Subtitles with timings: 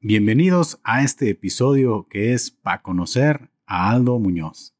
[0.00, 4.74] Bienvenidos a este episodio que es para conocer a Aldo Muñoz.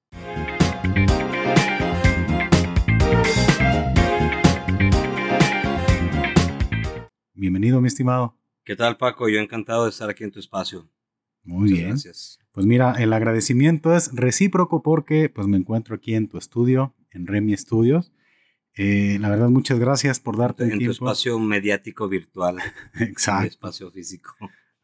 [7.35, 8.37] Bienvenido, mi estimado.
[8.65, 9.29] ¿Qué tal, Paco?
[9.29, 10.89] Yo encantado de estar aquí en tu espacio.
[11.45, 11.89] Muy Muchas bien.
[11.91, 12.39] Gracias.
[12.53, 17.27] Pues mira, el agradecimiento es recíproco porque pues me encuentro aquí en tu estudio, en
[17.27, 18.13] Remi Studios.
[18.75, 20.93] Eh, la verdad, muchas gracias por darte el En tu tiempo.
[20.93, 22.59] espacio mediático virtual,
[23.01, 23.47] Exacto.
[23.49, 24.35] espacio físico.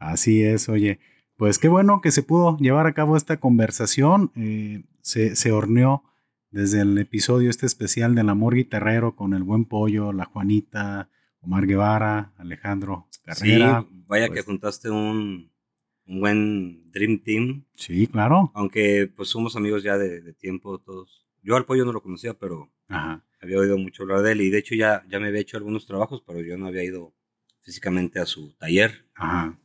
[0.02, 0.98] Así es, oye.
[1.36, 4.30] Pues qué bueno que se pudo llevar a cabo esta conversación.
[4.36, 6.04] eh, se, se horneó
[6.50, 11.08] desde el episodio este especial del amor guitarrero con el buen pollo, la Juanita,
[11.40, 13.86] Omar Guevara, Alejandro Carrera.
[13.88, 15.50] sí, vaya pues- que juntaste un,
[16.06, 18.50] un buen Dream Team, Sí, claro.
[18.54, 21.26] aunque pues somos amigos ya de, de tiempo todos.
[21.42, 23.24] Yo al pollo no lo conocía, pero Ajá.
[23.40, 25.86] había oído mucho hablar de él y de hecho ya, ya me había hecho algunos
[25.86, 27.12] trabajos, pero yo no había ido
[27.62, 29.06] físicamente a su taller.
[29.16, 29.58] Ajá.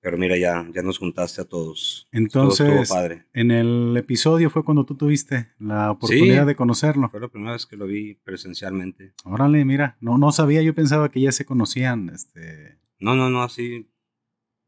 [0.00, 2.06] Pero mira, ya, ya nos juntaste a todos.
[2.12, 3.26] Entonces, estuvo padre.
[3.32, 6.46] en el episodio fue cuando tú tuviste la oportunidad Sí.
[6.48, 7.08] de conocerlo.
[7.08, 9.12] Fue la primera vez que lo vi presencialmente.
[9.24, 13.42] Órale, mira, no, no sabía, yo pensaba que ya se conocían, este, No, no, no,
[13.42, 13.90] así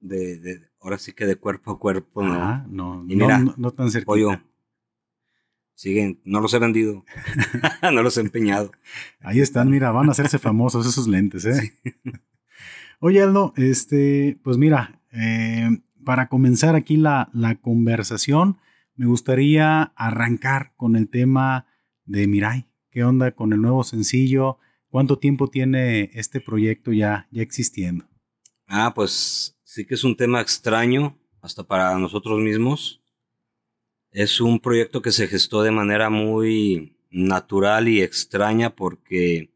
[0.01, 2.33] de, de ahora sí que de cuerpo a cuerpo, no.
[2.35, 4.07] ajá, no, Y no, mira, no, no tan cerquita.
[4.07, 4.31] Pollo.
[5.75, 7.05] Siguen, no los he vendido.
[7.93, 8.73] no los he empeñado.
[9.21, 11.73] Ahí están, mira, van a hacerse famosos esos lentes, ¿eh?
[12.99, 15.69] Oye, Aldo, este, pues mira, eh,
[16.05, 18.59] para comenzar aquí la, la conversación,
[18.95, 21.67] me gustaría arrancar con el tema
[22.05, 22.67] de Mirai.
[22.91, 24.59] ¿Qué onda con el nuevo sencillo?
[24.89, 28.07] ¿Cuánto tiempo tiene este proyecto ya, ya existiendo?
[28.67, 33.03] Ah, pues sí que es un tema extraño, hasta para nosotros mismos.
[34.11, 39.53] Es un proyecto que se gestó de manera muy natural y extraña porque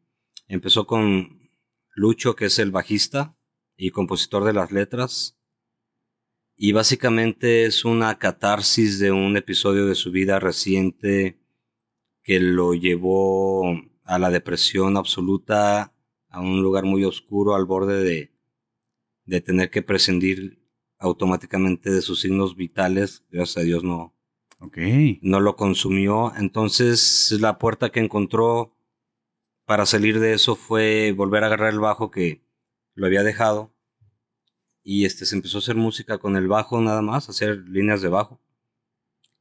[0.48, 1.50] empezó con
[1.94, 3.36] Lucho, que es el bajista
[3.76, 5.36] y compositor de las letras.
[6.56, 11.38] Y básicamente es una catarsis de un episodio de su vida reciente
[12.22, 13.74] que lo llevó
[14.04, 15.92] a la depresión absoluta,
[16.28, 18.32] a un lugar muy oscuro, al borde de,
[19.24, 20.62] de tener que prescindir
[20.98, 23.24] automáticamente de sus signos vitales.
[23.30, 24.14] Gracias a Dios no,
[24.60, 24.78] Ok.
[25.22, 26.32] no lo consumió.
[26.36, 28.76] Entonces la puerta que encontró
[29.66, 32.42] para salir de eso fue volver a agarrar el bajo que
[32.94, 33.73] lo había dejado.
[34.84, 38.02] Y este se empezó a hacer música con el bajo nada más, a hacer líneas
[38.02, 38.38] de bajo.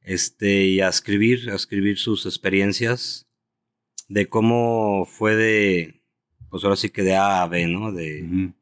[0.00, 3.26] Este, y a escribir, a escribir sus experiencias
[4.08, 6.02] de cómo fue de,
[6.50, 7.92] pues ahora sí que de A a B, ¿no?
[7.92, 8.54] De, Ujú.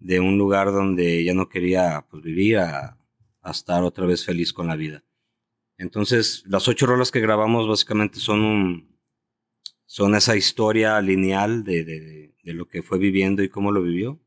[0.00, 2.98] de un lugar donde ya no quería pues, vivir a,
[3.42, 5.04] a estar otra vez feliz con la vida.
[5.78, 8.98] Entonces, las ocho rolas que grabamos básicamente son un,
[9.86, 14.18] son esa historia lineal de, de- de lo que fue viviendo y cómo lo vivió.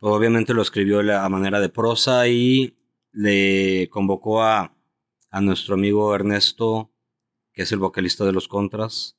[0.00, 2.76] Obviamente lo escribió a manera de prosa y
[3.12, 4.74] le convocó a,
[5.30, 6.90] a nuestro amigo Ernesto,
[7.52, 9.18] que es el vocalista de los Contras,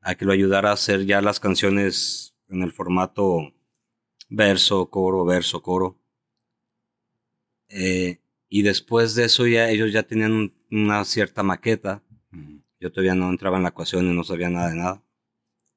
[0.00, 3.52] a que lo ayudara a hacer ya las canciones en el formato
[4.28, 5.98] verso, coro, verso, coro.
[7.68, 12.02] Eh, y después de eso ya ellos ya tenían un- una cierta maqueta.
[12.80, 15.02] Yo todavía no entraba en la ecuación y no sabía nada de nada.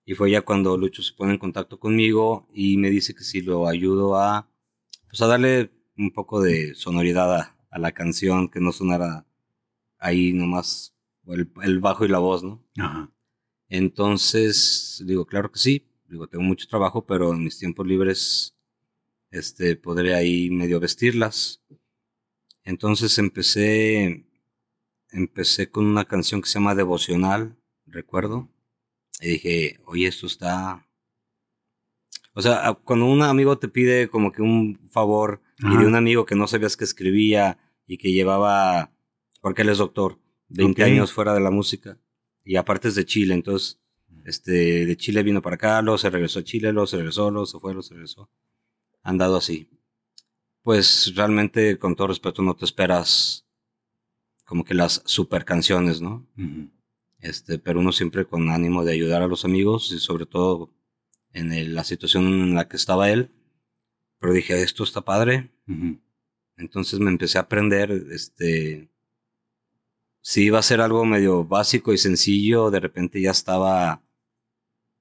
[0.09, 3.43] Y fue ya cuando Lucho se pone en contacto conmigo y me dice que si
[3.43, 4.49] lo ayudo a,
[5.07, 9.27] pues a darle un poco de sonoridad a, a la canción, que no sonara
[9.99, 10.95] ahí nomás
[11.27, 12.59] el, el bajo y la voz, ¿no?
[12.79, 13.11] Ajá.
[13.67, 15.85] Entonces, digo, claro que sí.
[16.07, 18.55] Digo, tengo mucho trabajo, pero en mis tiempos libres,
[19.29, 21.61] este, podré ahí medio vestirlas.
[22.63, 24.25] Entonces empecé,
[25.11, 28.49] empecé con una canción que se llama Devocional, recuerdo.
[29.19, 30.85] Y dije, oye, esto está...
[32.33, 35.79] O sea, cuando un amigo te pide como que un favor y Ajá.
[35.81, 38.91] de un amigo que no sabías que escribía y que llevaba,
[39.41, 40.87] porque él es doctor, 20 Ok.
[40.87, 41.97] años fuera de la música
[42.45, 43.79] y aparte es de Chile, entonces
[44.25, 47.45] este de Chile vino para acá, luego se regresó a Chile, luego se regresó, luego
[47.45, 48.29] se fue, luego se regresó.
[49.03, 49.67] Han dado así.
[50.61, 53.45] Pues realmente, con todo respeto, no te esperas
[54.45, 56.25] como que las super canciones, ¿no?
[56.37, 56.69] Ujú.
[57.21, 60.71] Este, pero uno siempre con ánimo de ayudar a los amigos y sobre todo
[61.33, 63.31] en el- la situación en la que estaba él.
[64.19, 65.51] Pero dije, esto está padre.
[66.57, 68.89] Entonces me empecé a aprender, este,
[70.21, 74.01] si iba a ser algo medio básico y sencillo, de repente ya estaba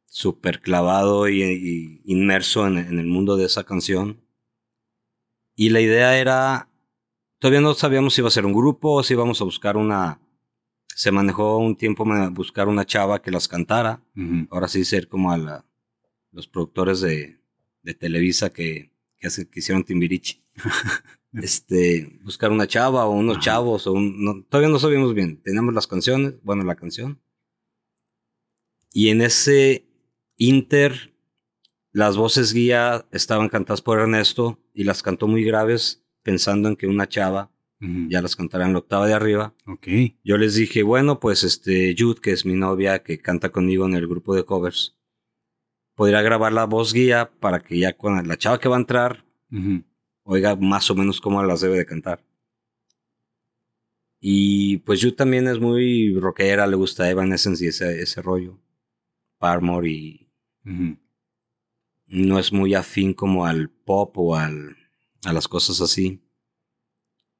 [0.08, 4.20] súper clavado y, y inmerso en, en el mundo de esa canción.
[5.56, 6.70] Y la idea era,
[7.40, 10.20] todavía no sabíamos si iba a ser un grupo o si íbamos a buscar una,
[10.98, 14.02] se manejó un tiempo buscar una chava que las cantara.
[14.16, 14.48] Ujú.
[14.50, 15.64] Ahora sí ser como a la,
[16.32, 17.38] los productores de,
[17.84, 20.42] de Televisa que, que, hace- que hicieron Timbiriche.
[21.34, 23.94] este, buscar una chava o unos chavos, o
[24.48, 25.40] todavía no sabíamos bien.
[25.40, 27.20] Teníamos las canciones, bueno, la canción.
[28.92, 29.86] Y en ese
[30.36, 31.14] inter,
[31.92, 36.88] las voces guía estaban cantadas por Ernesto y las cantó muy graves, pensando en que
[36.88, 39.54] una chava ya las cantará en la octava de arriba.
[39.66, 39.86] Ok.
[40.24, 43.94] Yo les dije, bueno, pues este, Jude, que es mi novia, que canta conmigo en
[43.94, 44.96] el grupo de covers,
[45.94, 49.24] podría grabar la voz guía para que ya con la chava que va a entrar
[50.28, 52.22] oiga más o menos cómo las debe de cantar.
[54.20, 58.58] Y pues Jude también es muy rockera, le gusta Evanescence y ese, ese rollo.
[59.38, 60.28] Parmore y
[62.06, 64.76] no es muy afín como al pop o al,
[65.24, 66.20] a las cosas así.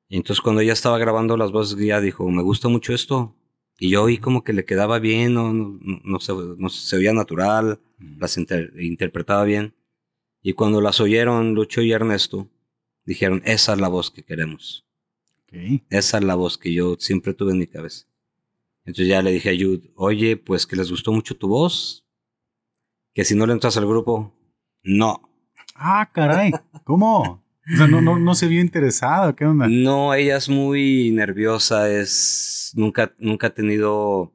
[0.09, 3.35] Y entonces cuando ella estaba grabando las voces guía dijo, me gusta mucho esto.
[3.79, 7.81] Y yo oí como que le quedaba bien, no, no, se, no se veía natural,
[7.99, 9.75] las interpretaba bien.
[10.43, 12.49] Y cuando las oyeron Lucho y Ernesto,
[13.05, 14.85] dijeron, esa es la voz que queremos.
[15.91, 18.07] Esa es la voz que yo siempre tuve en mi cabeza.
[18.85, 22.07] Entonces ya le dije a Jude, oye, pues que les gustó mucho tu voz,
[23.15, 24.35] que si no le entras al grupo,
[24.83, 25.31] no.
[25.75, 26.53] Ah, caray,
[26.85, 27.45] ¿cómo?
[27.73, 29.67] O sea, no, no, no se vio interesada, ¿qué onda?
[29.69, 34.33] No, ella es muy nerviosa, es, nunca, nunca ha tenido,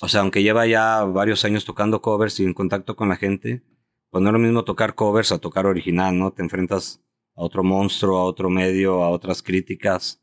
[0.00, 3.62] o sea, aunque lleva ya varios años tocando covers y en contacto con la gente,
[4.10, 6.32] pues no es lo mismo tocar covers a tocar original, ¿no?
[6.32, 7.02] Te enfrentas
[7.34, 10.22] a otro monstruo, a otro medio, a otras críticas.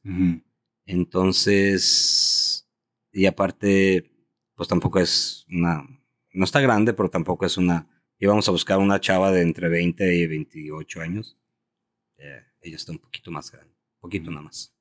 [0.85, 2.69] Entonces,
[3.11, 4.11] y aparte,
[4.53, 5.87] pues tampoco es una,
[6.33, 7.87] no está grande, pero tampoco es una,
[8.19, 11.38] íbamos a buscar una chava de entre 20 y 28 años.
[12.19, 14.73] Eh, ella está un poquito más grande, poquito nada más.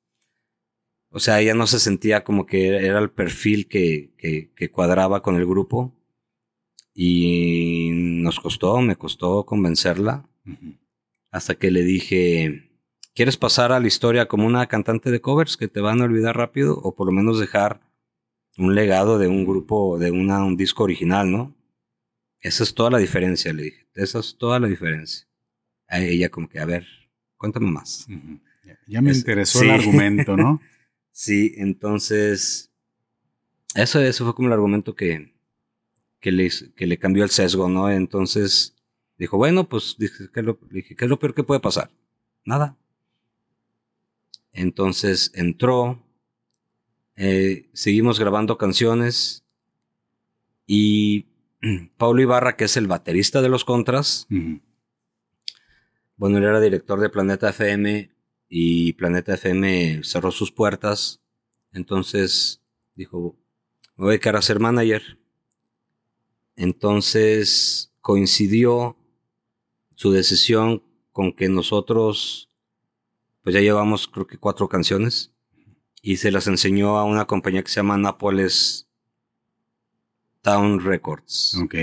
[1.11, 4.13] O sea, ella no se sentía como que era el perfil que,
[4.55, 5.95] que, cuadraba con el grupo.
[6.93, 10.29] Y nos costó, me costó convencerla.
[11.31, 12.69] Hasta que le dije,
[13.15, 16.37] ¿quieres pasar a la historia como una cantante de covers que te van a olvidar
[16.37, 16.77] rápido?
[16.77, 17.81] O por lo menos dejar
[18.57, 21.55] un legado de un grupo, de una, un disco original, ¿no?
[22.41, 23.87] Esa es toda la diferencia, le dije.
[23.95, 25.27] Esa es toda la diferencia.
[25.87, 26.85] A ella como que, a ver,
[27.39, 28.05] cuéntame más.
[28.85, 30.61] Ya me interesó el argumento, ¿no?
[31.11, 32.71] sí, entonces,
[33.73, 35.33] eso, eso fue como el argumento que,
[36.19, 37.89] que, le, que le cambió el sesgo, ¿no?
[37.89, 38.75] Entonces,
[39.17, 41.89] dijo, bueno, pues dije, ¿qué es lo, dije, ¿qué es lo peor que puede pasar?
[42.45, 42.77] Nada.
[44.51, 46.03] Entonces entró,
[47.15, 49.45] eh, seguimos grabando canciones
[50.67, 51.27] y
[51.97, 54.27] Paulo Ibarra, que es el baterista de los Contras,
[56.19, 58.11] bueno, él era director de Planeta FM
[58.49, 61.21] y Planeta FM cerró sus puertas.
[61.71, 62.61] Entonces
[62.93, 63.37] dijo,
[63.95, 65.17] me voy a dedicar a ser manager.
[66.57, 68.97] Entonces coincidió
[69.95, 70.83] su decisión
[71.13, 72.49] con que nosotros,
[73.41, 75.31] pues ya llevamos creo que cuatro canciones
[76.01, 78.89] y se las enseñó a una compañía que se llama Nápoles
[80.41, 81.55] Town Records.
[81.63, 81.75] Ok.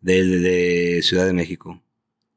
[0.00, 1.80] de Ciudad de México.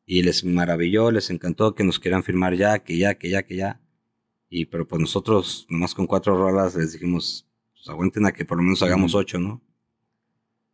[0.08, 3.58] Y les maravilló, les encantó que nos quieran firmar ya, que ya, que ya, que
[3.58, 3.82] ya.
[4.50, 7.46] Y pero pues nosotros, nomás con cuatro rolas, les dijimos,
[7.76, 9.62] pues aguanten a que por lo menos hagamos ocho, ¿no?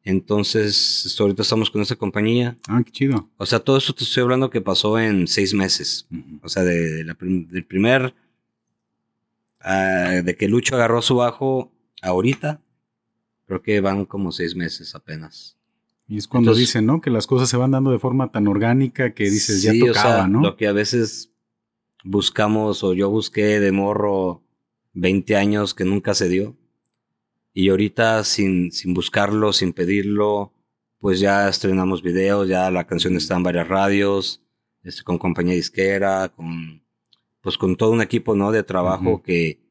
[0.04, 2.58] Entonces, ahorita estamos con esa compañía.
[2.68, 3.30] Ah, qué chido.
[3.38, 6.08] O sea, todo eso te estoy hablando que pasó en seis meses.
[6.42, 8.14] O sea, de, del primer,
[9.64, 12.62] uh, de que Lucho agarró su bajo ahorita,
[13.48, 15.58] creo que van como seis meses apenas.
[16.08, 17.02] Y es cuando dicen, ¿no?
[17.02, 20.42] Que las cosas se van dando de forma tan orgánica que dices, ya tocaba, ¿no?
[20.42, 21.32] Lo que a veces
[22.04, 24.44] buscamos o yo busqué de morro
[24.94, 26.56] 20 años que nunca se dio.
[27.54, 30.54] Y ahorita sin, sin buscarlo, sin pedirlo,
[31.00, 34.42] pues ya estrenamos videos, ya la canción está en varias radios,
[34.84, 36.84] este, con compañía disquera, con,
[37.42, 38.52] pues con todo un equipo, ¿no?
[38.52, 39.62] De trabajo que,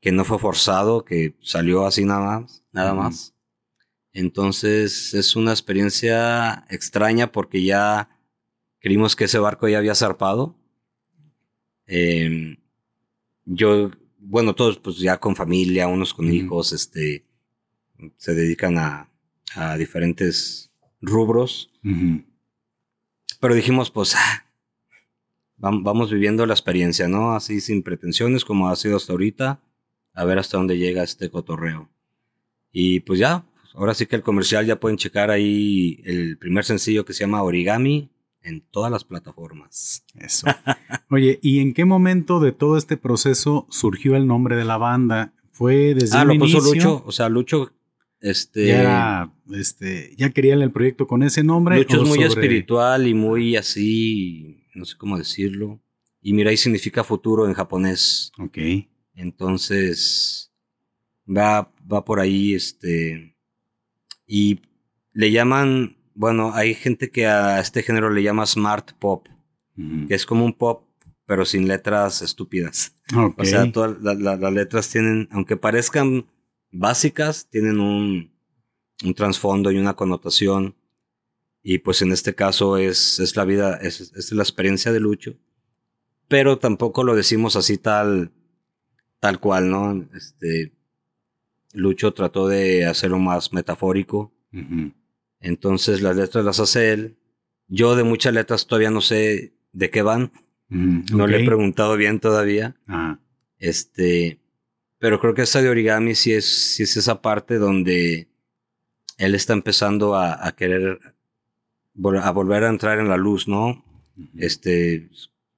[0.00, 3.34] que no fue forzado, que salió así nada más, nada más.
[4.12, 8.08] Entonces es una experiencia extraña porque ya
[8.80, 10.56] creímos que ese barco ya había zarpado.
[11.86, 12.56] Em,
[13.44, 17.24] yo, bueno, todos pues ya con familia, unos con hijos, este,
[18.16, 19.10] se dedican a,
[19.54, 21.70] a diferentes rubros.
[23.40, 24.44] Pero dijimos, pues, ah,
[25.56, 27.34] vamos viviendo la experiencia, ¿no?
[27.34, 29.60] Así sin pretensiones como ha sido hasta ahorita,
[30.12, 31.88] a ver hasta dónde llega este cotorreo.
[32.72, 33.44] Y pues ya,
[33.74, 37.42] Ahora sí que el comercial ya pueden checar ahí el primer sencillo que se llama
[37.42, 38.10] Origami
[38.42, 40.04] en todas las plataformas.
[40.14, 40.46] Eso.
[41.10, 45.32] Oye, ¿y en qué momento de todo este proceso surgió el nombre de la banda?
[45.52, 47.72] ¿Fue desde ah, lo puso Lucho, o sea, Lucho
[48.20, 51.76] este ya este ya querían el proyecto con ese nombre.
[51.78, 55.80] Lucho es muy espiritual y muy así, no sé cómo decirlo.
[56.20, 58.32] Y Mirai significa futuro en japonés.
[58.38, 58.58] Ok.
[59.14, 60.52] Entonces,
[61.26, 63.36] va, va por ahí, este,
[64.28, 64.60] y
[65.12, 69.26] le llaman, bueno, hay gente que a este género le llama smart pop,
[70.06, 70.84] que es como un pop,
[71.26, 72.94] pero sin letras estúpidas.
[73.36, 76.26] O sea, todas la- la- las letras tienen, aunque parezcan
[76.70, 78.30] básicas, tienen un,
[79.04, 80.74] un trasfondo y una connotación.
[81.62, 85.34] Y pues en este caso es, es la vida, es, es la experiencia de Lucho.
[86.28, 88.30] Pero tampoco lo decimos así tal,
[89.20, 90.06] tal cual, ¿no?
[90.14, 90.72] Este,
[91.72, 94.32] Lucho trató de hacerlo más metafórico.
[95.40, 97.16] Entonces las letras las hace él.
[97.68, 100.32] Yo de muchas letras todavía no sé de qué van.
[101.12, 102.76] No le he preguntado bien todavía.
[103.58, 104.38] Este,
[104.98, 108.28] pero creo que esta de origami sí es, sí es esa parte donde
[109.18, 110.98] él está empezando a, a querer
[111.96, 113.84] vol- a volver a entrar en la luz, ¿no?
[114.36, 115.08] Este,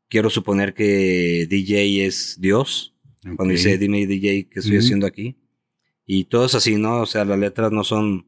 [0.08, 2.94] quiero suponer que DJ es Dios.
[3.36, 5.36] Cuando dice dime DJ, ¿qué estoy haciendo aquí?
[6.06, 7.00] Y todo es así, ¿no?
[7.02, 8.26] O sea, las letras no son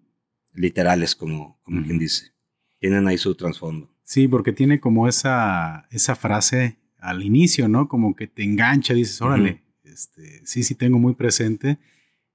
[0.55, 2.33] literales como, como quien dice.
[2.79, 3.91] Tienen ahí su trasfondo.
[4.05, 7.89] Sí, porque tiene como esa, esa frase al inicio, ¿no?
[7.89, 11.79] Como que te engancha, dices, órale, este, sí, sí tengo muy presente.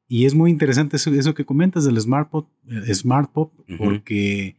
[0.08, 3.78] Y es muy interesante eso, eso que comentas del Smart Pop, eh, Smart Pop Ujú.
[3.78, 4.56] porque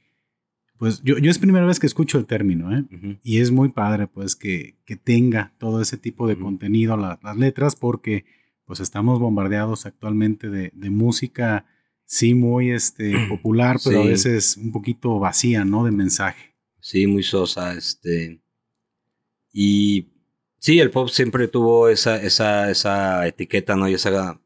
[0.79, 2.85] pues yo, yo es primera vez que escucho el término, ¿eh?
[2.95, 3.17] Ujú.
[3.25, 6.45] Y es muy padre, pues, que, que tenga todo ese tipo de Ujú.
[6.45, 8.25] contenido, la- las letras, porque
[8.69, 11.65] pues estamos bombardeados actualmente de, de música,
[12.05, 15.85] sí, muy este, popular, pero a veces un poquito vacía, ¿no?
[15.85, 16.55] De mensaje.
[16.79, 18.41] Sí, muy sosa, este.
[19.55, 20.09] Y
[20.59, 23.89] sí, el pop siempre tuvo esa, esa, esa etiqueta, ¿no?
[23.89, 24.39] Y esa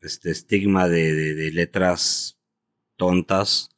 [0.00, 2.38] este estigma de, de, de letras
[2.96, 3.68] tontas.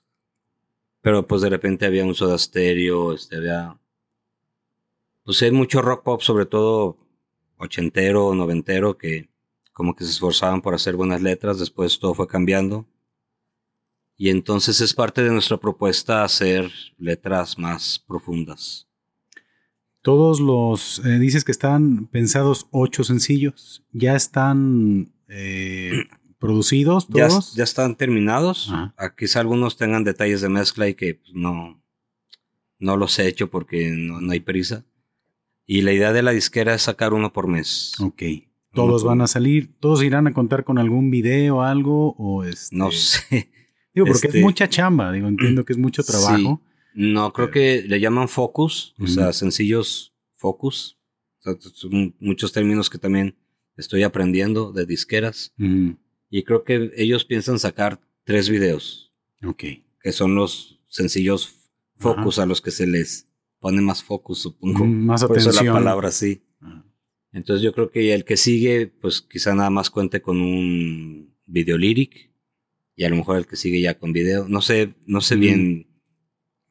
[1.03, 3.77] Pero pues de repente había un soda stereo, este había.
[5.25, 6.99] Pues hay mucho rock pop, sobre todo
[7.57, 9.29] ochentero, noventero, que
[9.77, 12.87] como que se esforzaban por hacer buenas letras, después todo fue cambiando.
[14.17, 18.89] Y entonces es parte de nuestra propuesta hacer letras más profundas.
[20.01, 26.05] Todos los, eh, dices que están pensados ocho sencillos, ya están eh,
[26.39, 27.55] producidos Ya, todos.
[27.55, 28.71] ya están terminados.
[28.73, 31.83] Ah, Quizá algunos tengan detalles de mezcla y que pues, no,
[32.79, 34.87] no los he hecho porque no, no hay prisa.
[35.67, 37.93] Y la idea de la disquera es sacar uno por mes.
[38.01, 38.23] Ok.
[38.77, 42.91] Todos van a salir, todos irán a contar con algún video algo, o este, No
[42.93, 43.51] sé.
[43.95, 46.13] Digo, porque este- es mucha chamba, digo, entiendo que es mucho Sí.
[46.13, 46.63] trabajo.
[46.95, 50.99] No, creo que le llaman focus, o sea, sencillos focus.
[51.41, 53.37] O sea, son muchos términos que también
[53.77, 55.53] estoy aprendiendo de disqueras.
[56.31, 59.13] Y creo que ellos piensan sacar tres videos,
[59.45, 59.65] Ok.
[60.03, 63.29] que son los sencillos focus a los que se les
[63.61, 64.85] pone más focus, supongo.
[64.87, 66.43] Más Por eso la palabra sí.
[66.61, 66.85] Ajá.
[67.37, 71.77] Entonces yo creo que el que sigue, pues quizá nada más cuente con un video
[71.77, 72.31] lyric.
[72.97, 74.49] Y a lo mejor el que sigue ya con video.
[74.49, 75.41] No sé, no sé Mm.
[75.41, 75.87] bien.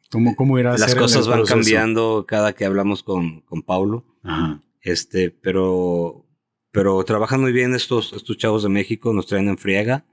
[0.09, 4.05] ¿Cómo, cómo irá Las cosas van cambiando cada que hablamos con, con Paulo.
[4.23, 4.59] Ajá.
[4.81, 6.25] Este, pero,
[6.71, 10.03] pero trabajan muy bien estos, estos chavos de México, nos traen en friega.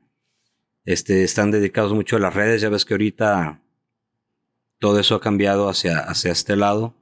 [0.85, 2.61] Este, están dedicados mucho a las redes.
[2.61, 3.63] Ya ves que ahorita
[4.79, 6.95] todo eso ha cambiado hacia, hacia este lado.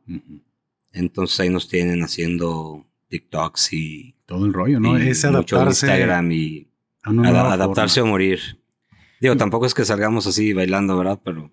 [0.93, 4.97] Entonces ahí nos tienen haciendo TikToks y, Todo el rollo, ¿no?
[4.97, 6.69] es adaptarse Instagram y
[7.05, 8.11] a adaptarse forma.
[8.11, 8.41] o morir.
[9.21, 11.21] Digo, tampoco es que salgamos así bailando, ¿verdad?
[11.23, 11.51] Pero,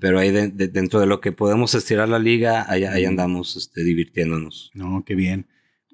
[0.00, 3.56] pero ahí de- de- dentro de lo que podemos estirar la liga, ahí, ahí andamos
[3.56, 4.70] este, divirtiéndonos.
[4.74, 5.46] No, qué bien.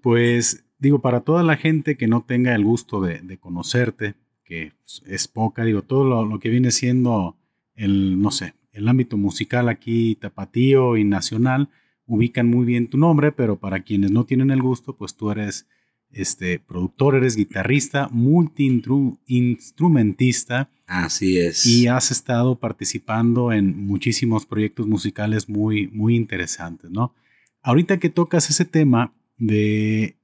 [0.02, 4.72] Pues digo, para toda la gente que no tenga el gusto de, de conocerte, que
[4.84, 7.36] pues, es poca, digo, todo lo, lo que viene siendo
[7.74, 11.70] el, no sé, el ámbito musical aquí, tapatío y nacional,
[12.06, 15.66] ubican muy bien tu nombre, pero para quienes no tienen el gusto, pues tú eres
[16.10, 21.66] este productor, eres guitarrista, multi-instrumentista Así es.
[21.66, 27.14] y has estado participando en muchísimos proyectos musicales muy, muy interesantes, ¿no?
[27.62, 30.16] Ahorita que tocas ese tema de,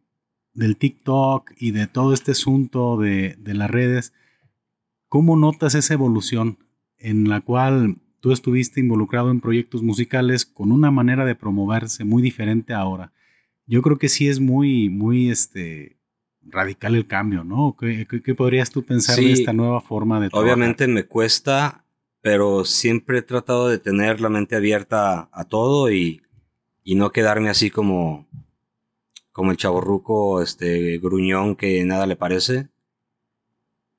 [0.52, 4.12] del TikTok y de todo este asunto de, de las redes,
[5.08, 6.58] ¿cómo notas esa evolución
[6.98, 12.22] en la cual tú estuviste involucrado en proyectos musicales con una manera de promoverse muy
[12.22, 13.12] diferente ahora?
[13.66, 15.96] Yo creo que sí es muy, muy este,
[16.42, 17.76] radical el cambio, ¿no?
[17.78, 19.32] ¿Qué, qué- qué podrías tú pensar de Sí.
[19.32, 20.44] esta nueva forma de trabajar?
[20.54, 21.84] Obviamente me cuesta,
[22.20, 26.22] pero siempre he tratado de tener la mente abierta a, a todo y,
[26.82, 28.26] y no quedarme así como,
[29.32, 32.68] como el chaborruco este, gruñón que nada le parece.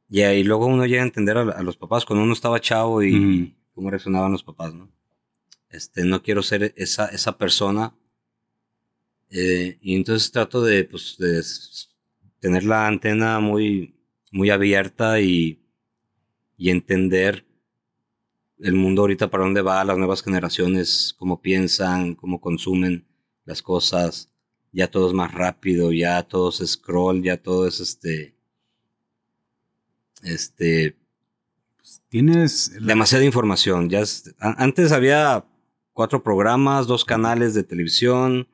[0.10, 3.02] Y ahí luego uno llega a entender a, a los papás cuando uno estaba chavo
[3.04, 3.56] y.
[3.82, 4.90] cómo reaccionaban los papás, ¿no?
[5.70, 7.96] Este, no quiero ser esa, esa persona
[9.30, 11.42] Eh, y entonces trato de, pues, de
[12.40, 13.96] tener la antena muy,
[14.32, 15.60] muy abierta y,
[16.58, 17.46] y entender
[18.60, 23.06] el mundo ahorita para dónde va, las nuevas generaciones, cómo piensan, cómo consumen
[23.46, 24.30] las cosas.
[24.72, 28.36] Ya todo es más rápido, ya todo es scroll, ya todo es este.
[30.24, 30.96] Este.
[32.10, 32.72] Tienes.
[32.80, 33.90] Demasiada información.
[33.90, 34.04] Ya
[34.40, 35.46] antes había
[35.94, 38.48] cuatro programas, dos canales de televisión.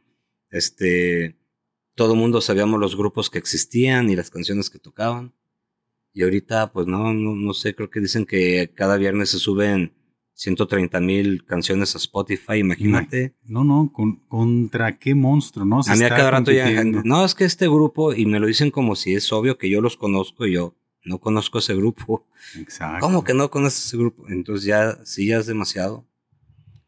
[0.49, 1.37] Este
[1.97, 5.33] todo el mundo sabíamos los grupos que existían y las canciones que tocaban.
[6.13, 9.93] Y ahorita, pues no, no, sé, creo que dicen que cada viernes se suben
[10.33, 13.35] 130 mil canciones a Spotify, imagínate.
[13.43, 15.81] No, no, con, contra qué monstruo, ¿no?
[15.85, 18.69] a mí a cada rato ya, no, es que este grupo, y me lo dicen
[18.69, 20.75] como si es obvio que yo los conozco y yo
[21.07, 22.25] no conozco ese grupo.
[22.57, 22.99] Exacto.
[22.99, 24.27] ¿Cómo que no conoces ese grupo?
[24.29, 26.05] Entonces ya, sí, ya es demasiado.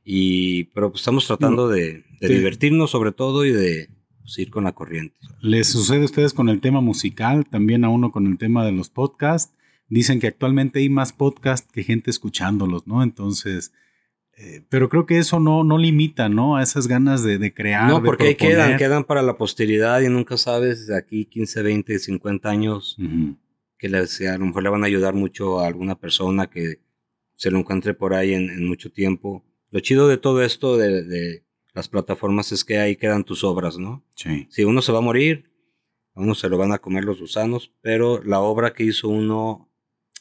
[0.03, 3.89] Y, pero pues estamos tratando de, divertirnos sobre todo y de,
[4.21, 5.15] pues, ir con la corriente.
[5.41, 8.71] ¿Les sucede a ustedes con el tema musical, también a uno con el tema de
[8.71, 9.53] los podcasts?
[9.87, 13.01] Dicen que actualmente hay más podcasts que gente escuchándolos, ¿no?
[13.03, 13.71] Entonces,
[14.37, 16.57] eh, pero creo que eso no, no limita, ¿no?
[16.57, 17.89] A esas ganas de, crear.
[17.89, 21.99] No, porque ahí quedan, quedan para la posteridad y nunca sabes de aquí 15, 20,
[21.99, 22.97] 50 años
[23.79, 26.81] que a lo mejor le van a ayudar mucho a alguna persona que
[27.35, 29.43] se lo encuentre por ahí en, mucho tiempo.
[29.71, 31.43] Lo chido de todo esto de
[31.73, 34.05] las plataformas es que ahí quedan tus obras, ¿no?
[34.15, 34.47] Sí.
[34.49, 35.49] Si uno se va a morir,
[36.13, 39.71] a uno se lo van a comer los gusanos, pero la obra que hizo uno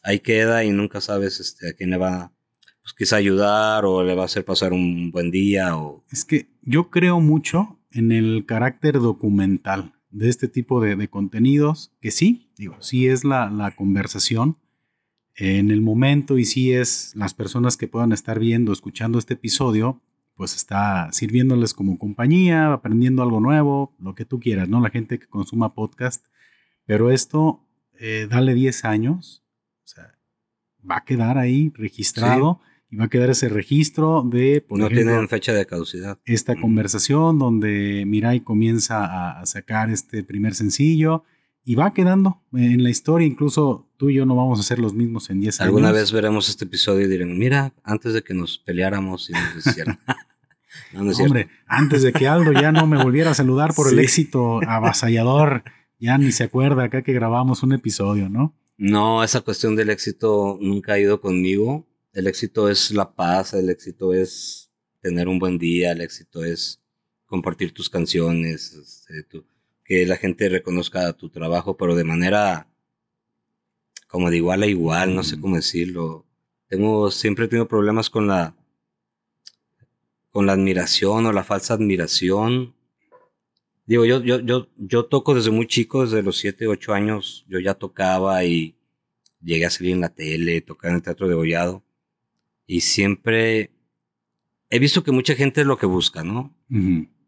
[0.02, 2.32] ahí queda y nunca sabes este, a quién le va
[2.82, 6.04] pues, quizá ayudar o le va a hacer pasar un buen día o...
[6.12, 12.10] Es que yo creo mucho en el carácter documental de este tipo de, contenidos, que
[12.10, 14.56] sí, digo, sí es la, la conversación
[15.36, 20.00] en el momento y sí es las personas que puedan estar viendo, escuchando este episodio,
[20.34, 24.80] pues está sirviéndoles como compañía, aprendiendo algo nuevo, lo que tú quieras, ¿no?
[24.80, 26.24] La gente que consuma podcast.
[26.86, 27.66] Pero esto,
[27.98, 29.44] eh, dale 10 años,
[29.84, 30.14] o sea,
[30.88, 35.28] va a quedar ahí registrado y va a quedar ese registro de, por no tienen
[35.28, 36.18] fecha de caducidad.
[36.24, 41.24] Esta conversación donde Mirai comienza a, sacar este primer sencillo
[41.64, 43.26] y va quedando en la historia.
[43.26, 45.66] Incluso tú y yo no vamos a ser los mismos en 10 años.
[45.68, 49.66] Alguna vez veremos este episodio y diremos, mira, antes de que nos peleáramos y nos
[49.66, 49.98] hicieran.
[50.94, 55.64] Hombre, antes de que Aldo ya no me volviera a saludar por el éxito avasallador,
[55.98, 58.54] ya ni se acuerda acá que grabamos un episodio, ¿no?
[58.78, 61.87] No, esa cuestión del éxito nunca ha ido conmigo.
[62.18, 66.82] El éxito es la paz, el éxito es tener un buen día, el éxito es
[67.26, 68.72] compartir tus canciones,
[69.08, 69.44] este,
[69.84, 72.66] que la gente reconozca tu trabajo, pero de manera
[74.08, 75.40] como de igual a igual, no sé mm.
[75.40, 76.26] cómo decirlo.
[76.66, 78.56] Tengo, siempre he tenido problemas con la
[80.30, 82.74] con la admiración o la falsa admiración.
[83.86, 87.60] Digo, yo, yo, yo, yo toco desde muy chico, desde los 7, 8 años, yo
[87.60, 88.74] ya tocaba y
[89.40, 91.84] llegué a salir en la tele, tocar en el Teatro de Gollado.
[92.68, 93.72] Y siempre
[94.68, 96.54] he visto que mucha gente es lo que busca, ¿no?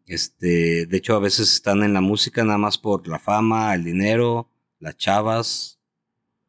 [0.05, 3.83] Este, de hecho, a veces están en la música nada más por la fama, el
[3.83, 5.79] dinero, las chavas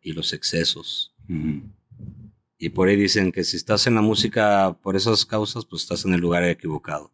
[0.02, 1.14] y los excesos.
[2.58, 6.04] Y por ahí dicen que si estás en la música por esas causas, pues estás
[6.04, 7.10] en el lugar equivocado.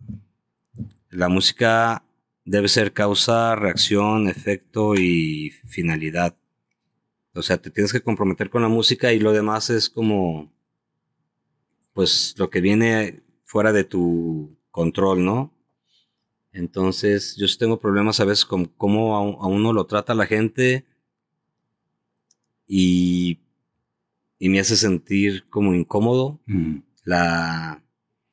[1.10, 2.04] La música
[2.44, 6.36] debe ser causa, reacción, efecto y finalidad.
[7.34, 10.52] O sea, te tienes que comprometer con la música y lo demás es como,
[11.98, 15.52] pues, lo que viene fuera de tu control, ¿no?
[16.52, 20.86] Entonces, yo sí tengo problemas a veces con cómo a uno lo trata la gente
[22.66, 23.40] y
[24.38, 26.76] y me hace sentir como incómodo mm.
[27.04, 27.82] la,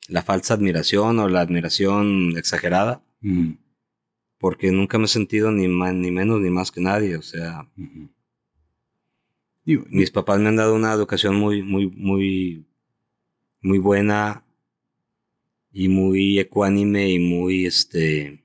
[0.08, 3.02] la, falsa admiración o la admiración exagerada.
[3.20, 3.52] Mm.
[4.38, 7.16] Porque nunca me he sentido ni, más, ni menos ni más que nadie.
[7.16, 7.68] O sea,
[9.64, 12.65] mis papás me han dado una educación muy, muy, muy,
[13.60, 14.44] muy buena
[15.72, 18.44] y muy ecuánime y muy, este,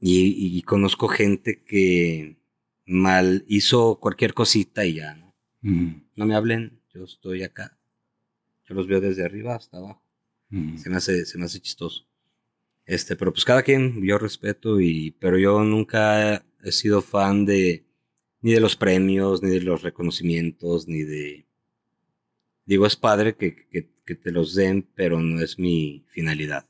[0.00, 2.38] y, y conozco gente que
[2.86, 5.34] mal hizo cualquier cosita y ya, ¿no?
[6.16, 7.78] No me hablen, yo estoy acá.
[8.64, 10.02] Yo los veo desde arriba hasta abajo.
[10.76, 12.06] Se, me hace, se me hace chistoso.
[12.86, 17.84] Este, pero pues cada quien, yo respeto, y, pero yo nunca he sido fan de
[18.40, 21.47] ni de los premios, ni de los reconocimientos, ni de...
[22.68, 23.66] Digo, es padre que,
[24.04, 26.68] que, te los den, pero no es mi finalidad.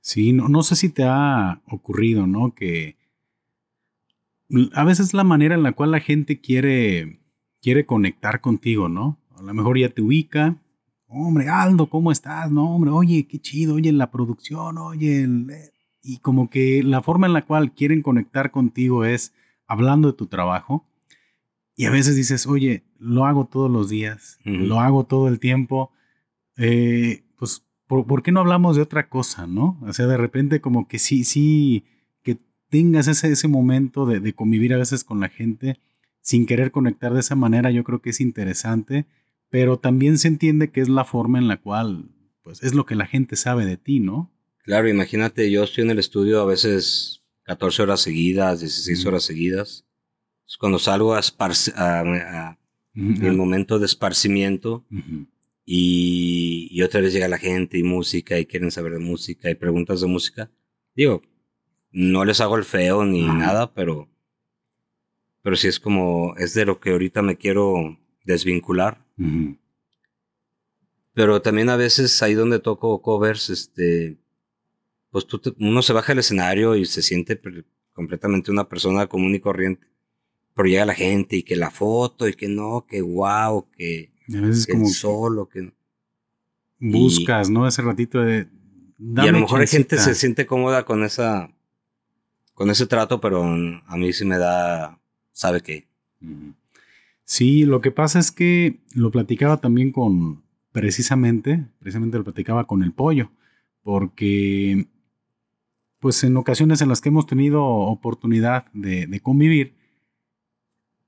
[0.00, 2.54] Sí, no, no sé si te ha ocurrido, ¿no?
[2.54, 2.96] Que
[4.74, 7.20] a veces la manera en la cual la gente quiere
[7.60, 9.18] quiere conectar contigo, ¿no?
[9.36, 10.56] A lo mejor ya te ubica.
[11.08, 12.52] Hombre, Aldo, ¿cómo estás?
[12.52, 15.28] No, hombre, oye, qué chido, oye, la producción, oye,
[16.00, 19.34] y como que la forma en la cual quieren conectar contigo es
[19.66, 20.86] hablando de tu trabajo.
[21.74, 25.92] Y a veces dices, oye, lo hago todos los días, lo hago todo el tiempo.
[26.56, 29.78] Eh, pues, ¿por, qué no hablamos de otra cosa, no?
[29.82, 31.84] O sea, de repente como que sí, sí,
[32.22, 32.38] que
[32.70, 35.78] tengas ese, ese momento de, de convivir a veces con la gente
[36.20, 39.04] sin querer conectar de esa manera, yo creo que es interesante,
[39.50, 42.08] pero también se entiende que es la forma en la cual,
[42.42, 44.32] pues, es lo que la gente sabe de ti, ¿no?
[44.64, 49.84] Claro, imagínate, yo estoy en el estudio a veces 14 horas seguidas, 16 horas seguidas.
[50.58, 52.58] cuando salgo a, a,
[52.94, 54.84] el momento de esparcimiento
[55.66, 60.00] y, otra vez llega la gente y música y quieren saber de música y preguntas
[60.00, 60.50] de música.
[60.94, 61.22] Digo,
[61.90, 64.08] no les hago el feo ni nada, pero,
[65.42, 69.04] pero sí es como, es de lo que ahorita me quiero desvincular.
[71.14, 74.18] Pero también a veces ahí donde toco covers, este,
[75.10, 77.40] pues tú uno se baja del escenario y se siente
[77.92, 79.86] completamente una persona común y corriente.
[80.54, 84.40] Pero llega la gente y que la foto y que no, que wow, que, a
[84.40, 85.72] veces como solo, que
[86.78, 87.66] buscas, ¿no?
[87.66, 88.48] Ese ratito de
[88.98, 91.50] y a lo mejor hay gente se siente cómoda con esa
[92.54, 95.00] con ese trato, pero a mí sí me da
[95.32, 95.88] sabe qué.
[97.24, 102.82] Sí, lo que pasa es que lo platicaba también con precisamente, precisamente lo platicaba con
[102.82, 103.30] el pollo,
[103.82, 104.86] porque
[105.98, 109.74] pues en ocasiones en las que hemos tenido oportunidad de, convivir,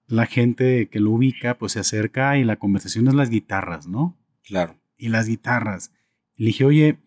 [0.07, 4.17] la gente que lo ubica pues se acerca y la conversación es las guitarras, ¿no?
[4.45, 4.77] Claro.
[4.97, 5.93] Y las guitarras.
[6.37, 6.99] le dije, oye,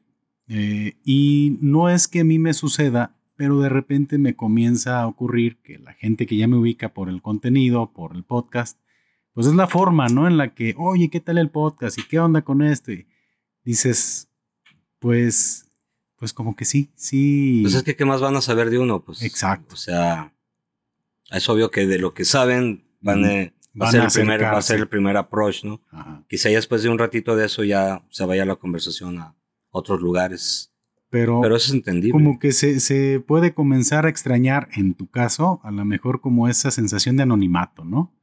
[0.47, 5.07] eh, y no es que a mí me suceda, pero de repente me comienza a
[5.07, 8.79] ocurrir que la gente que ya me ubica por el contenido, por el podcast,
[9.33, 10.27] pues es la forma, ¿no?
[10.27, 11.97] En la que, oye, ¿qué tal el podcast?
[11.97, 12.91] ¿Y qué onda con esto?
[12.91, 13.07] Y
[13.63, 14.29] dices,
[14.99, 15.69] pues
[16.19, 17.61] pues como que sí, sí.
[17.63, 19.03] Pues es que, ¿qué más van a saber de uno?
[19.03, 19.23] Pues.
[19.23, 19.75] Exacto.
[19.75, 20.33] O sea,
[21.31, 24.57] es obvio que de lo que saben van, a, va, a ser el primer, va
[24.57, 25.81] a ser el primer approach, ¿no?
[26.27, 29.35] Quizá ya después de un ratito de eso ya se vaya la conversación a
[29.69, 30.73] otros lugares.
[31.09, 32.11] Pero, Pero eso es entendible.
[32.11, 36.47] Como que se, se puede comenzar a extrañar, en tu caso, a lo mejor como
[36.47, 38.13] esa sensación de anonimato, ¿no?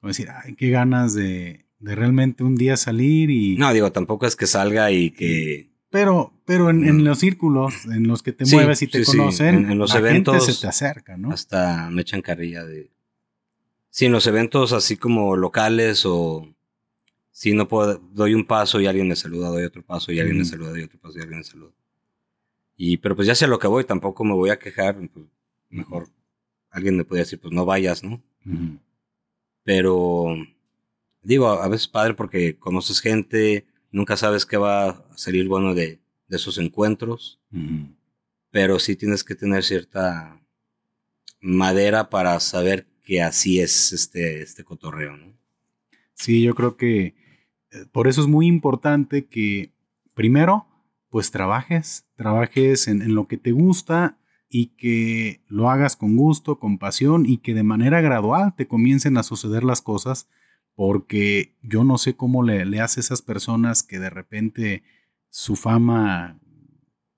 [0.00, 3.56] Como decir, ay, qué ganas de, de realmente un día salir y...
[3.56, 8.22] No, digo, tampoco es que salga y que pero, pero en, los círculos en los
[8.22, 11.30] que te mueves y te conocen, en, los eventos se te acerca, ¿no?
[11.30, 12.90] Hasta me echan carrilla de.
[13.90, 16.46] Sí, en los eventos así como locales o
[17.30, 20.38] si no puedo, doy un paso y alguien me saluda, doy otro paso y alguien
[20.38, 21.72] me saluda, doy otro paso y alguien me saluda.
[22.76, 25.26] Y, pero pues ya sé lo que voy, tampoco me voy a quejar, pues,
[25.68, 26.08] mejor
[26.70, 28.22] alguien me puede decir, pues no vayas, ¿no?
[29.64, 30.36] Pero,
[31.22, 36.00] digo, a veces padre porque conoces gente, Nunca sabes qué va a salir bueno de,
[36.28, 37.40] esos encuentros,
[38.50, 40.38] pero sí tienes que tener cierta
[41.40, 45.32] madera para saber que así es este, este cotorreo, ¿no?
[46.12, 47.14] Sí, yo creo que
[47.70, 49.72] eh, por eso es muy importante que
[50.12, 50.66] primero,
[51.08, 54.18] pues trabajes, trabajes en, en, lo que te gusta
[54.50, 59.16] y que lo hagas con gusto, con pasión y que de manera gradual te comiencen
[59.16, 60.28] a suceder las cosas
[60.74, 64.82] porque yo no sé cómo le, le hace a esas personas que de repente
[65.30, 66.38] su fama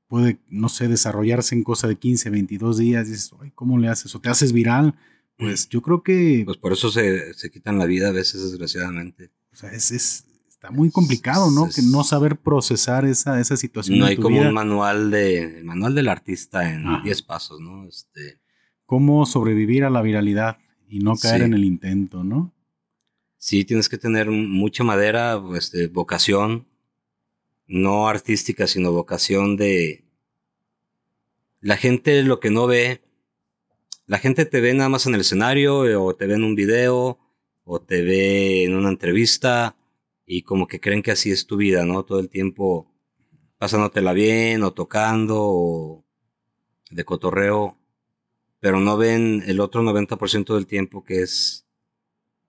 [0.06, 3.88] puede, no sé, desarrollarse en cosa de 15, 22 días, y dices, Ay, ¿cómo le
[3.88, 4.14] haces?
[4.14, 4.94] ¿O te haces viral?
[5.40, 6.42] Pues yo creo que...
[6.44, 9.30] Pues por eso se, se quitan la vida a veces, desgraciadamente.
[9.52, 11.68] O sea, es, es está muy complicado, ¿no?
[11.74, 13.98] que no saber procesar esa, esa situación.
[13.98, 17.88] No hay como un manual de, el manual del artista en 10 pasos, ¿no?
[17.88, 18.38] Este...
[18.84, 22.52] Cómo sobrevivir a la viralidad y no caer en el intento, ¿no?
[23.40, 26.68] sí tienes que tener mucha madera, este, vocación,
[27.66, 30.04] no artística, sino vocación de...
[31.60, 33.02] La gente lo que no ve,
[34.10, 36.56] la gente te ve nada más en el escenario eh, o te ve en un
[36.56, 37.20] video
[37.62, 39.76] o te ve en una entrevista
[40.26, 42.04] y como que creen que así es tu vida, ¿no?
[42.04, 42.92] Todo el tiempo
[43.56, 46.04] pasándotela bien o tocando o
[46.90, 47.78] de cotorreo,
[48.58, 51.68] pero no ven el otro 90% del tiempo que es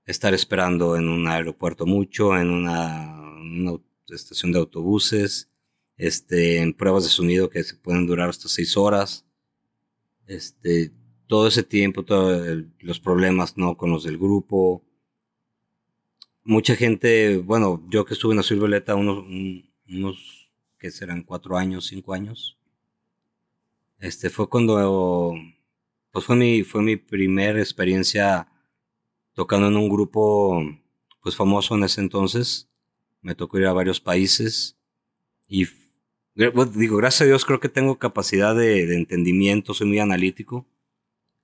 [0.08, 3.38] estar esperando en un aeropuerto mucho, en una,
[4.08, 5.52] estación de autobuses,
[5.95, 9.28] este, en pruebas de sonido que se pueden durar hasta seis horas.
[10.26, 10.91] Este,
[11.32, 13.78] todo ese tiempo, todos los problemas ¿no?
[13.78, 14.84] con los del grupo.
[16.44, 19.24] Mucha gente, bueno, yo que estuve en Azul Violeta unos,
[19.88, 22.58] unos que serán cuatro años, cinco años.
[23.98, 25.34] Este fue cuando,
[26.12, 28.50] pues fue mi, fue mi primera experiencia
[29.34, 30.62] tocando en un grupo
[31.24, 32.67] pues famoso en ese entonces.
[33.22, 34.78] Me tocó ir a varios países
[35.48, 35.65] y
[36.36, 40.67] digo, gracias a Dios creo que tengo capacidad de, entendimiento, soy muy analítico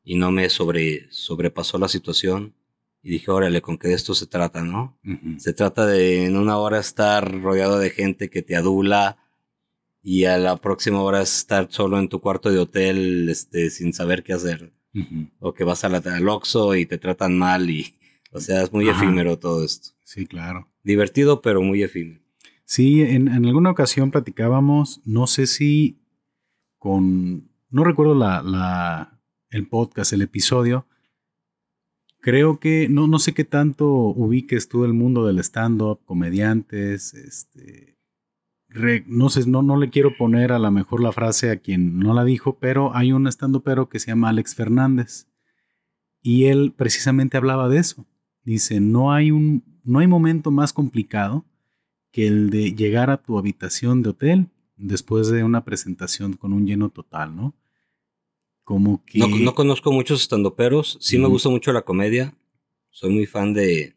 [0.08, 2.54] y no me sobre, sobrepasó la situación.
[3.04, 4.98] Y dije, órale, ¿con qué de esto se trata, no?
[5.38, 9.17] Se trata de en una hora estar rodeado de gente que te adula
[10.02, 14.24] y a la próxima hora estar solo en tu cuarto de hotel este, sin saber
[14.24, 14.74] qué hacer.
[15.39, 17.98] O que vas a la, al Oxxo y te tratan mal y,
[18.32, 19.89] o sea, es muy efímero todo esto.
[20.06, 20.70] Sí, claro.
[20.84, 22.22] Divertido, pero muy efímero.
[22.63, 26.00] Sí, en, alguna ocasión platicábamos, no sé si
[26.78, 29.16] con, no recuerdo la, la,
[29.49, 30.88] el podcast, el episodio,
[32.19, 37.97] creo que, no, no sé qué tanto ubiques tú el mundo del stand-up, comediantes, este,
[39.07, 42.13] no sé, no, no le quiero poner a lo mejor la frase a quien no
[42.13, 45.27] la dijo, pero hay un stand pero que se llama Alex Fernández
[46.21, 48.05] y él precisamente hablaba de eso.
[48.43, 51.45] Dice, no hay un, no hay momento más complicado
[52.12, 56.65] que el de llegar a tu habitación de hotel después de una presentación con un
[56.65, 57.55] lleno total, ¿no?
[58.67, 59.19] Como que...
[59.19, 62.36] No, conozco muchos estandoperos, sí me gusta mucho la comedia,
[62.89, 63.95] soy muy fan de,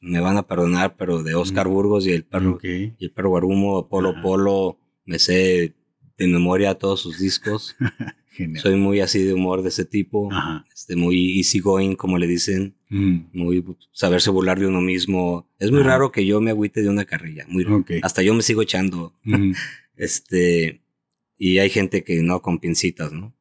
[0.00, 3.88] me van a perdonar, pero de Oscar Burgos y el perro, y el perro Guarumo,
[3.88, 5.72] Polo Polo, me sé
[6.18, 7.74] de memoria todos sus discos.
[8.60, 10.28] Soy muy así de humor de ese tipo,
[10.74, 13.16] este, muy easy going, como le dicen, mm.
[13.32, 15.48] muy saberse burlar de uno mismo.
[15.58, 17.64] Es muy raro que yo me agüite de una carrilla, muy
[18.02, 19.14] Hasta yo me sigo echando.
[19.96, 20.82] este,
[21.38, 23.34] y hay gente que no con pincitas, ¿no?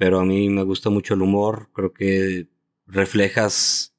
[0.00, 2.46] Pero a mí me gusta mucho el humor, creo que
[2.86, 3.92] reflejas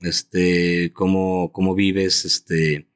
[0.00, 2.88] este cómo cómo vives, este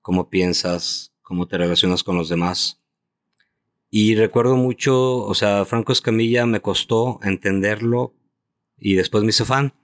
[0.00, 2.80] cómo piensas, cómo te relacionas con los demás.
[3.90, 8.14] Y recuerdo mucho, o sea, Franco Escamilla me costó entenderlo
[8.78, 9.74] y después me hizo fan.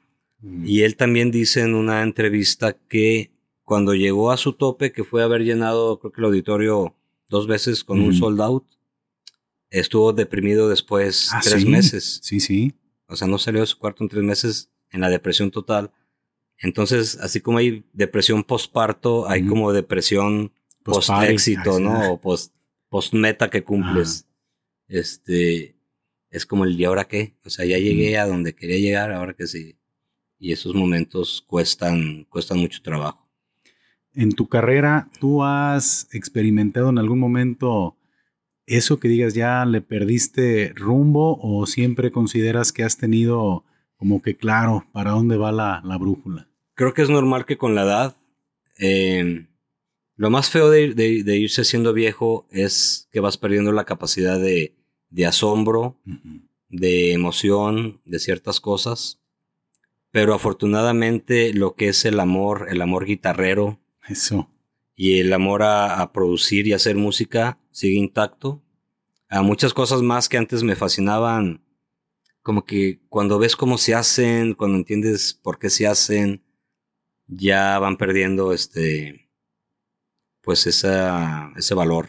[0.42, 0.66] Mm.
[0.68, 3.32] Y él también dice en una entrevista que
[3.64, 6.94] cuando llegó a su tope, que fue haber llenado, creo que el auditorio
[7.28, 8.64] dos veces con un sold out,
[9.70, 12.20] estuvo deprimido después ah, tres meses.
[12.22, 12.74] Sí, sí.
[13.06, 15.92] O sea, no salió de su cuarto en tres meses en la depresión total.
[16.58, 20.52] Entonces, así como hay depresión postparto, hay como depresión
[20.82, 22.12] post-éxito, ¿no?
[22.12, 22.52] O post
[22.88, 24.26] post-meta que cumples.
[24.88, 25.76] Este,
[26.28, 27.36] es como el ¿y ahora qué?
[27.44, 29.78] O sea, ya llegué a donde quería llegar, ahora que sí.
[30.38, 33.28] Y esos momentos cuestan, cuestan mucho trabajo.
[34.12, 37.96] En tu carrera, ¿tú has experimentado en algún momento
[38.76, 43.64] eso que digas ya le perdiste rumbo o siempre consideras que has tenido
[43.96, 46.48] como que claro para dónde va la, la brújula?
[46.74, 48.16] Creo que es normal que con la edad
[48.78, 49.46] eh,
[50.16, 54.74] lo más feo de, irse siendo viejo es que vas perdiendo la capacidad de,
[55.26, 55.98] asombro,
[56.68, 59.18] de emoción, de ciertas cosas.
[60.10, 63.80] Pero afortunadamente lo que es el amor, el amor guitarrero.
[64.08, 64.50] Eso.
[64.94, 68.62] Y el amor a, producir y hacer música sigue intacto.
[69.28, 71.64] A muchas cosas más que antes me fascinaban.
[72.42, 76.42] Como que cuando ves cómo se hacen, cuando entiendes por qué se hacen,
[77.26, 79.30] ya van perdiendo este
[80.42, 82.08] pues esa, ese valor.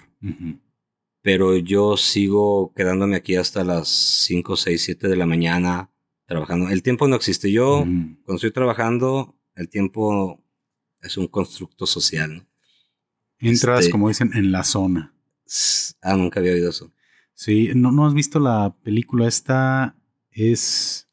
[1.21, 5.91] Pero yo sigo quedándome aquí hasta las 5, 6, 7 de la mañana
[6.25, 6.69] trabajando.
[6.69, 7.51] El tiempo no existe.
[7.51, 10.43] Yo, cuando estoy trabajando, el tiempo
[11.01, 12.47] es un constructo social.
[13.39, 15.13] Entras, este como dicen, en la zona.
[16.01, 16.91] Ah, nunca había oído eso.
[17.33, 19.95] Sí, ¿no, no has visto la película esta?
[20.31, 21.07] Es...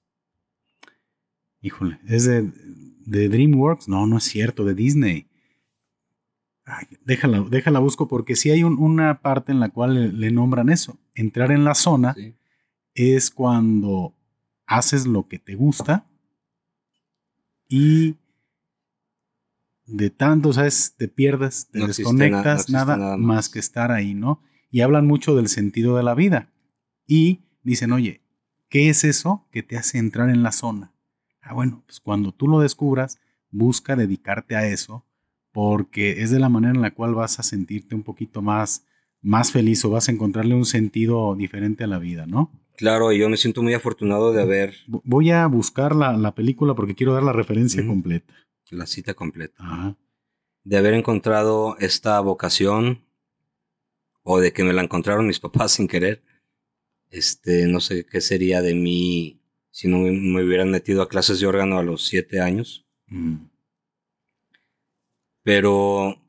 [1.61, 2.53] Híjole, es de,
[3.07, 3.89] de DreamWorks.
[3.89, 5.29] No, no es cierto, de Disney
[7.05, 10.99] déjala, déjala busco porque si hay una parte en la cual le, nombran eso.
[11.15, 12.15] Entrar en la zona
[12.95, 14.15] es cuando
[14.67, 16.07] haces lo que te gusta
[17.69, 18.17] y
[19.89, 20.95] de tanto, ¿sabes?
[20.97, 24.43] Te pierdes, te desconectas, nada, más que estar ahí, ¿no?
[24.71, 26.51] Y hablan mucho del sentido de la vida.
[27.07, 28.21] Y dicen, oye,
[28.69, 30.93] ¿qué es eso que te hace entrar en la zona?
[31.41, 33.19] Ah, bueno, pues cuando tú lo descubras,
[33.51, 35.07] busca dedicarte a eso
[35.53, 38.87] porque es de la manera en la cual vas a sentirte un poquito más,
[39.23, 42.53] más feliz o vas a encontrarle un sentido diferente a la vida, ¿no?
[42.77, 44.75] Claro, y yo me siento muy afortunado de haber...
[44.87, 48.33] Voy a buscar la, película porque quiero dar la referencia completa.
[48.71, 49.97] La cita completa.
[50.65, 53.05] De haber encontrado esta vocación
[54.23, 56.23] o de que me la encontraron mis papás sin querer.
[57.11, 61.47] Este, no sé qué sería de mí si no me hubieran metido a clases de
[61.47, 62.87] órgano a los siete años.
[63.07, 63.47] Mm
[65.49, 66.21] pero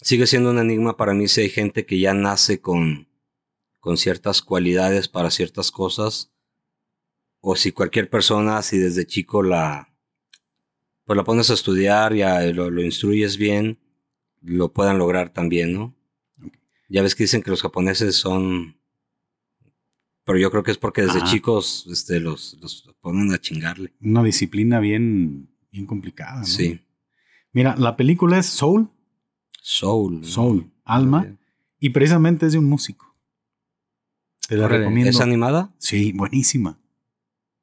[0.00, 3.08] sigue siendo un enigma para mí si hay gente que ya nace con,
[3.80, 6.30] con ciertas cualidades para ciertas cosas,
[7.40, 9.92] o si cualquier persona, si desde chico la,
[11.08, 13.78] pues la pones a estudiar y lo, lo, instruyes bien,
[14.42, 15.96] lo puedan lograr también, ¿no?
[16.90, 18.76] Ya ves que dicen que los japoneses son...
[20.24, 23.94] Pero yo creo que es porque desde chicos este, los, los ponen a chingarle.
[24.02, 26.40] Una disciplina bien, bien complicada.
[26.40, 26.44] ¿no?
[26.44, 26.78] Sí.
[27.52, 28.90] Mira, la película es Soul.
[29.62, 30.26] Soul.
[30.26, 31.38] Soul, Alma.
[31.80, 33.16] Y precisamente es de un músico.
[34.46, 35.08] Te la recomiendo.
[35.08, 35.74] ¿Es animada?
[35.78, 36.78] Sí, buenísima.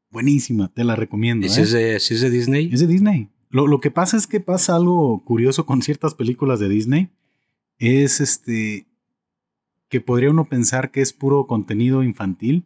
[0.10, 1.45] Buenísima, te la recomiendo.
[1.45, 1.63] ¿Y si, ¿eh?
[1.63, 2.71] es de, si es de Disney?
[2.73, 3.29] Es de Disney.
[3.55, 7.09] Lo, lo, que pasa es que pasa algo curioso con ciertas películas de Disney.
[7.77, 8.85] Es este.
[9.87, 12.65] que podría uno pensar que es puro contenido infantil.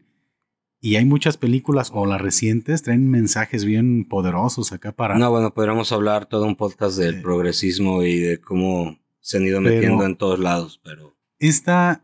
[0.82, 5.16] Y hay muchas películas, o las recientes, traen mensajes bien poderosos acá para.
[5.20, 9.62] No, bueno, podríamos hablar todo un podcast del progresismo y de cómo se han ido
[9.62, 11.16] metiendo en todos lados, pero.
[11.38, 12.04] Esta,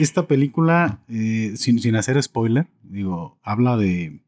[0.00, 4.20] esta película, eh, sin, sin hacer spoiler, digo, habla de,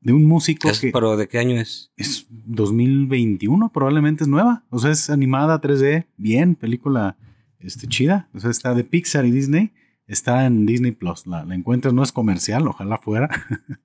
[0.00, 1.92] de un músico ¿Es- que ¿Pero de qué año es?
[1.96, 4.64] es 2021, probablemente es nueva.
[4.70, 7.16] O sea, es animada 3D, bien, película
[7.58, 8.28] este, chida.
[8.34, 9.72] O sea, está de Pixar y Disney.
[10.06, 11.26] Está en Disney Plus.
[11.26, 13.28] La, la encuentras, no es comercial, ojalá fuera.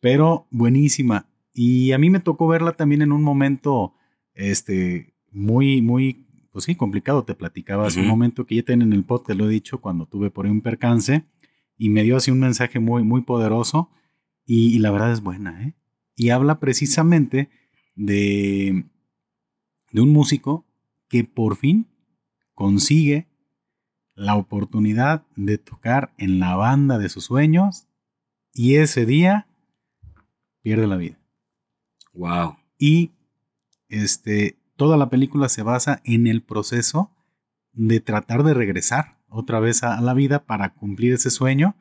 [0.00, 1.26] Pero buenísima.
[1.52, 3.94] Y a mí me tocó verla también en un momento
[4.34, 7.24] este, muy, muy, pues sí, complicado.
[7.24, 10.06] Te platicaba hace un momento que ya tienen en el podcast, lo he dicho, cuando
[10.06, 11.24] tuve por ahí un percance.
[11.76, 13.90] Y me dio así un mensaje muy, muy poderoso.
[14.46, 15.74] Y, y la verdad es buena, ¿eh?
[16.16, 17.50] Y habla precisamente
[17.96, 18.84] de,
[19.90, 20.66] de un músico
[21.08, 21.88] que por fin
[22.54, 23.28] consigue
[24.14, 27.88] la oportunidad de tocar en la banda de sus sueños
[28.52, 29.48] y ese día
[30.62, 31.18] pierde la vida.
[32.12, 32.56] Wow.
[32.78, 33.12] Y
[33.88, 37.10] este, toda la película se basa en el proceso
[37.72, 41.74] de tratar de regresar otra vez a, a la vida para cumplir ese sueño.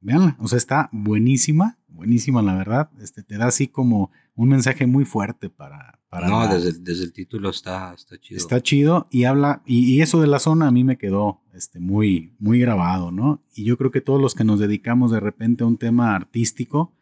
[0.00, 2.90] Veanla, o sea, está buenísima, buenísima la verdad.
[3.00, 6.00] Este, te da así como un mensaje muy fuerte para...
[6.08, 8.36] para No, la- desde, el- desde el título está, está chido.
[8.38, 11.80] Está chido y habla, y, y eso de la zona a mí me quedó este,
[11.80, 13.42] muy, muy grabado, ¿no?
[13.54, 16.92] Y yo creo que todos los que nos dedicamos de repente a un tema artístico,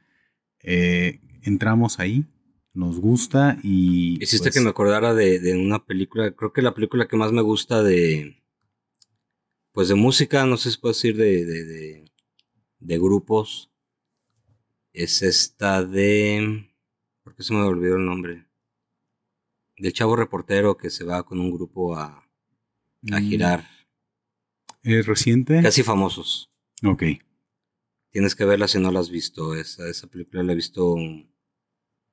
[0.61, 2.25] eh, entramos ahí,
[2.73, 4.23] nos gusta y...
[4.23, 7.33] Hiciste pues, que me acordara de, de una película, creo que la película que más
[7.33, 8.37] me gusta de,
[9.73, 12.05] pues de música, no sé si puedo decir de, de, de,
[12.79, 13.71] de grupos,
[14.95, 16.71] es esta de,
[17.23, 18.47] ¿por qué se me olvidó el nombre?
[19.77, 22.07] Del chavo reportero que se va con un grupo a,
[23.11, 23.69] a mm, girar,
[24.85, 25.61] ¿Es reciente?
[25.63, 26.51] casi famosos.
[26.85, 27.03] Ok.
[28.11, 31.29] Tienes que verla si no la has visto, esa, esa película la he visto un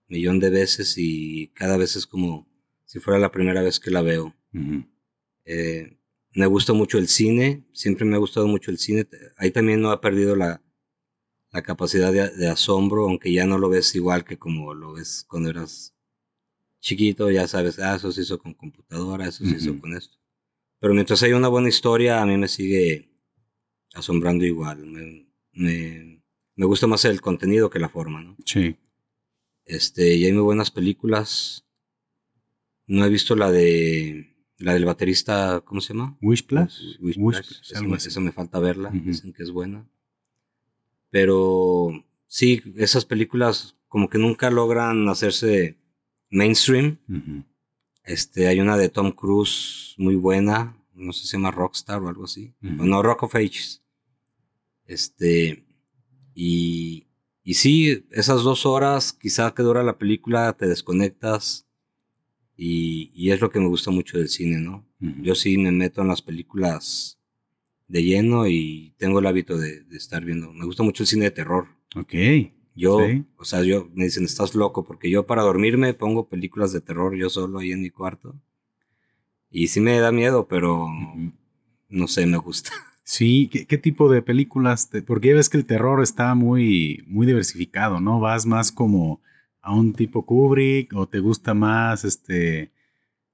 [0.08, 2.48] millón de veces y cada vez es como
[2.86, 4.36] si fuera la primera vez que la veo.
[5.46, 5.98] Eh,
[6.34, 9.08] me gusta mucho el cine, siempre me ha gustado mucho el cine.
[9.38, 10.63] Ahí también no ha perdido la,
[11.52, 15.26] la capacidad de, de asombro, aunque ya no lo ves igual que como lo ves
[15.28, 15.94] cuando eras
[16.82, 20.18] chiquito, ya sabes, ah, eso se hizo con computadora, eso se hizo con esto.
[20.80, 23.10] Pero mientras hay una buena historia, a mí me sigue
[23.94, 24.86] asombrando igual.
[24.86, 26.24] Me, me,
[26.56, 28.36] me gusta más el contenido que la forma, ¿no?
[28.46, 28.76] Sí.
[29.66, 31.66] Este, y hay muy buenas películas.
[32.88, 36.18] No he visto la de la del baterista, ¿cómo se llama?
[36.22, 36.98] Wish Plus.
[37.00, 37.74] Wish Wish Plus.
[37.76, 39.88] Algo me, falta verla, dicen que es buena.
[41.12, 45.78] Pero sí, esas películas como que nunca logran hacerse
[46.30, 46.97] mainstream.
[48.04, 52.08] Este, hay una de Tom Cruise muy buena, no sé si se llama Rockstar o
[52.08, 52.56] algo así.
[52.63, 53.84] O no, Rock of Ages.
[54.86, 55.65] Este,
[56.34, 57.08] y,
[57.43, 61.67] y sí, esas dos horas, quizá que dura la película, te desconectas.
[62.56, 64.88] Y, y es lo que me gusta mucho del cine, ¿no?
[65.00, 67.19] Yo sí me meto en las películas
[67.91, 70.54] de lleno y tengo el hábito de, de estar viendo.
[70.54, 71.67] Me gusta mucho el cine de terror.
[71.95, 72.13] Ok.
[72.73, 73.25] Yo, Sí.
[73.38, 77.15] o sea, yo me dicen, estás loco, porque yo para dormirme pongo películas de terror
[77.15, 78.34] yo solo ahí en mi cuarto.
[79.49, 80.88] Y sí me da miedo, pero
[81.89, 82.71] no sé, me gusta.
[83.04, 84.89] Sí, ¿qué, qué tipo de películas?
[84.89, 88.21] te- porque ya ves que el terror está muy, muy diversificado, ¿no?
[88.21, 89.19] Vas más como
[89.60, 92.71] a un tipo Kubrick o te gusta más este...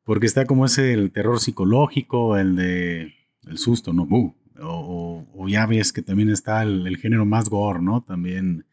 [0.04, 3.14] Porque está como ese el terror psicológico, el de
[3.46, 4.06] el susto, ¿no?
[4.08, 4.34] Bu.
[4.62, 8.04] O, ya ves que también está el, el género más gore, ¿no?
[8.04, 8.66] También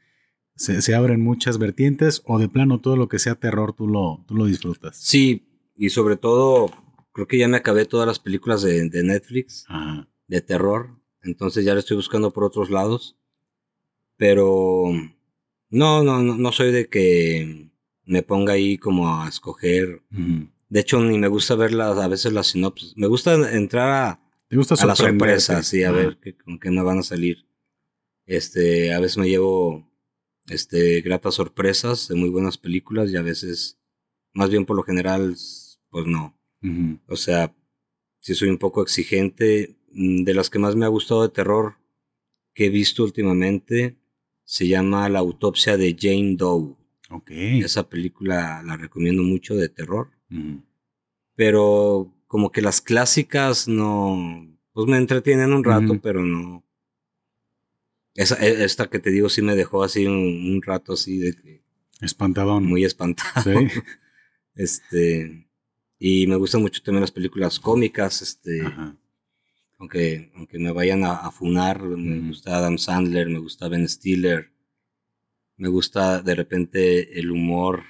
[0.56, 4.24] se, se abren muchas vertientes o de plano todo lo que sea terror tú lo,
[4.26, 4.96] tú lo disfrutas.
[4.96, 6.70] Sí, y sobre todo,
[7.12, 10.08] creo que ya me acabé todas las películas de, de Netflix Ajá.
[10.28, 13.16] de terror, entonces ya lo estoy buscando por otros lados.
[14.16, 14.92] Pero
[15.70, 17.70] no, no, no, no soy de que
[18.04, 20.02] me ponga ahí como a escoger.
[20.68, 22.96] De hecho, ni me gusta ver las, a veces las sinopsis.
[22.96, 26.70] Me gusta entrar a, ¿Te gusta a la sorpresa, sí, a ver qué, con qué
[26.70, 27.46] me van a salir.
[28.26, 29.90] Este, a veces me llevo
[30.48, 33.78] este, gratas sorpresas de muy buenas películas y a veces,
[34.32, 35.36] más bien por lo general,
[35.90, 36.38] pues no.
[37.08, 37.54] O sea,
[38.20, 41.76] si soy un poco exigente, mm, de las que más me ha gustado de terror
[42.54, 43.98] que he visto últimamente
[44.44, 46.76] se llama La autopsia de Jane Doe.
[47.10, 47.30] Ok.
[47.30, 50.10] Esa película la recomiendo mucho de terror.
[51.34, 56.64] Pero como que las clásicas no, pues me entretienen un rato, pero no.
[58.16, 61.36] Esa, e- esta que te digo sí me dejó así un, un rato así de
[61.36, 61.62] que
[62.00, 62.66] Espantadón.
[62.66, 63.40] muy espantado.
[63.44, 63.68] Sí.
[64.56, 65.46] Este,
[66.00, 68.96] y me gustan mucho también las películas cómicas, este, Ajá.
[69.78, 74.50] aunque, aunque me vayan a, a funar, me gusta Adam Sandler, me gusta Ben Stiller,
[75.56, 77.84] me gusta de repente el humor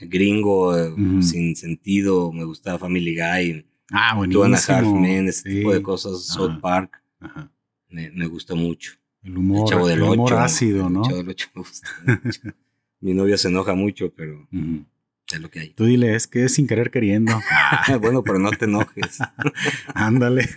[0.00, 0.92] gringo eh,
[1.22, 4.44] sin sentido, me gusta Family Guy, Ah, buenísimo.
[4.44, 5.56] Half Men, ese Sí.
[5.58, 6.60] tipo de cosas, South.
[6.60, 7.50] Park, Ajá.
[7.88, 8.92] me, me gusta mucho.
[9.22, 11.02] El humor, el Chavo del el humor ácido, el ¿no?
[11.02, 12.40] Chavo del Ocho me gusta mucho.
[13.00, 15.68] Mi novia se enoja mucho, pero es lo que hay.
[15.74, 17.32] Tú dile, es que es sin querer queriendo.
[18.00, 19.18] bueno, pero no te enojes.
[19.94, 20.48] Ándale.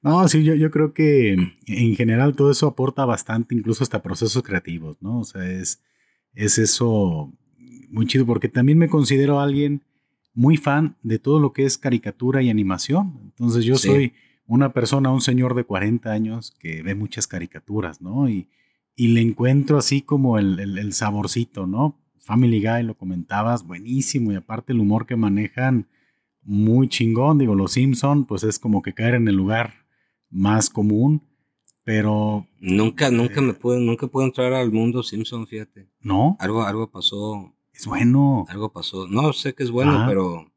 [0.00, 1.32] No, sí, yo, yo creo que
[1.66, 5.20] en general todo eso aporta bastante, incluso hasta procesos creativos, ¿no?
[5.20, 5.80] O sea, es,
[6.34, 7.32] es eso
[7.92, 9.82] muy chido, porque también me considero alguien
[10.34, 13.20] muy fan de todo lo que es caricatura y animación.
[13.22, 13.88] Entonces yo Sí.
[13.88, 14.12] soy
[14.46, 18.28] una persona, un señor de 40 años que ve muchas caricaturas, ¿no?
[18.28, 18.48] Y,
[18.96, 21.98] y le encuentro así como el, el- el saborcito, ¿no?
[22.18, 25.88] Family Guy, lo comentabas, buenísimo, y aparte el humor que manejan,
[26.42, 27.38] muy chingón.
[27.38, 29.74] Digo, los Simpson, pues es como que caer en el lugar
[30.30, 31.22] más común,
[31.84, 33.42] pero Nunca, nunca Eh.
[33.44, 35.88] me pude, nunca pude entrar al mundo Simpson, fíjate.
[36.00, 37.52] no, Algo, algo pasó,
[37.82, 38.46] es bueno.
[38.48, 39.06] algo pasó.
[39.06, 40.06] No sé que es bueno, Ajá.
[40.08, 40.52] pero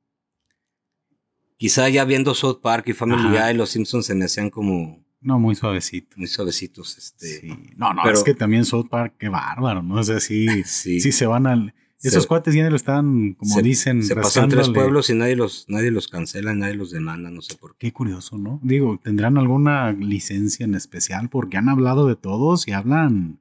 [1.58, 3.30] quizá ya viendo South Park y Family.
[3.30, 6.16] Guy, los Simpsons se me hacían como No, muy suavecito.
[6.18, 7.40] muy suavecitos, este.
[7.42, 7.48] Sí.
[7.78, 9.96] No, no, pero- es que también South Park, qué bárbaro, ¿no?
[9.96, 11.00] O sea, sí, Sí.
[11.00, 11.74] sí se van al.
[12.04, 15.36] Esos Se- cuates ya lo están, como se- dicen, Se pasan tres pueblos y nadie
[15.36, 17.88] los, nadie los cancela, nadie los demanda, no sé por qué.
[17.88, 18.60] Qué curioso, ¿no?
[18.62, 21.30] Digo, ¿tendrán alguna licencia en especial?
[21.30, 23.40] Porque han hablado de todos y hablan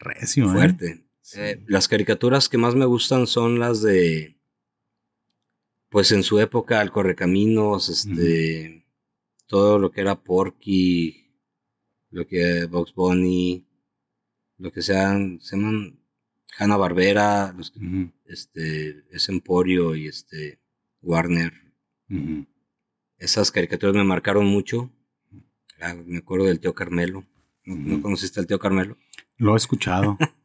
[0.00, 1.04] recio, ¿eh?
[1.32, 1.40] Sí.
[1.40, 4.36] Eh, las caricaturas que más me gustan son las de.
[5.88, 8.84] Pues en su época, el Correcaminos, este.
[9.46, 11.26] Todo lo que era Porky,
[12.10, 13.64] lo que Box Bunny,
[14.58, 15.40] lo que sean.
[15.40, 16.00] Se llaman
[16.58, 19.04] Hanna Barbera, los, que- Ujú, este.
[19.12, 20.58] Es Emporio y este.
[21.02, 21.52] Warner.
[23.18, 24.90] Esas caricaturas me marcaron mucho.
[25.80, 27.24] Ah, me acuerdo del tío Carmelo.
[27.64, 28.96] ¿No, no conociste al tío Carmelo?
[29.36, 30.18] Lo he escuchado.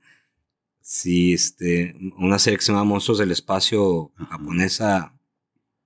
[0.88, 4.38] Sí, este, una serie que se llama Monstruos del Espacio Ajá.
[4.38, 5.18] japonesa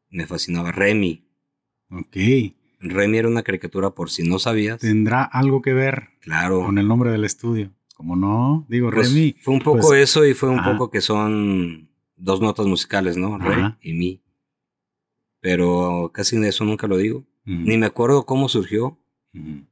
[0.09, 0.73] me fascinaba.
[0.73, 1.23] Remy.
[1.89, 2.17] ok.
[2.81, 4.81] Remy era una caricatura por si no sabías.
[4.81, 6.65] ¿Tendrá algo que ver Claro.
[6.65, 7.71] con el nombre del estudio?
[7.95, 9.35] Como no, digo, Pues, Remy.
[9.41, 10.73] fue un poco pues, eso y fue un ajá.
[10.73, 13.37] poco que son dos notas musicales, ¿no?
[13.37, 13.77] Re Ajá.
[13.81, 14.21] y mi.
[15.39, 17.25] Pero casi de eso nunca lo digo.
[17.45, 18.99] Ni me acuerdo cómo surgió.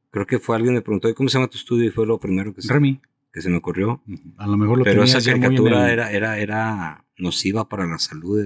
[0.10, 1.86] Creo que fue alguien me preguntó, "¿Y ¿cómo se llama tu estudio?
[1.86, 3.02] Y fue lo primero que se, Remy.
[3.38, 4.02] Que se me ocurrió.
[4.38, 7.86] A lo mejor lo Pero esa ya muy caricatura el- era, era, era nociva para
[7.86, 8.40] la salud.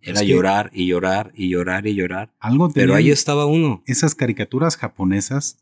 [0.00, 2.34] Era Es que- llorar y llorar y llorar y llorar.
[2.40, 3.82] Algo Pero ahí estaba uno.
[3.86, 5.58] esas caricaturas japonesas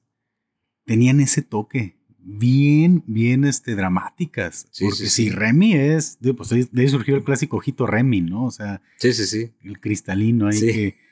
[0.85, 4.67] tenían ese toque bien, bien este, dramáticas.
[4.71, 5.31] Sí, porque sí, si sí.
[5.31, 8.45] Remy es, pues de ahí surgió el clásico ojito Remy, ¿no?
[8.45, 9.53] O sea, Sí, sí, sí.
[9.65, 10.67] el cristalino ahí Sí.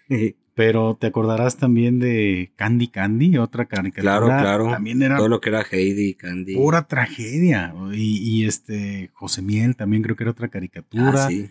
[0.08, 0.36] que...
[0.54, 4.18] Pero te acordarás también de Candy Candy, otra caricatura.
[4.18, 4.70] Claro, claro.
[4.70, 6.54] También era Todo lo que era Heidi, Candy.
[6.54, 7.74] pura tragedia.
[7.92, 11.24] Y, y este José Miel también creo que era otra caricatura.
[11.24, 11.50] Ah, sí.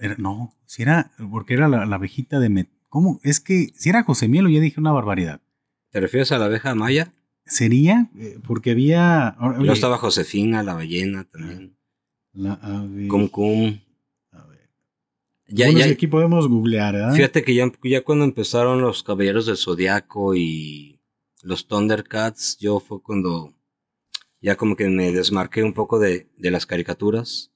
[0.00, 2.50] Era- no, si era, porque era la, la abejita de...
[2.50, 3.20] Met- ¿Cómo?
[3.22, 5.40] Es que si era José Miel o ya dije una barbaridad.
[5.90, 7.12] ¿Te refieres a la abeja maya?
[7.46, 8.08] ¿Sería?
[8.18, 9.36] Eh, Porque había...
[9.38, 11.76] oye, estaba Josefina, la ballena también.
[12.32, 13.78] la ave- Cum Cum.
[15.48, 19.58] Ya, Bueno, ya, aquí podemos googlear, fíjate que ya, ya cuando empezaron los Caballeros del
[19.58, 21.00] Zodiaco y
[21.42, 23.52] los Thundercats, yo fue cuando
[24.40, 27.50] ya como que me desmarqué un poco de, de las caricaturas.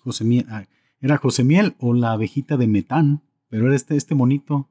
[0.00, 0.46] José Miel.
[0.50, 0.66] ah,
[1.00, 3.22] ¿Era José Miel o la abejita de Metán?
[3.48, 4.68] Pero era este, este monito.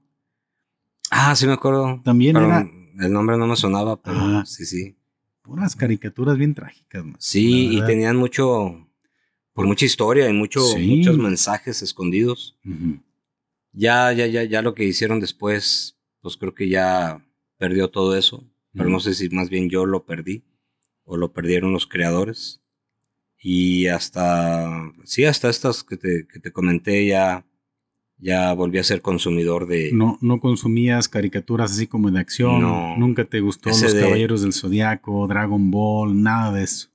[1.12, 2.02] Ah, sí me acuerdo.
[2.04, 2.68] También Pero era
[3.00, 4.46] El nombre no me sonaba, pero Ajá.
[4.46, 4.96] sí, sí.
[5.42, 7.04] puras caricaturas bien trágicas.
[7.04, 7.16] man.
[7.20, 8.88] Sí, y tenían mucho,
[9.54, 10.86] por mucha historia y mucho, Sí.
[10.98, 12.58] muchos mensajes escondidos.
[13.72, 17.26] Ya, ya, ya, ya lo que hicieron después, pues creo que ya
[17.58, 18.44] perdió todo eso.
[18.76, 20.44] Pero no sé si más bien yo lo perdí
[21.04, 22.60] o lo perdieron los creadores.
[23.40, 27.46] Y hasta, sí, hasta estas que te, que te comenté ya,
[28.18, 29.92] ya volví a ser consumidor de...
[29.94, 32.62] No, no consumías caricaturas así como de acción.
[32.62, 32.96] No.
[32.98, 36.90] Nunca te gustó Los de- Caballeros del Zodiaco, Dragon Ball, nada de eso.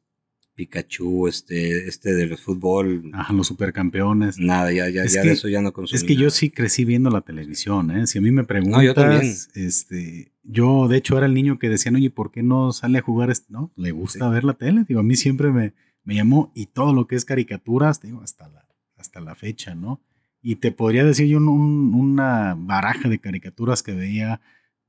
[0.59, 3.11] Pikachu, este, este de los fútbol.
[3.15, 4.41] Ajá, los supercampeones.
[4.41, 5.97] Nada, ya, ya, Es ya que- de eso ya no consumí.
[5.97, 8.09] Es que yo sí crecí viendo la televisión, ¿eh?
[8.09, 9.23] Si a mí me preguntas, yo también.
[9.55, 13.03] este, yo de hecho era el niño que decían, oye, ¿por qué no sale a
[13.03, 13.31] jugar?
[13.31, 14.85] este-?" No, le gusta ver la tele.
[14.89, 18.49] Digo, a mí siempre me, me llamó y todo lo que es caricaturas, digo, hasta
[18.49, 20.01] la, hasta la fecha, ¿no?
[20.43, 24.41] Y te podría decir yo un- un- una baraja de caricaturas que veía,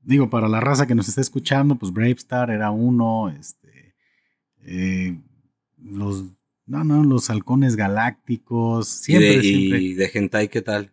[0.02, 3.94] digo, para la raza que nos está escuchando, pues Brave Star era uno, este,
[4.62, 5.16] eh,
[5.84, 6.24] los,
[6.66, 9.80] no, no, los halcones galácticos, Y de, siempre, siempre.
[9.82, 10.92] y de hentai, ¿qué tal?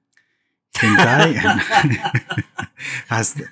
[0.81, 1.35] Hentai.
[3.09, 3.43] Hasta-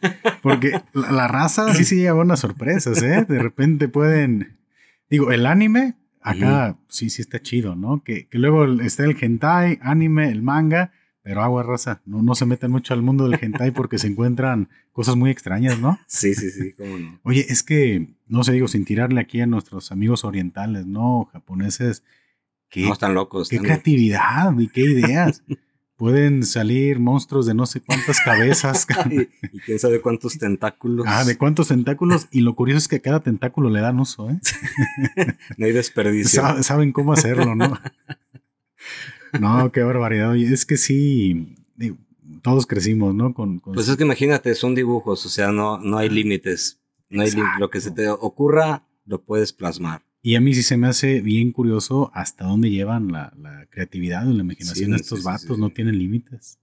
[0.41, 3.25] porque la, la raza sí se lleva buenas sorpresas, ¿eh?
[3.27, 4.57] De repente pueden.
[5.09, 8.03] Digo, el anime, acá sí, sí está chido, ¿no?
[8.03, 10.91] Que, que luego está el hentai, anime, el manga,
[11.25, 12.01] pero agua raza.
[12.05, 15.79] No, no se metan mucho al mundo del hentai porque se encuentran cosas muy extrañas,
[15.79, 15.97] ¿no?
[16.07, 17.19] Sí, sí, sí, cómo no.
[17.23, 21.27] Oye, es que, no sé, digo, sin tirarle aquí a nuestros amigos orientales, ¿no?
[21.33, 22.03] Japoneses.
[22.69, 23.49] ¿Qué, No, están locos.
[23.49, 25.41] qué están- creatividad y qué ideas.
[25.97, 28.85] Pueden salir monstruos de no sé cuántas cabezas.
[29.09, 29.21] y,
[29.55, 31.05] y quién sabe cuántos tentáculos.
[31.09, 32.27] Ah, de cuántos tentáculos.
[32.31, 34.37] Y lo curioso es que a cada tentáculo le dan uso, ¿eh?
[35.57, 36.41] No hay desperdicio.
[36.41, 37.79] Sa- Saben cómo hacerlo, ¿no?
[39.39, 40.31] No, qué barbaridad.
[40.31, 41.97] Oye, es que sí, digo,
[42.41, 43.33] todos crecimos, ¿no?
[43.33, 46.81] Con, con- Pues es que imagínate, son dibujos, o sea, no, no hay límites.
[47.09, 50.03] No hay lo que se te ocurra, lo puedes plasmar.
[50.21, 54.25] Y a mí sí se me hace bien curioso hasta dónde llevan la, la creatividad
[54.27, 55.61] y la imaginación Sí, estos sí, sí, vatos, sí.
[55.61, 56.59] no tienen límites.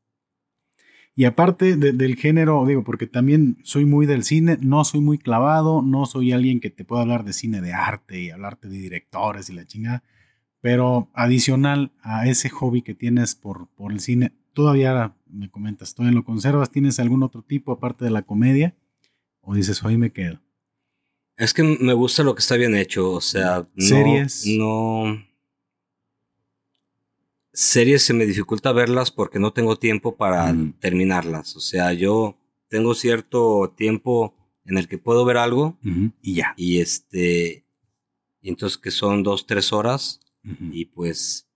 [1.15, 5.19] Y aparte de- del género, digo, porque también soy muy del cine, no soy muy
[5.19, 8.79] clavado, no soy alguien que te pueda hablar de cine de arte y hablarte de
[8.79, 10.03] directores y la chingada,
[10.63, 16.17] pero adicional a ese hobby que tienes por, por el cine, todavía me comentas, ¿todavía
[16.17, 16.71] lo conservas?
[16.71, 18.75] ¿Tienes algún otro tipo aparte de la comedia?
[19.43, 20.41] ¿O dices, hoy me quedo?
[21.37, 24.45] Es que me gusta lo que está bien hecho, o sea, no, Series.
[24.57, 25.23] No.
[27.53, 30.75] Series se me dificulta verlas porque no tengo tiempo para Mm.
[30.81, 31.55] terminarlas.
[31.57, 32.39] O sea, yo
[32.69, 34.35] tengo cierto tiempo
[34.65, 35.77] en el que puedo ver algo
[36.23, 36.55] Y ya.
[36.57, 37.65] y este.
[38.41, 40.21] Y entonces que son dos, tres horas.
[40.45, 41.49] Y pues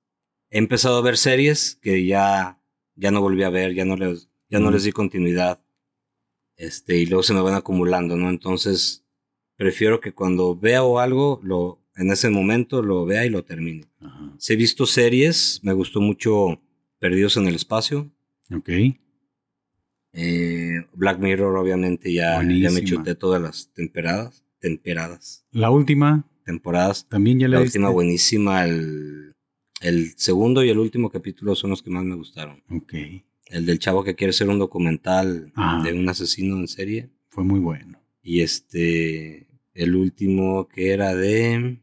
[0.51, 2.61] he empezado a ver series que ya,
[2.95, 5.61] ya no volví a ver, ya no les, ya no les di continuidad.
[6.57, 8.31] Este, y luego se me van acumulando, ¿no?
[8.31, 9.05] Entonces,
[9.57, 13.87] prefiero que cuando veo algo, lo, en ese momento lo vea y lo termine.
[14.01, 14.35] Ajá.
[14.39, 16.61] Si he visto series, me gustó mucho
[16.99, 18.11] Perdidos en el Espacio.
[18.55, 18.71] Ok.
[20.13, 24.43] Eh, Black Mirror, obviamente, ya, ya me chuté todas las temporadas.
[24.59, 25.47] Temporadas.
[25.53, 27.07] La última, Temporadas.
[27.09, 29.35] también ya la, La última buenísima, el,
[29.83, 32.63] el segundo y el último capítulo son los que más me gustaron.
[32.71, 32.95] Ok,
[33.47, 35.53] El del chavo que quiere ser un documental
[35.85, 37.11] de un asesino en serie.
[37.29, 38.01] fue muy bueno.
[38.23, 41.79] Y este, el último que era de...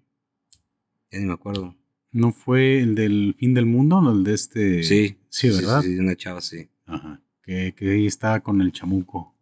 [1.11, 1.75] Ya ni me acuerdo.
[2.11, 4.01] ¿No fue el del fin del mundo?
[4.01, 4.11] ¿No?
[4.13, 4.83] El de este...
[4.83, 5.17] Sí.
[5.29, 5.81] Sí, ¿verdad?
[5.81, 6.67] Sí, una chava, sí.
[6.85, 7.21] Ajá.
[7.43, 9.35] Que, que ahí está con el chamuco.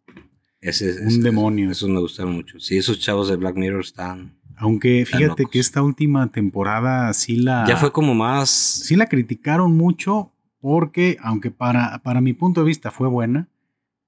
[0.60, 1.70] Ese, Un ese- demonio.
[1.70, 2.58] Esos me gustaron mucho.
[2.60, 4.38] Sí, esos chavos de Black Mirror están...
[4.56, 7.64] Aunque fíjate que esta última temporada sí la...
[7.66, 8.50] Ya fue como más...
[8.50, 13.48] Sí la criticaron mucho porque, aunque para, para mi punto de vista fue buena,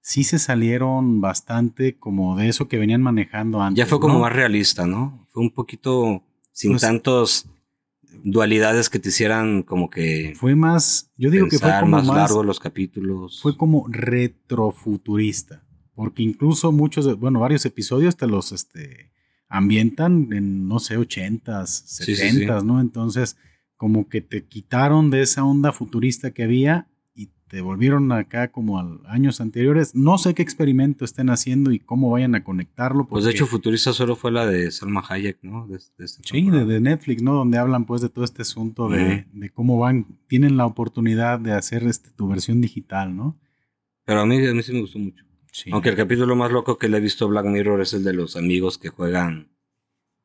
[0.00, 3.78] sí se salieron bastante como de eso que venían manejando antes.
[3.78, 4.20] Ya fue como ¿no?
[4.20, 5.26] más realista, ¿no?
[5.32, 6.22] Fue un poquito
[6.52, 7.46] sin Pues- tantos
[8.22, 11.10] dualidades que te hicieran como que Fue más...
[11.16, 12.16] Yo digo que fue como más, más...
[12.16, 13.40] largos los capítulos.
[13.42, 15.62] fue como retrofuturista.
[15.94, 19.12] Porque incluso muchos, bueno, varios episodios te los este,
[19.54, 22.80] ambientan en, no sé, 80s, Sí, sí, 70s, ¿no?
[22.80, 23.36] Entonces,
[23.76, 28.80] como que te quitaron de esa onda futurista que había y te volvieron acá como
[28.80, 29.94] a años anteriores.
[29.94, 33.06] No sé qué experimento estén haciendo y cómo vayan a conectarlo.
[33.06, 35.68] Pues de hecho, Futurista solo fue la de Salma Hayek, ¿no?
[35.68, 37.34] De, de Sí, de Netflix, ¿no?
[37.34, 41.52] Donde hablan pues de todo este asunto de, de cómo van, tienen la oportunidad de
[41.52, 43.38] hacer este, tu versión digital, ¿no?
[44.04, 45.24] Pero a mí, a mí sí me gustó mucho.
[45.56, 45.70] Sí.
[45.72, 48.12] Aunque el capítulo más loco que le he visto a Black Mirror es el de
[48.12, 49.52] los amigos que juegan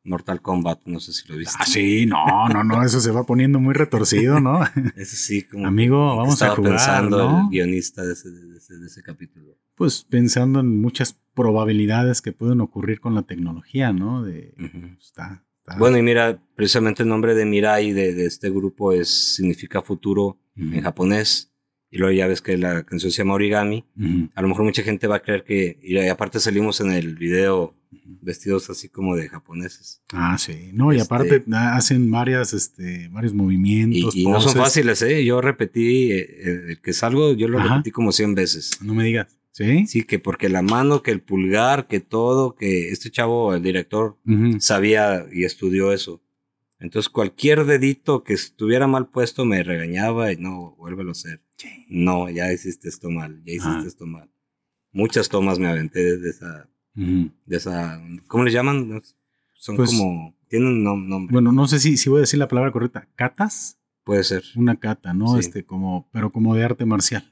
[0.04, 0.82] Mortal Kombat.
[0.86, 1.56] No sé si lo viste.
[1.60, 4.62] Ah, sí, no, no, no, eso se va poniendo muy retorcido, ¿no?
[4.96, 7.42] Ese sí, como Amigo, vamos a estaba jugar, pensando ¿no?
[7.44, 9.56] el guionista de ese, de ese, de ese capítulo.
[9.76, 14.24] Pues pensando en muchas probabilidades que pueden ocurrir con la tecnología, ¿no?
[14.24, 14.56] De,
[15.00, 19.10] está, está- Bueno, y mira, precisamente el nombre de Mirai de, de este grupo es
[19.36, 21.49] significa futuro en japonés.
[21.92, 23.84] Y luego ya ves que la canción se llama Origami.
[24.36, 25.80] A lo mejor mucha gente va a creer que.
[25.82, 27.76] Y aparte salimos en el video
[28.22, 30.02] vestidos así como de japoneses.
[30.14, 34.16] Ah, sí, no, y Este- aparte ah, hacen varias, este, varios movimientos.
[34.16, 35.26] y no son fáciles, ¿eh?
[35.26, 37.76] Yo repetí, eh, eh, el que salgo, yo lo Ajá.
[37.78, 38.80] repetí como 100 veces.
[38.84, 39.88] No me digas, ¿sí?
[39.88, 44.18] Sí, que porque la mano, que el pulgar, que todo, que este chavo, el director,
[44.28, 46.22] Ujú, sabía y estudió eso.
[46.80, 51.42] Entonces cualquier dedito que estuviera mal puesto me regañaba y no, vuélvelo a hacer.
[51.88, 54.30] No, ya hiciste esto mal, ya hiciste esto mal.
[54.91, 59.01] Muchas tomas me aventé de esa, de esa, ¿cómo le llaman?
[59.53, 61.34] Son pues como, tienen un nombre.
[61.34, 63.07] Bueno, no sé si, si voy a decir la palabra correcta.
[63.16, 63.78] ¿Catas?
[64.03, 64.43] Puede ser.
[64.55, 65.38] Una cata, ¿no?
[65.38, 67.32] Este, como, pero como de arte marcial.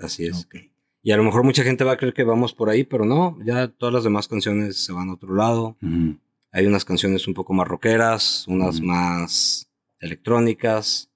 [0.00, 0.48] Así es.
[1.02, 3.38] Y a lo mejor mucha gente va a creer que vamos por ahí, pero no,
[3.44, 5.76] ya todas las demás canciones se van a otro lado.
[6.50, 11.07] Hay unas canciones un poco más rockeras, unas más electrónicas.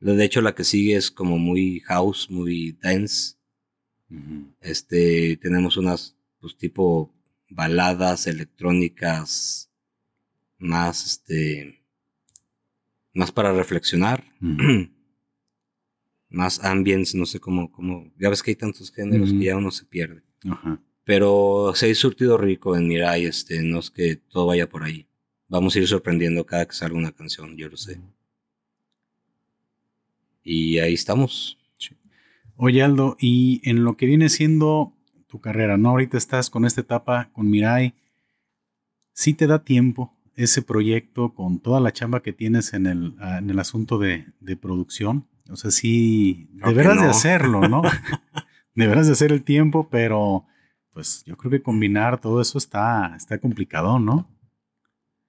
[0.00, 3.36] De hecho, la que sigue es como muy house, muy dance.
[4.60, 7.14] Este, tenemos unas, pues, tipo
[7.50, 9.70] baladas electrónicas
[10.58, 11.82] más, este,
[13.12, 14.24] más para reflexionar.
[16.30, 19.70] más ambience, no sé cómo, cómo, ya ves que hay tantos géneros que ya uno
[19.70, 20.22] se pierde.
[21.04, 25.08] Pero se ha surtido rico en Mirai, este, no es que todo vaya por ahí.
[25.48, 27.98] Vamos a ir sorprendiendo cada que salga una canción, yo lo sé.
[30.50, 31.58] Y ahí estamos.
[32.56, 34.94] Oye, Aldo, y en lo que viene siendo
[35.26, 35.90] tu carrera, ¿no?
[35.90, 37.94] Ahorita estás con esta etapa con Mirai.
[39.12, 43.36] ¿Sí te da tiempo ese proyecto con toda la chamba que tienes en el, ah,
[43.38, 45.28] en el asunto de, de producción?
[45.50, 47.82] O sea, sí, deberás de hacerlo, ¿no?
[48.74, 50.46] deberás de hacer el tiempo, pero
[50.94, 54.26] pues yo creo que combinar todo eso está, está complicado, ¿no?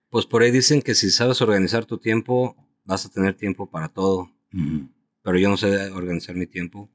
[0.10, 2.56] Pues por ahí dicen que si sabes organizar tu tiempo,
[2.86, 4.32] vas a tener tiempo para todo.
[5.22, 6.90] Pero yo no sé organizar mi tiempo.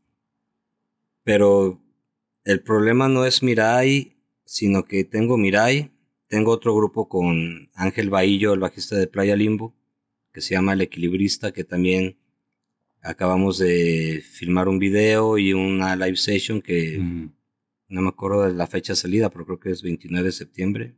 [1.22, 1.81] Pero
[2.45, 5.91] el problema no es Mirai, sino que tengo Mirai,
[6.29, 9.75] tengo otro grupo con Ángel Bahillo, el bajista de Playa Limbo,
[10.33, 12.16] que se llama El Equilibrista, que también
[13.03, 16.99] acabamos de filmar un video y una live session que
[17.89, 20.95] no me acuerdo de la fecha de salida, pero creo que es 29 de septiembre.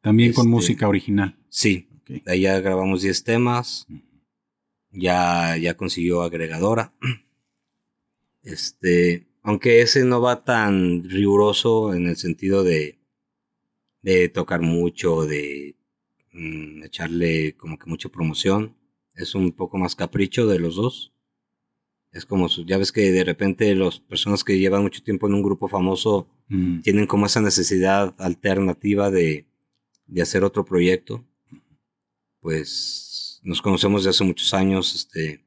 [0.00, 1.36] También con este, música original.
[1.48, 3.86] Sí, de ahí ya grabamos 10 temas.
[4.96, 6.92] Ya, ya consiguió agregadora.
[8.42, 13.00] Este, aunque ese no va tan riguroso en el sentido de,
[14.02, 15.74] de tocar mucho, de
[16.32, 18.76] mm, echarle como que mucha promoción
[19.16, 21.12] es un poco más capricho de los dos.
[22.12, 25.42] Es como, ya ves que de repente las personas que llevan mucho tiempo en un
[25.42, 26.80] grupo famoso mm.
[26.82, 29.46] tienen como esa necesidad alternativa de,
[30.06, 31.24] de, hacer otro proyecto.
[32.40, 33.05] Pues
[33.46, 34.94] nos conocemos de hace muchos años.
[34.94, 35.44] Este,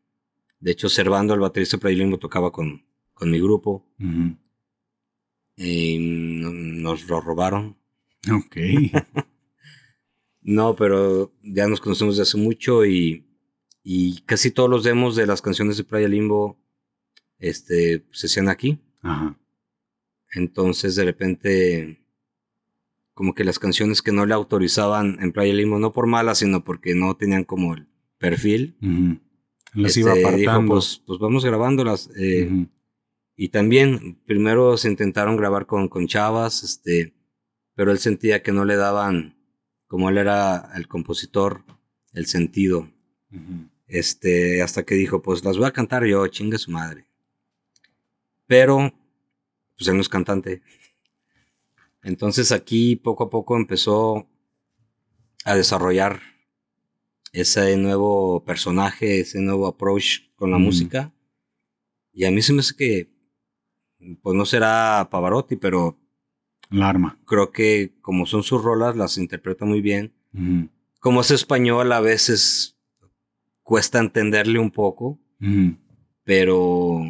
[0.59, 3.85] de hecho, Servando, el baterista Prailingo, tocaba con, con mi grupo.
[5.55, 7.77] Y nos lo robaron.
[8.31, 8.57] Ok.
[10.41, 13.25] no, pero ya nos conocemos de hace mucho y
[13.91, 16.59] y casi todos los demos de las canciones de Playa Limbo
[17.39, 18.79] este, se hacían aquí.
[20.31, 22.05] Entonces, de repente,
[23.15, 26.63] como que las canciones que no le autorizaban en Playa Limbo, no por malas, sino
[26.63, 27.87] porque no tenían como el
[28.19, 28.77] perfil,
[29.73, 30.73] las iba este, apartando.
[30.73, 32.09] pues, pues, vamos grabándolas.
[32.15, 32.67] Eh,
[33.35, 37.13] y también, primero se intentaron grabar con, con Chavas, este,
[37.73, 39.37] pero él sentía que no le daban,
[39.87, 41.63] como él era el compositor,
[42.13, 42.89] el sentido.
[43.87, 47.05] Este, hasta que dijo, pues las voy a cantar yo, chingue su madre.
[48.45, 48.93] Pero,
[49.77, 50.61] pues él no es cantante.
[52.03, 54.27] Entonces aquí poco a poco empezó
[55.45, 56.21] a desarrollar
[57.31, 61.13] ese nuevo personaje, ese nuevo approach con la música.
[62.13, 63.09] Y a mí se me hace que,
[64.21, 65.97] pues no será Pavarotti, pero...
[66.69, 67.19] La arma.
[67.25, 70.13] Creo que como son sus rolas, las interpreta muy bien.
[70.99, 72.77] Como es español, a veces
[73.63, 75.19] cuesta entenderle un poco,
[76.23, 77.01] pero,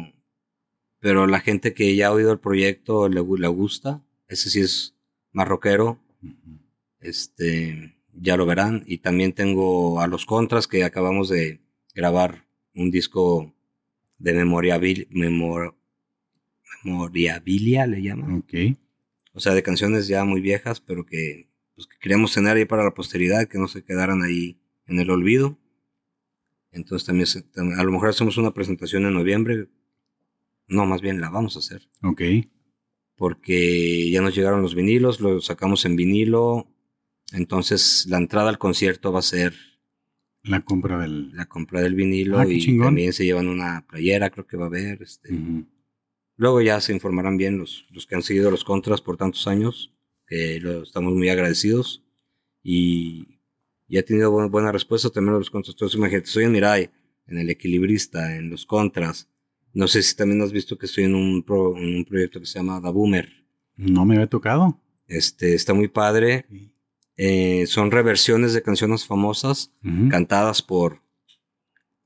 [0.98, 4.94] pero la gente que ya ha oído el proyecto le, le gusta, ese sí es
[5.32, 5.98] más rockero,
[7.00, 11.60] este, ya lo verán, y también tengo a los contras que acabamos de
[11.94, 13.54] grabar un disco
[14.18, 15.74] de memoriabil, memor,
[16.84, 18.38] memoriabilia, le llaman.
[18.38, 18.76] Ok.
[19.32, 22.84] O sea, de canciones ya muy viejas, pero que, pues, que queríamos tener ahí para
[22.84, 25.58] la posteridad, que no se quedaran ahí en el olvido.
[26.72, 29.68] Entonces también, a lo mejor hacemos una presentación en noviembre.
[30.68, 31.88] No, más bien la vamos a hacer.
[32.02, 32.22] Ok.
[33.16, 36.68] Porque ya nos llegaron los vinilos, los sacamos en vinilo.
[37.32, 39.54] Entonces la entrada al concierto va a ser...
[40.42, 41.34] La compra del...
[41.36, 44.68] La compra del vinilo ah, y también se llevan una playera, creo que va a
[44.68, 45.02] haber.
[45.02, 45.30] Este.
[46.36, 49.92] Luego ya se informarán bien los, los que han seguido los contras por tantos años,
[50.26, 52.02] que lo, estamos muy agradecidos.
[52.62, 53.40] Y
[53.90, 55.74] y ha tenido buena, respuesta también a los contras.
[55.74, 56.90] Entonces, imagínate, soy en Mirai,
[57.26, 59.28] en el equilibrista, en los contras.
[59.72, 62.80] No sé si también has visto que estoy en un, un proyecto que se llama
[62.80, 63.28] Da Boomer.
[63.76, 64.78] No me había tocado.
[65.08, 66.46] Este, está muy padre.
[67.22, 69.70] Eh, son reversiones de canciones famosas
[70.08, 71.02] cantadas por,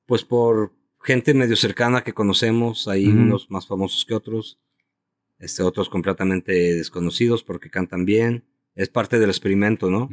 [0.07, 0.73] pues por
[1.05, 4.59] gente medio cercana que conocemos, hay unos más famosos que otros,
[5.39, 8.43] este, otros completamente desconocidos porque cantan bien.
[8.75, 10.11] Es parte del experimento, ¿no?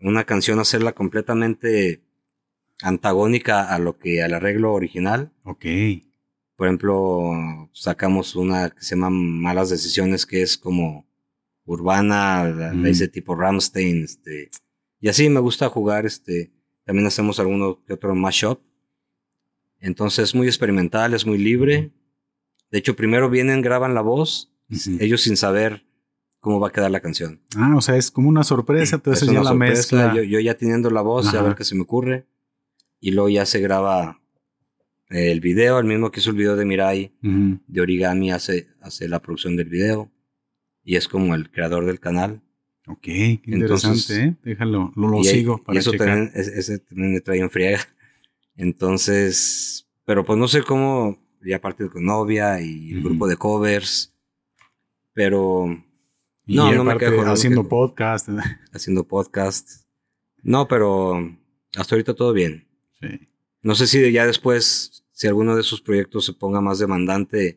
[0.00, 2.00] Una canción hacerla completamente
[2.80, 5.30] antagónica a lo que al arreglo original.
[5.42, 5.66] Ok.
[6.56, 11.04] Por ejemplo, sacamos una que se llama Malas Decisiones, que es como
[11.64, 12.86] urbana, la, la Mm.
[12.86, 14.50] hice tipo Ramstein, este,
[15.00, 16.52] y así me gusta jugar, este,
[16.84, 18.60] también hacemos alguno que otro mashup.
[19.80, 21.92] Entonces es muy experimental, es muy libre.
[22.70, 24.52] De hecho, primero vienen, graban la voz,
[25.00, 25.84] ellos sin saber
[26.40, 27.40] cómo va a quedar la canción.
[27.56, 30.14] Ah, o sea, es como una sorpresa, entonces Es ya la sorpresa, mezcla.
[30.14, 32.26] Yo, yo ya teniendo la voz, a ver qué se me ocurre.
[33.00, 34.20] Y luego ya se graba
[35.08, 39.20] el video, el mismo que hizo el video de Mirai de origami hace, hace la
[39.20, 40.10] producción del video
[40.84, 42.42] y es como el creador del canal.
[42.88, 44.36] Ok, qué interesante, Entonces- ¿eh?
[44.42, 46.08] Déjalo, lo, y, sigo y para eso checar.
[46.08, 47.80] también, es- ese también me trae en friega.
[48.56, 54.12] Entonces, pero pues no sé cómo, ya aparte con novia y el grupo de covers,
[55.12, 55.66] pero
[56.46, 57.68] Y no, no me me haciendo quejo.
[57.68, 58.28] podcast.
[58.72, 59.84] haciendo podcast.
[60.42, 61.36] No, pero
[61.76, 62.66] hasta ahorita todo bien.
[63.00, 63.28] Sí.
[63.62, 67.56] No sé si ya después, si alguno de esos proyectos se ponga más demandante,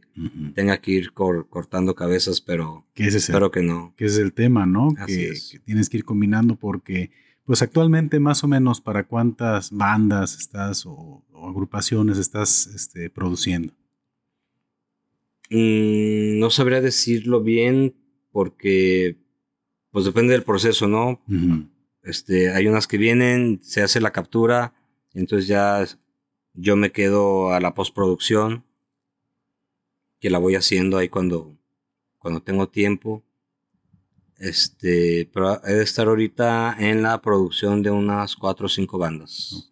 [0.53, 3.91] tenga que ir cor- cortando cabezas, pero ese es el espero que no.
[3.97, 4.93] que es el tema, ¿no?
[5.07, 5.49] Que, es.
[5.51, 7.09] que tienes que ir combinando porque,
[7.43, 13.74] pues actualmente más o menos para cuántas bandas estás o, o agrupaciones estás este, produciendo.
[15.49, 17.95] Mm, no sabría decirlo bien
[18.32, 19.18] porque
[19.91, 21.20] pues depende del proceso, ¿no?
[22.03, 24.74] Este, hay unas que vienen, se hace la captura,
[25.13, 25.84] entonces ya
[26.56, 28.64] yo me quedo a la postproducción,
[30.20, 31.56] que la voy haciendo ahí cuando,
[32.18, 33.24] cuando tengo tiempo.
[34.38, 39.70] Este, pero he de estar ahorita en la producción de unas cuatro o cinco bandas.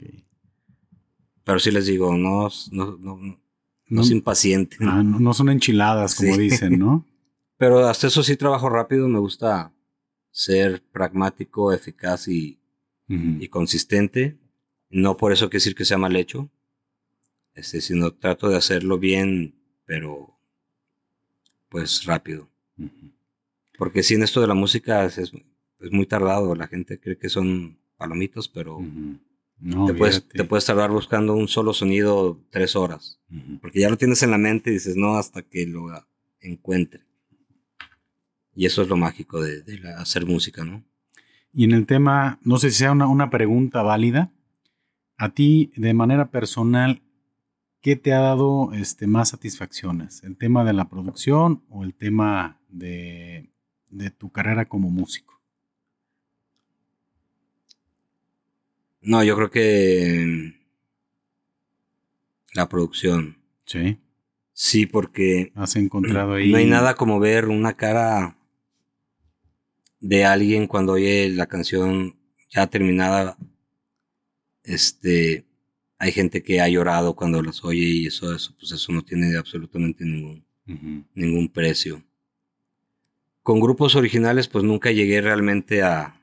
[1.44, 3.40] Pero sí les digo, no, no, no, no
[3.90, 4.88] No, se impacienten.
[4.88, 6.42] ah, no- no son enchiladas, como Sí.
[6.42, 7.06] dicen, ¿no?
[7.58, 9.74] Pero hasta eso sí trabajo rápido, me gusta
[10.32, 12.60] ser pragmático, eficaz y,
[13.08, 14.38] y consistente.
[14.90, 16.50] No por eso quiere decir que sea mal hecho,
[17.56, 20.38] este, sino trato de hacerlo bien, pero
[21.70, 22.50] pues rápido.
[23.78, 25.32] Porque si en esto de la música es, es-
[25.92, 29.20] muy tardado, la gente cree que son palomitas, pero Ujú.
[29.60, 33.20] No, te, puedes, te puedes tardar buscando un solo sonido tres horas,
[33.62, 35.86] porque ya lo tienes en la mente y dices no hasta que lo
[36.42, 37.02] encuentre.
[38.56, 40.84] Y eso es lo mágico de, de la- hacer música, ¿no?
[41.54, 44.32] Y en el tema, no sé si sea una, una pregunta válida,
[45.18, 47.02] a ti de manera personal,
[47.84, 50.24] ¿qué te ha dado este, más satisfacciones?
[50.24, 53.50] ¿El tema de la producción o el tema de,
[53.92, 55.40] de tu carrera como músico?
[59.02, 60.56] No, yo creo que
[62.54, 63.38] la producción.
[63.66, 64.00] Sí.
[64.54, 66.52] Sí, porque ¿Has encontrado ahí?
[66.52, 68.38] no hay nada como ver una cara
[70.00, 72.16] de alguien cuando oye la canción
[72.50, 73.36] ya terminada.
[74.64, 75.46] Este,
[76.04, 79.38] hay gente que ha llorado cuando las oye y eso, eso, pues eso no tiene
[79.38, 80.46] absolutamente ningún,
[81.16, 82.04] ningún precio.
[83.42, 86.22] Con grupos originales, pues nunca llegué realmente a,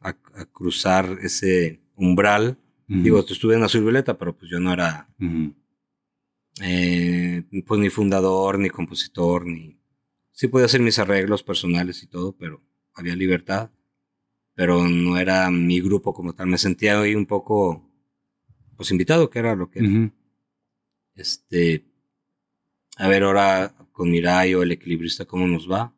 [0.00, 2.56] a, a cruzar ese umbral.
[2.86, 5.06] Digo, estuve en Azul Violeta, pero pues yo no era
[6.62, 9.78] eh, pues ni fundador, ni compositor, ni...
[10.32, 12.62] Sí podía hacer mis arreglos personales y todo, pero
[12.94, 13.70] había libertad.
[14.54, 16.46] Pero no era mi grupo como tal.
[16.46, 17.86] Me sentía ahí un poco,
[18.76, 19.80] pues invitado, que era lo que...
[19.80, 19.88] era.
[19.88, 20.10] Ujú.
[21.14, 21.84] Este...
[22.96, 25.92] A ver ahora con Mirai o el equilibrista cómo nos va.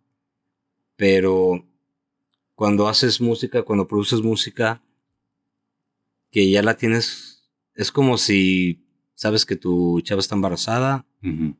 [0.96, 1.66] Pero
[2.54, 4.82] cuando haces música, cuando produces música,
[6.30, 8.82] que ya la tienes, es como si
[9.14, 11.06] sabes que tu chava está embarazada,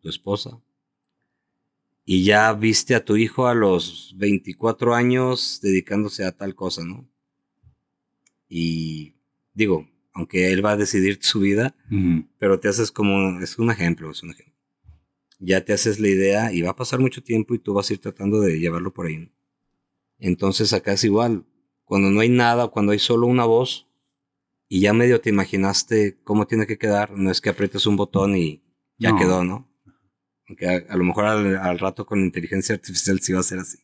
[0.01, 0.61] tu esposa,
[2.05, 7.09] y ya viste a tu hijo a los 24 años dedicándose a tal cosa, ¿no?
[8.49, 9.17] Y
[9.55, 11.77] digo, aunque él va a decidir su vida,
[12.39, 14.55] pero te haces como, es un ejemplo, es un ejemplo.
[15.39, 17.93] Ya te haces la idea y va a pasar mucho tiempo y tú vas a
[17.93, 19.31] ir tratando de llevarlo por ahí.
[20.19, 21.45] Entonces acá es igual,
[21.85, 23.87] cuando no hay nada, cuando hay solo una voz
[24.69, 28.35] y ya medio te imaginaste cómo tiene que quedar, no es que aprietes un botón
[28.37, 28.63] y
[28.99, 29.19] ya No.
[29.19, 29.69] quedó, ¿no?
[30.49, 33.59] Aunque a, a lo mejor al, al rato con inteligencia artificial sí va a ser
[33.59, 33.79] así.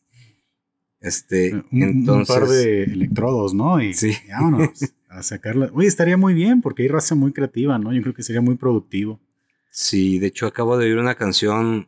[0.99, 2.35] Este, Un, un entonces...
[2.35, 3.81] par de electrodos, ¿no?
[3.81, 4.13] Y Sí.
[4.29, 4.79] vámonos
[5.13, 5.69] a sacarla.
[5.73, 7.93] Oye, estaría muy bien porque hay raza muy creativa, ¿no?
[7.93, 9.19] Yo creo que sería muy productivo.
[9.71, 11.87] Sí, de hecho acabo de oír una canción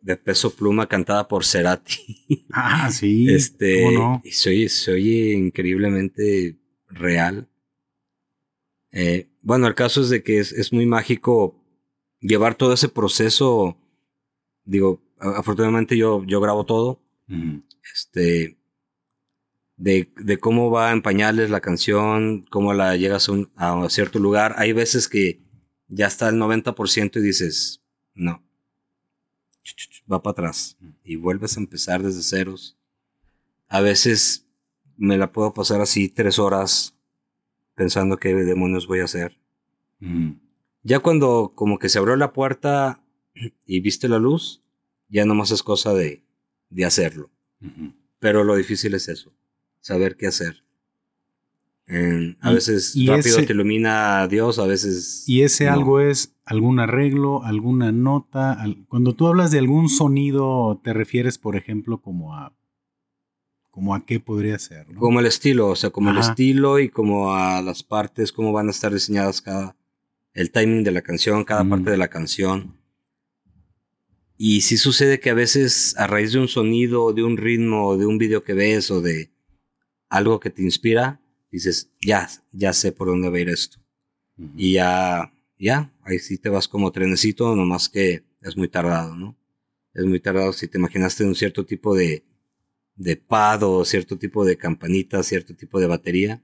[0.00, 2.46] de peso pluma cantada por Cerati.
[2.52, 3.32] Ah, sí.
[3.32, 3.84] Este,
[4.24, 6.58] y soy, soy increíblemente
[6.88, 7.48] real.
[8.90, 11.62] Eh, bueno, el caso es de que es, muy mágico
[12.20, 13.76] llevar todo ese proceso.
[14.64, 17.00] Digo, afortunadamente yo, yo grabo todo.
[17.94, 18.57] Este,
[19.78, 24.18] de, de, cómo va en pañales la canción, cómo la llegas a, un, a cierto
[24.18, 24.54] lugar.
[24.58, 25.40] Hay veces que
[25.86, 27.82] ya está el 90% y dices,
[28.14, 28.42] no,
[30.10, 32.76] va para atrás y vuelves a empezar desde ceros.
[33.68, 34.46] A veces
[34.96, 36.94] me la puedo pasar así tres horas
[37.74, 39.38] pensando qué demonios voy a hacer.
[40.82, 43.02] Ya cuando como que se abrió la puerta
[43.64, 44.62] y viste la luz,
[45.08, 46.24] ya nomás es cosa de,
[46.70, 47.30] de hacerlo.
[48.18, 49.32] Pero lo difícil es eso,
[49.80, 50.62] saber qué hacer
[52.40, 55.24] a veces rápido te ilumina Dios, a veces.
[55.26, 58.62] Y ese algo es algún arreglo, alguna nota.
[58.88, 62.54] cuando tú hablas de algún sonido, te refieres, por ejemplo, como a.
[63.70, 64.86] como a qué podría ser.
[64.96, 68.68] Como el estilo, o sea, como el estilo y como a las partes, cómo van
[68.68, 69.76] a estar diseñadas cada.
[70.34, 72.76] el timing de la canción, cada parte de la canción.
[74.36, 78.06] Y sí sucede que a veces a raíz de un sonido, de un ritmo, de
[78.06, 79.32] un video que ves o de
[80.08, 83.78] algo que te inspira, dices, ya, ya sé por dónde va a ir esto.
[84.56, 89.36] Y ya, ya, ahí sí te vas como trenecito, nomás que es muy tardado, ¿no?
[89.94, 92.22] Es muy tardado si te imaginaste un cierto tipo de,
[92.94, 96.42] de pad o cierto tipo de campanita, cierto tipo de batería.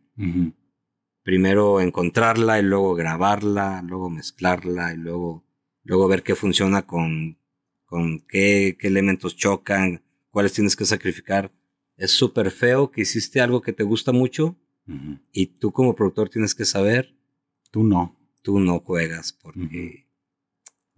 [1.23, 5.45] Primero encontrarla y luego grabarla, luego mezclarla y luego,
[5.85, 7.39] luego ver qué funciona con,
[7.85, 11.53] con qué, qué elementos chocan, cuáles tienes que sacrificar.
[11.97, 14.57] Es súper feo que hiciste algo que te gusta mucho
[15.33, 17.15] y tú como productor tienes que saber.
[17.71, 18.17] Tú no.
[18.43, 20.07] Tú no juegas porque,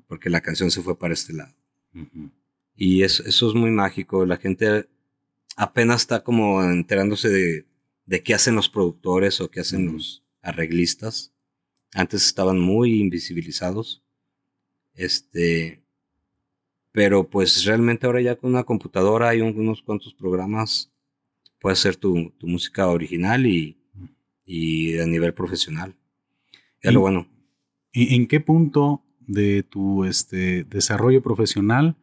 [0.06, 1.54] porque la canción se fue para este lado.
[2.74, 4.26] Y eso, eso es muy mágico.
[4.26, 4.88] La gente
[5.56, 7.66] apenas está como enterándose de,
[8.06, 11.32] de qué hacen los productores o qué hacen los arreglistas.
[11.92, 14.02] Antes estaban muy invisibilizados.
[14.94, 15.82] Este,
[16.96, 20.90] pero pues realmente ahora ya con una computadora hay unos cuantos programas
[21.60, 23.76] puedes hacer tu, tu música original y,
[24.46, 25.94] y, a nivel profesional.
[26.80, 27.28] Es lo bueno.
[27.92, 31.96] ¿En qué punto de tu este, desarrollo profesional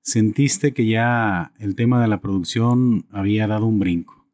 [0.00, 4.26] sentiste que ya el tema de la producción había dado un brinco?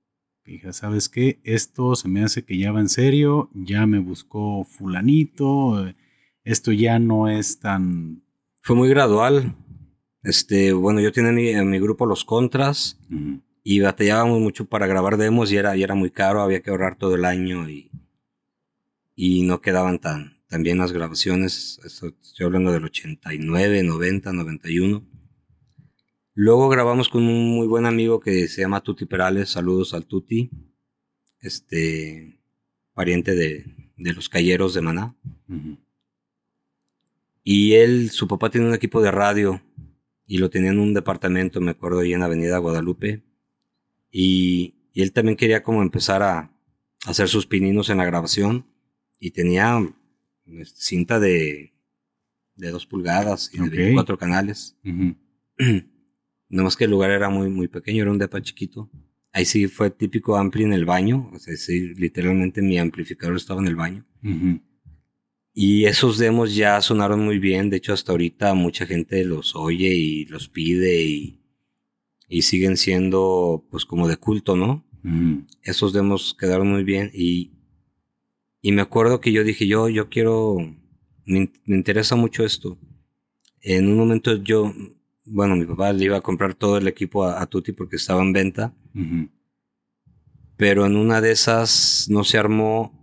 [0.46, 1.38] dije, ¿sabes qué?
[1.44, 5.92] Esto se me hace que ya va en serio, ya me buscó fulanito,
[6.44, 8.22] esto ya no es tan...
[8.62, 9.54] Fue muy gradual.
[10.28, 12.98] Este, bueno, yo tenía en mi, grupo Los Contras
[13.64, 16.98] y batallábamos mucho para grabar demos y era, y era muy caro, había que ahorrar
[16.98, 17.90] todo el año y,
[19.16, 21.80] y no quedaban tan, tan bien las grabaciones.
[21.82, 25.02] Estoy hablando del 89, 90, 91.
[26.34, 29.48] Luego grabamos con un muy buen amigo que se llama Tuti Perales.
[29.48, 30.50] Saludos al Tuti.
[31.40, 32.38] Este,
[32.92, 33.64] pariente de,
[33.96, 35.16] de los calleros de Maná.
[37.42, 39.62] Y él, su papá tiene un equipo de radio
[40.28, 43.24] y lo tenía en un departamento, me acuerdo, ahí en Avenida Guadalupe.
[44.12, 46.52] Y, él también quería como empezar a,
[47.06, 48.66] hacer sus pininos en la grabación
[49.20, 49.78] y tenía
[50.44, 51.72] este, cinta de,
[52.56, 54.76] de dos pulgadas y de cuatro canales.
[54.84, 55.14] Uh
[56.50, 58.90] Nomás que el lugar era muy, muy pequeño, era un depa chiquito.
[59.32, 63.60] Ahí sí fue típico ampli en el baño, o sea, sí, literalmente mi amplificador estaba
[63.60, 64.06] en el baño.
[65.54, 69.88] Y esos demos ya sonaron muy bien, de hecho hasta ahorita mucha gente los oye
[69.88, 71.38] y los pide y
[72.28, 74.84] y siguen siendo pues como de culto, ¿no?
[75.62, 77.52] Esos demos quedaron muy bien y,
[78.60, 80.56] y me acuerdo que yo dije, yo, yo quiero,
[81.24, 82.78] me, interesa mucho esto.
[83.62, 84.70] En un momento yo,
[85.24, 88.34] bueno, mi papá le iba a comprar todo el equipo a, Tuti porque estaba en
[88.34, 88.74] venta,
[90.56, 92.97] pero en una de esas no se armó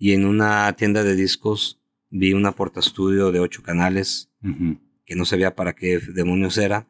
[0.00, 1.78] y en una tienda de discos
[2.08, 4.30] vi una porta estudio de ocho canales
[5.04, 6.88] que no sabía para qué demonios era.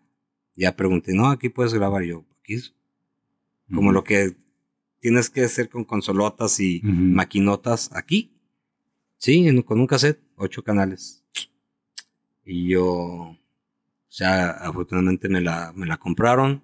[0.55, 2.63] Ya pregunté, no, aquí puedes grabar yo, aquí
[3.75, 4.37] como lo que
[5.01, 8.33] tienes que hacer con consolotas y maquinotas aquí.
[9.19, 11.25] Sí, con un cassette, ocho canales.
[12.45, 13.39] Y yo, o
[14.09, 16.63] sea, afortunadamente me la, me la compraron.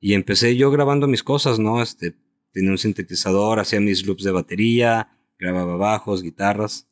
[0.00, 1.82] Y empecé yo grabando mis cosas, ¿no?
[1.82, 2.14] Este,
[2.52, 6.86] tenía un sintetizador, hacía mis loops de batería, grababa bajos, guitarras,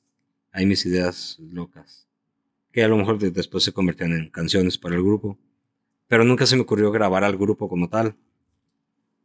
[0.53, 2.07] ahí mis ideas locas,
[2.73, 5.39] que a lo mejor después se convertían en canciones para el grupo.
[6.09, 8.17] Pero nunca se me ocurrió grabar al grupo como tal.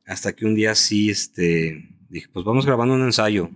[0.05, 3.51] Hasta que un día sí, este, dije, pues vamos grabando un ensayo.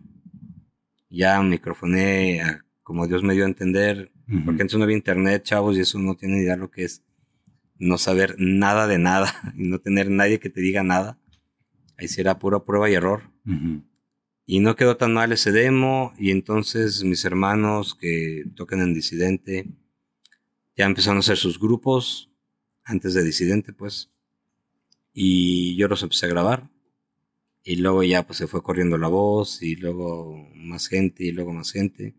[1.09, 2.41] Ya microfoné
[2.85, 4.11] como Dios me dio a entender,
[4.45, 7.01] porque antes no había internet, chavos, y eso no tiene idea lo que es.
[7.79, 11.17] no saber nada de nada y no tener nadie que te diga nada.
[11.97, 13.23] Ahí sí era pura prueba y error.
[14.45, 19.67] Y no quedó tan mal ese demo y entonces mis hermanos que tocan en Disidente
[20.77, 22.31] ya empezaron a hacer sus grupos
[22.83, 24.11] antes de Disidente pues.
[25.13, 26.69] Y yo los empecé a grabar.
[27.63, 31.51] Y luego ya pues se fue corriendo la voz y luego más gente y luego
[31.51, 32.15] más gente.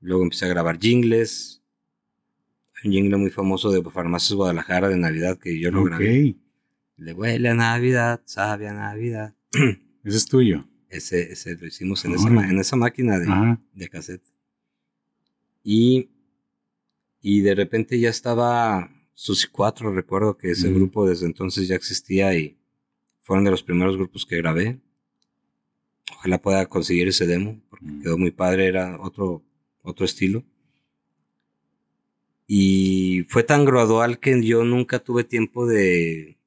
[0.00, 1.62] Luego empecé a grabar jingles.
[2.84, 6.36] Un jingle muy famoso de Farmacias Guadalajara de Navidad que yo lo grabé.
[6.96, 9.34] Le huele a Navidad, sabe a Navidad.
[10.04, 10.68] Ese es tuyo.
[10.88, 14.22] Ese, ese lo hicimos en, esa, en esa, máquina de, de, cassette.
[15.64, 16.08] Y,
[17.20, 22.36] y de repente ya estaba Susi 4, recuerdo que ese grupo desde entonces ya existía
[22.38, 22.56] y
[23.22, 24.78] fueron de los primeros grupos que grabé.
[26.12, 29.42] Ojalá pueda conseguir ese demo, porque quedó muy padre, era otro,
[29.82, 30.44] otro estilo.
[32.46, 36.38] Y fue tan gradual que yo nunca tuve tiempo de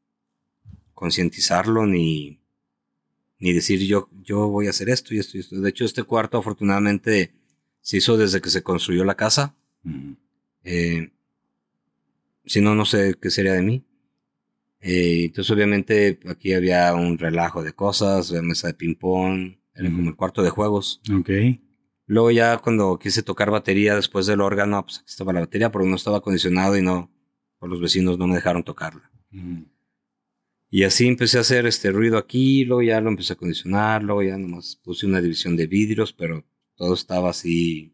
[0.93, 2.38] concientizarlo ni,
[3.39, 5.59] ni decir yo, yo voy a hacer esto y esto y esto.
[5.59, 7.33] De hecho, este cuarto afortunadamente
[7.81, 9.55] se hizo desde que se construyó la casa.
[10.63, 11.11] Eh,
[12.45, 13.85] si no, no sé qué sería de mí.
[14.81, 20.09] Eh, entonces, obviamente, aquí había un relajo de cosas, la mesa de ping-pong, era como
[20.09, 21.01] el cuarto de juegos.
[21.13, 21.29] Ok.
[22.05, 25.85] Luego, ya cuando quise tocar batería después del órgano, pues aquí estaba la batería, pero
[25.85, 27.11] no estaba acondicionado y no,
[27.59, 29.11] por los vecinos no me dejaron tocarla.
[30.71, 34.21] Y así empecé a hacer este ruido aquí, luego ya lo empecé a acondicionar, luego
[34.21, 36.45] ya nomás puse una división de vidrios, pero
[36.75, 37.93] todo estaba así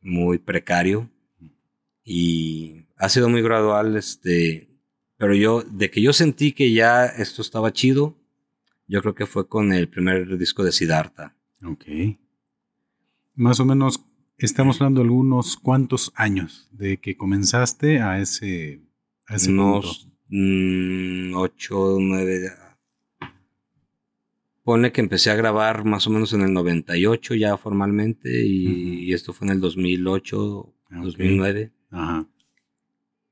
[0.00, 1.10] muy precario.
[2.04, 4.68] Y ha sido muy gradual, este,
[5.16, 8.16] pero yo, de que yo sentí que ya esto estaba chido,
[8.86, 11.36] yo creo que fue con el primer disco de Siddhartha.
[11.64, 11.84] Ok.
[13.34, 14.04] Más o menos,
[14.38, 18.80] estamos hablando de algunos cuantos años de que comenzaste a ese,
[19.26, 22.50] a ese Unos mm, ocho, nueve...
[24.62, 29.32] Pone que empecé a grabar más o menos en el 98 ya formalmente y, esto
[29.32, 31.72] fue en el 2008, 2009.
[31.90, 32.28] Ajá.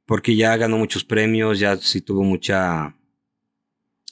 [0.07, 2.97] Porque ya ganó muchos premios, ya sí tuvo mucha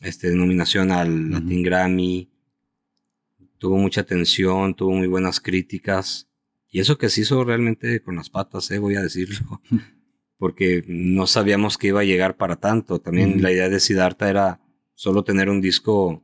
[0.02, 2.30] este, nominación al Latin Grammy,
[3.58, 6.28] tuvo mucha atención, tuvo muy buenas críticas.
[6.68, 9.62] Y eso que se hizo realmente con las patas, eh, voy a decirlo,
[10.44, 12.98] porque no sabíamos que iba a llegar para tanto.
[12.98, 14.60] También la idea de Siddhartha era
[14.92, 16.22] solo tener un disco.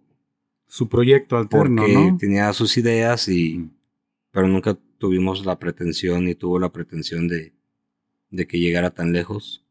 [0.66, 3.70] Su proyecto alterno, porque tenía sus ideas y.
[4.30, 7.54] Pero nunca tuvimos la pretensión ni tuvo la pretensión de,
[8.28, 9.64] de que llegara tan lejos.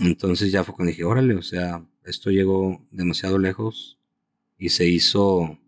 [0.00, 3.98] Entonces ya fue cuando dije, órale, o sea, esto llegó demasiado lejos
[4.56, 5.58] y se hizo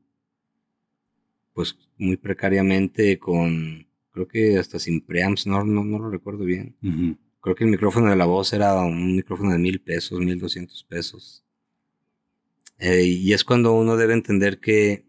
[1.52, 6.74] pues muy precariamente con, creo que hasta sin preamps, no, no, no lo recuerdo bien.
[7.44, 10.82] Creo que el micrófono de la voz era un micrófono de mil pesos, mil doscientos
[10.82, 11.44] pesos.
[12.78, 15.04] Eh, y es cuando uno debe entender que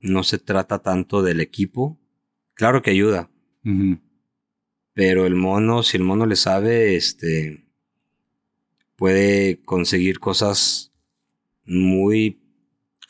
[0.00, 1.96] no se trata tanto del equipo.
[2.54, 3.30] Claro que ayuda.
[4.94, 7.68] Pero el mono, si el mono le sabe, este,
[8.96, 10.92] puede conseguir cosas
[11.64, 12.40] muy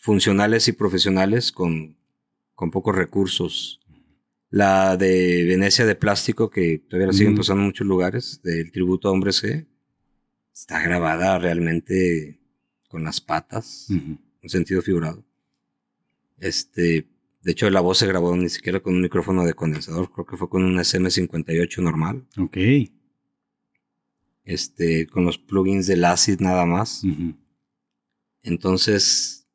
[0.00, 1.96] funcionales y profesionales con,
[2.54, 3.80] con pocos recursos.
[4.50, 9.08] La de Venecia de plástico, que todavía la siguen pasando en muchos lugares, del tributo
[9.08, 9.66] a Hombres G,
[10.54, 12.40] está grabada realmente
[12.88, 15.24] con las patas, en sentido figurado.
[16.38, 17.06] Este,
[17.42, 20.36] de hecho, la voz se grabó ni siquiera con un micrófono de condensador, creo que
[20.36, 22.26] fue con un SM58 normal.
[22.38, 22.56] Ok.
[24.44, 27.02] Este, con los plugins del ACID nada más.
[28.42, 29.48] Entonces,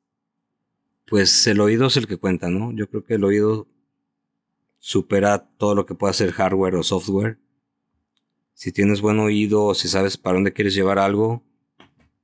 [1.08, 2.74] pues el oído es el que cuenta, ¿no?
[2.74, 3.68] Yo creo que el oído
[4.82, 7.38] supera todo lo que pueda ser hardware o software.
[8.54, 11.44] Si tienes buen oído o si sabes para dónde quieres llevar algo,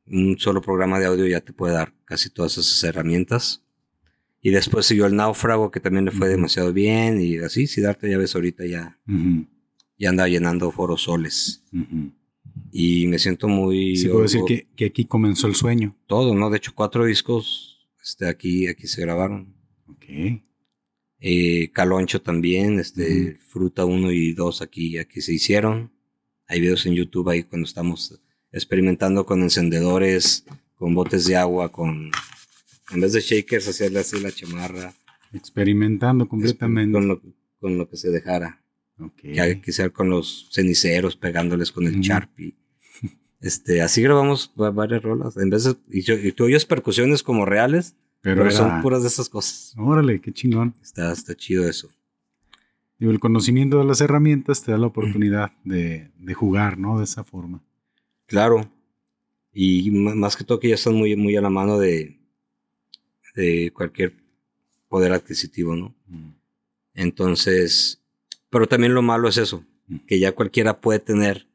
[0.07, 3.63] un solo programa de audio ya te puede dar casi todas esas herramientas.
[4.41, 7.21] Y después siguió el náufrago, que también le fue demasiado bien.
[7.21, 8.99] Y así, si darte ya ves ahorita ya,
[9.97, 11.63] ya anda llenando foros soles.
[12.71, 13.97] Y me siento muy...
[13.97, 15.95] Sí, puedo decir que, que, aquí comenzó el sueño.
[16.07, 16.49] Todo, ¿no?
[16.49, 19.53] De hecho, cuatro discos este, aquí, aquí se grabaron.
[19.87, 20.05] Ok.
[21.20, 25.91] Eh, Caloncho también, este, Fruta 1 y 2 aquí, aquí se hicieron.
[26.47, 30.45] Hay videos en YouTube ahí cuando estamos experimentando con encendedores,
[30.76, 32.11] con botes de agua, con
[32.91, 34.93] en vez de shakers, hacerle así la chamarra.
[35.34, 36.93] Experimentando completamente.
[36.93, 37.22] Con lo,
[37.59, 38.63] con lo que se dejara.
[38.99, 39.36] Okay.
[39.36, 42.55] Que quisiera con los ceniceros, pegándoles con el Sharpie.
[43.39, 45.38] Este, así grabamos varias rolas.
[45.38, 49.07] En vez de, y, yo, y tú oyes percusiones como reales, pero, son puras de
[49.07, 49.74] esas cosas.
[49.78, 50.74] Órale, qué chingón.
[50.82, 51.89] Está, está chido eso.
[52.99, 56.97] el conocimiento de las herramientas te da la oportunidad de, de jugar, ¿no?
[56.97, 57.63] De esa forma.
[58.26, 58.70] Claro.
[59.53, 62.20] Y más que todo que ya están muy, muy a la mano de,
[63.36, 64.13] de cualquier
[64.89, 65.95] poder adquisitivo, ¿no?
[66.93, 68.03] Entonces,
[68.49, 69.63] pero también lo malo es eso,
[70.07, 71.47] que ya cualquiera puede tener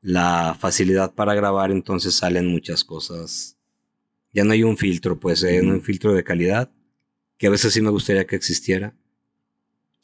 [0.00, 3.55] la facilidad para grabar, entonces salen muchas cosas.
[4.36, 6.70] Ya no hay un filtro, pues, hay un filtro de calidad,
[7.38, 8.94] que a veces sí me gustaría que existiera.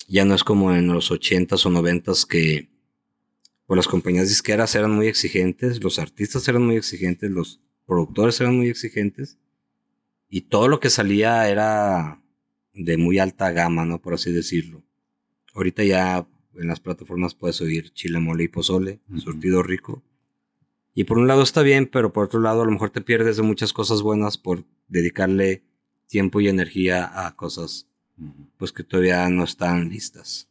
[0.09, 2.71] Ya no es como en los ochentas o noventas que
[3.67, 8.57] pues, las compañías disqueras eran muy exigentes, los artistas eran muy exigentes, los productores eran
[8.57, 9.37] muy exigentes,
[10.31, 12.23] y todo lo que salía era
[12.73, 14.01] de muy alta gama, ¿no?
[14.01, 14.83] Por así decirlo.
[15.53, 20.03] Ahorita ya en las plataformas puedes oír chile, mole y pozole, surtido rico.
[20.95, 23.37] Y por un lado está bien, pero por otro lado a lo mejor te pierdes
[23.37, 25.63] de muchas cosas buenas por dedicarle
[26.07, 27.89] tiempo y energía a cosas
[28.59, 30.49] pues que todavía no están listas.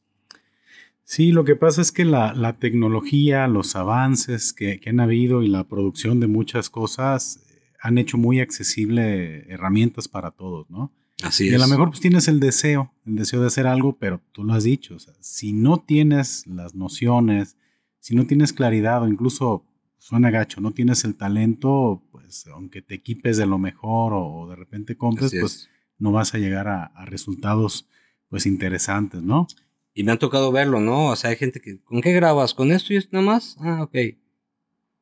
[1.03, 5.47] Sí, lo que pasa es que la, tecnología, los avances que, que, han habido y
[5.47, 10.91] la producción de muchas cosas eh, han hecho muy accesible herramientas para todos, ¿no?
[11.21, 14.21] Así y a lo mejor pues tienes el deseo, el deseo de hacer algo, pero
[14.31, 17.57] tú lo has dicho, o sea, si no tienes las nociones,
[17.99, 19.65] si no tienes claridad o incluso
[20.01, 24.55] suena gacho, no tienes el talento, pues aunque te equipes de lo mejor o, de
[24.55, 27.87] repente compres, pues no vas a llegar a, resultados
[28.27, 29.47] pues interesantes, ¿no?
[29.93, 31.07] Y me han tocado verlo, ¿no?
[31.07, 32.53] O sea, hay gente que, ¿con qué grabas?
[32.53, 33.57] ¿Con esto y esto nada más?
[33.59, 33.95] Ah, ok.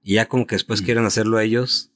[0.02, 0.86] Y ya como que después mm.
[0.86, 1.92] quieren hacerlo ellos.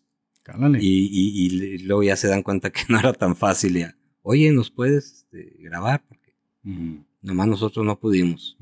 [0.79, 4.71] Y, y, luego ya se dan cuenta que no era tan fácil ya oye, ¿nos
[4.71, 6.03] puedes este, grabar?
[6.07, 6.33] Porque
[7.21, 8.57] nomás nosotros no pudimos.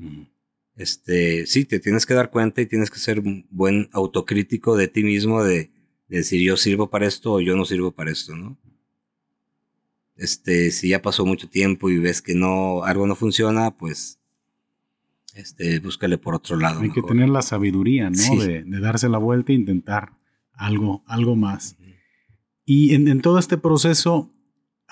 [0.76, 4.88] Este, sí, te tienes que dar cuenta y tienes que ser un buen autocrítico de
[4.88, 5.70] ti mismo de,
[6.08, 8.58] decir yo sirvo para esto o yo no sirvo para esto, ¿no?
[10.14, 14.18] Este, si ya pasó mucho tiempo y ves que no, algo no funciona, pues,
[15.34, 16.80] este, búscale por otro lado.
[16.80, 18.42] Hay que tener la sabiduría, ¿no?
[18.42, 20.12] De, darse la vuelta e intentar
[20.52, 21.76] algo, algo más.
[22.66, 24.32] Y en, en, todo este proceso,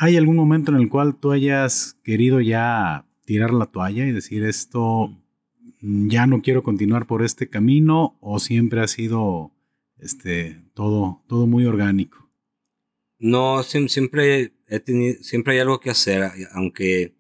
[0.03, 4.45] ¿Hay algún momento en el cual tú hayas querido ya tirar la toalla y decir
[4.45, 5.15] esto,
[5.81, 9.53] ya no quiero continuar por este camino o siempre ha sido
[9.99, 12.29] este, todo, todo muy orgánico?
[13.19, 17.15] No, siempre, he tenido, siempre hay algo que hacer, aunque,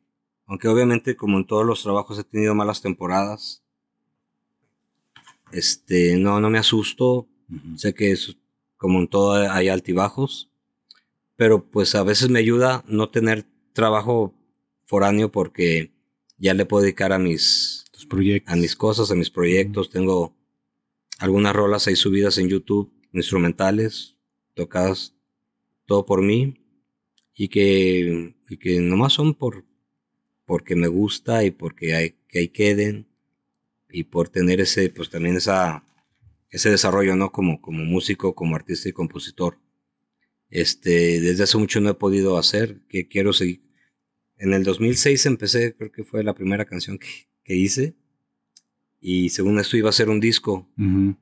[0.46, 3.62] aunque obviamente como en todos los trabajos he tenido malas temporadas.
[5.53, 7.28] Este, no, no me asusto.
[7.76, 8.36] Sé que es,
[8.76, 10.51] como en todo hay altibajos
[11.40, 14.34] pero pues a veces me ayuda no tener trabajo
[14.84, 15.90] foráneo porque
[16.36, 17.69] ya le puedo dedicar a mis,
[18.11, 18.52] proyectos.
[18.52, 19.88] a mis cosas, a mis proyectos.
[19.88, 20.36] Tengo
[21.18, 24.18] algunas rolas ahí subidas en YouTube, instrumentales,
[24.54, 25.14] tocadas
[25.86, 26.54] todo por mí
[27.34, 29.64] y que, y que nomás son por,
[30.44, 33.08] porque me gusta y porque hay, que ahí queden
[33.88, 35.84] y por tener ese, pues también esa,
[36.50, 37.32] ese desarrollo, ¿no?
[37.32, 39.58] Como, como músico, como artista y compositor.
[40.50, 43.62] Este, desde hace mucho no he podido hacer, que quiero seguir.
[44.36, 47.08] En el 2006 empecé, creo que fue la primera canción que,
[47.44, 47.94] que hice.
[49.01, 50.68] Y según esto iba a ser un disco,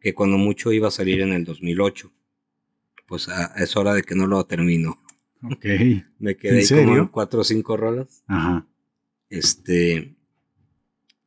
[0.01, 2.13] que cuando mucho iba a salir en el 2008.
[3.07, 4.99] Pues es hora de que no lo termino.
[5.43, 5.65] Ok.
[6.19, 8.23] Me quedé como en cuatro o cinco rolas.
[8.27, 8.67] Ajá.
[9.31, 10.17] Este.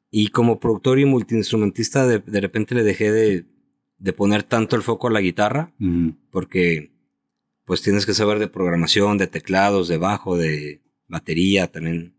[0.09, 3.45] Y como productor y multiinstrumentista, de, de repente le dejé de,
[3.97, 5.73] de, poner tanto el foco a la guitarra,
[6.29, 6.91] porque
[7.63, 12.13] pues tienes que saber de programación, de teclados, de bajo, de batería, también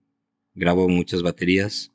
[0.54, 1.92] grabo muchas baterías.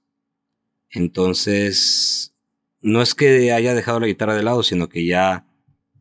[0.91, 2.35] Entonces,
[2.81, 5.45] no es que haya dejado la guitarra de lado, sino que ya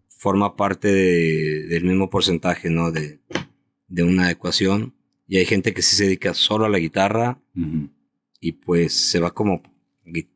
[0.09, 2.90] forma parte del mismo porcentaje, ¿no?
[2.90, 3.20] De,
[3.89, 4.94] de, una ecuación.
[5.28, 7.40] Y hay gente que sí se dedica solo a la guitarra
[8.40, 9.62] y pues se va como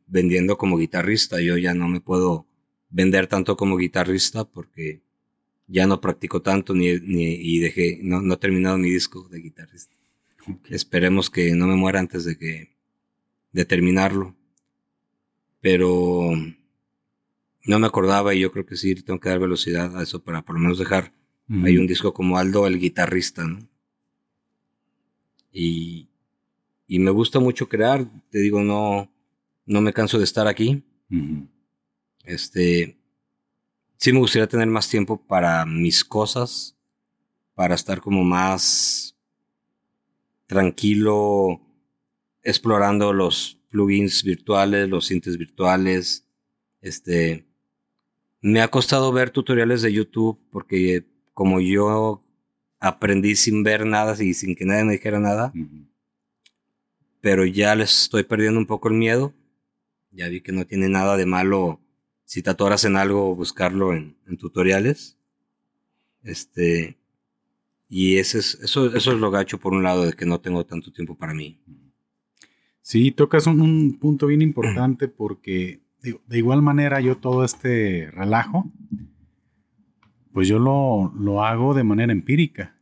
[0.07, 1.41] vendiendo como guitarrista.
[1.41, 2.47] Yo ya no me puedo
[2.89, 5.01] vender tanto como guitarrista porque
[5.67, 9.39] ya no practico tanto ni, ni y dejé, no, no he terminado mi disco de
[9.39, 9.95] guitarrista.
[10.69, 12.75] Esperemos que no me muera antes de que,
[13.51, 14.35] de terminarlo.
[15.61, 16.31] Pero
[17.63, 20.41] no me acordaba y yo creo que sí tengo que dar velocidad a eso para
[20.41, 21.13] por lo menos dejar
[21.65, 23.67] hay un disco como Aldo el guitarrista, ¿no?
[25.51, 26.07] Y,
[26.87, 29.11] y me gusta mucho crear, te digo, no,
[29.65, 30.81] no me canso de estar aquí.
[32.23, 32.97] Este,
[33.97, 36.77] sí me gustaría tener más tiempo para mis cosas,
[37.53, 39.17] para estar como más
[40.47, 41.59] tranquilo
[42.43, 46.27] explorando los plugins virtuales, los sintes virtuales.
[46.81, 47.47] Este,
[48.41, 52.23] me ha costado ver tutoriales de YouTube porque como yo
[52.79, 55.53] aprendí sin ver nada y sin que nadie me dijera nada,
[57.21, 59.33] pero ya les estoy perdiendo un poco el miedo.
[60.11, 61.79] Ya vi que no tiene nada de malo
[62.25, 65.17] si te atoras en algo, buscarlo en, en tutoriales.
[66.23, 66.97] Este,
[67.87, 70.65] y ese es, eso, eso es lo gacho por un lado de que no tengo
[70.65, 71.59] tanto tiempo para mí.
[72.81, 78.09] Sí, tocas un, un punto bien importante porque digo, de igual manera yo todo este
[78.11, 78.71] relajo,
[80.33, 82.75] pues yo lo, lo hago de manera empírica.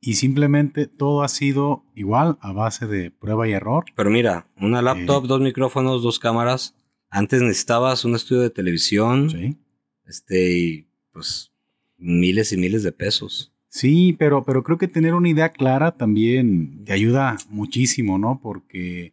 [0.00, 3.84] Y simplemente todo ha sido igual a base de prueba y error.
[3.96, 5.28] Pero mira, una laptop, Eh.
[5.28, 6.76] dos micrófonos, dos cámaras.
[7.10, 9.28] Antes necesitabas un estudio de televisión.
[9.30, 9.56] Sí.
[10.04, 11.52] Este, y pues
[11.96, 13.52] miles y miles de pesos.
[13.68, 18.40] Sí, pero, pero creo que tener una idea clara también te ayuda muchísimo, ¿no?
[18.42, 19.12] Porque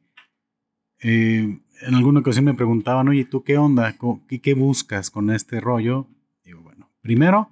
[1.02, 3.98] eh, en alguna ocasión me preguntaban, oye, ¿tú qué onda?
[4.27, 6.07] ¿Qué, qué buscas con este rollo?
[6.44, 7.49] Digo, bueno, primero,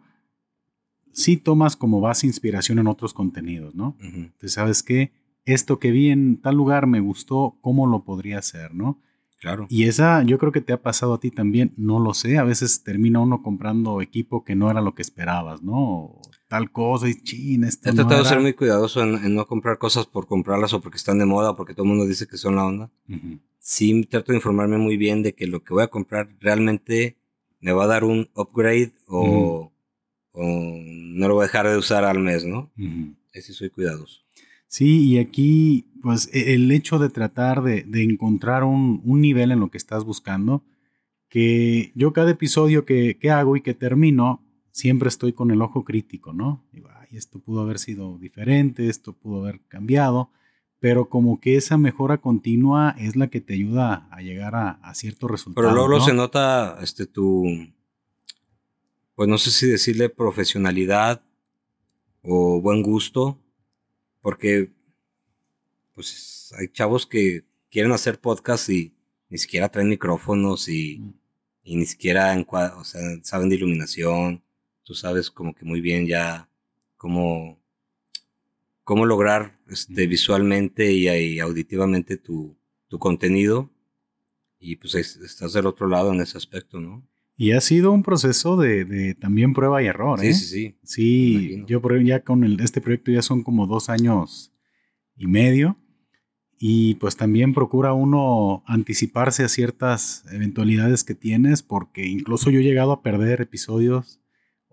[1.11, 3.97] sí tomas como base inspiración en otros contenidos, ¿no?
[3.99, 4.17] Ujú.
[4.17, 5.11] Entonces, ¿sabes qué?
[5.45, 9.01] Esto que vi en tal lugar me gustó, ¿cómo lo podría hacer, no?
[9.39, 9.67] Claro.
[9.69, 12.45] Y esa yo creo que te ha pasado a ti también, no lo sé, a
[12.45, 15.73] veces termina uno comprando equipo que no era lo que esperabas, ¿no?
[15.75, 16.21] O
[16.53, 19.47] tal cosa y chin, esto He no tratado de ser muy cuidadoso en, en no
[19.47, 22.27] comprar cosas por comprarlas o porque están de moda o porque todo el mundo dice
[22.27, 22.91] que son la onda.
[23.09, 23.39] Ujú.
[23.57, 27.17] Sí trato de informarme muy bien de que lo que voy a comprar realmente
[27.59, 29.71] me va a dar un upgrade o,
[30.31, 32.71] o no lo voy a dejar de usar al mes, ¿no?
[32.77, 33.15] Ujú.
[33.33, 34.19] Ahí sí soy cuidadoso.
[34.67, 39.51] Sí, y aquí, pues e- el hecho de tratar de, de encontrar un, un nivel
[39.51, 40.63] en lo que estás buscando,
[41.29, 44.43] que yo cada episodio que, que hago y que termino,
[44.73, 46.65] siempre estoy con el ojo crítico, ¿no?
[46.73, 50.29] Digo, ay, esto pudo haber sido diferente, esto pudo haber cambiado,
[50.79, 54.93] pero como que esa mejora continua es la que te ayuda a llegar a, a
[54.95, 55.71] ciertos resultados.
[55.71, 56.05] Pero luego ¿no?
[56.05, 57.45] se nota este tu,
[59.15, 61.21] pues no sé si decirle profesionalidad
[62.23, 63.39] o buen gusto,
[64.21, 64.71] porque
[65.93, 68.93] pues hay chavos que quieren hacer podcast y
[69.29, 71.13] ni siquiera traen micrófonos y, Mm.
[71.63, 74.42] y ni siquiera encua- o sea, saben de iluminación.
[74.83, 76.49] Tú sabes como que muy bien ya
[76.97, 77.59] cómo,
[78.83, 82.57] cómo lograr este, visualmente y, y auditivamente tu,
[82.87, 83.69] tu contenido.
[84.59, 87.05] Y pues es- estás del otro lado en ese aspecto, ¿no?
[87.35, 90.33] Y ha sido un proceso de, de también prueba y error, Sí, ¿eh?
[90.33, 90.75] sí, sí.
[90.83, 91.65] Sí, imagino.
[91.67, 94.53] yo por- ya con el- este proyecto ya son como dos años
[95.17, 95.77] y medio.
[96.65, 102.63] Y pues también procura uno anticiparse a ciertas eventualidades que tienes, porque incluso yo he
[102.63, 104.21] llegado a perder episodios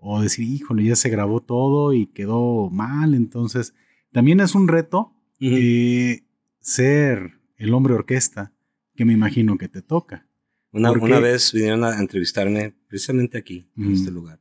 [0.03, 3.13] o decir, híjole, ya se grabó todo y quedó mal.
[3.13, 3.75] Entonces,
[4.11, 6.23] también es un reto eh,
[6.59, 8.51] ser el hombre orquesta,
[8.95, 10.27] que me imagino que te toca.
[10.71, 14.39] Una, ¿Por una vez vinieron a entrevistarme precisamente aquí, en este lugar.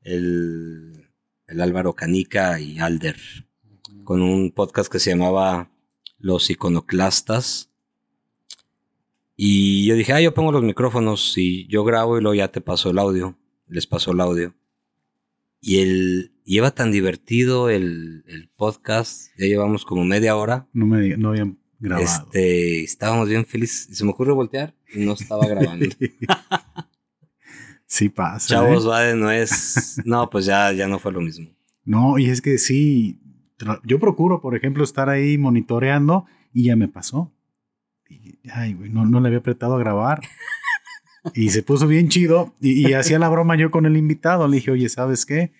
[0.00, 1.10] El,
[1.46, 3.16] el Álvaro Canica y Alder,
[4.02, 5.70] con un podcast que se llamaba
[6.18, 7.70] Los Iconoclastas.
[9.36, 12.60] Y yo dije, ah, yo pongo los micrófonos y yo grabo y luego ya te
[12.60, 13.36] paso el audio.
[13.68, 14.54] Les paso el audio.
[15.60, 20.68] Y el, lleva tan divertido el, el podcast, ya llevamos como media hora.
[20.72, 22.04] No me no habían grabado.
[22.04, 23.96] Este, estábamos bien felices.
[23.96, 25.86] Se me ocurre voltear y no estaba grabando.
[27.86, 28.48] sí pasa.
[28.48, 28.88] Chavos, ¿eh?
[28.88, 30.00] va de nuez.
[30.04, 31.50] No, pues ya, ya no fue lo mismo.
[31.84, 33.20] No, y es que sí,
[33.84, 37.32] yo procuro, por ejemplo, estar ahí monitoreando y ya me pasó.
[38.08, 40.20] Y, ay, güey, no, no le había apretado a grabar.
[41.34, 42.54] Y se puso bien chido.
[42.60, 44.46] Y, y hacía la broma yo con el invitado.
[44.48, 45.52] Le dije, oye, ¿sabes qué?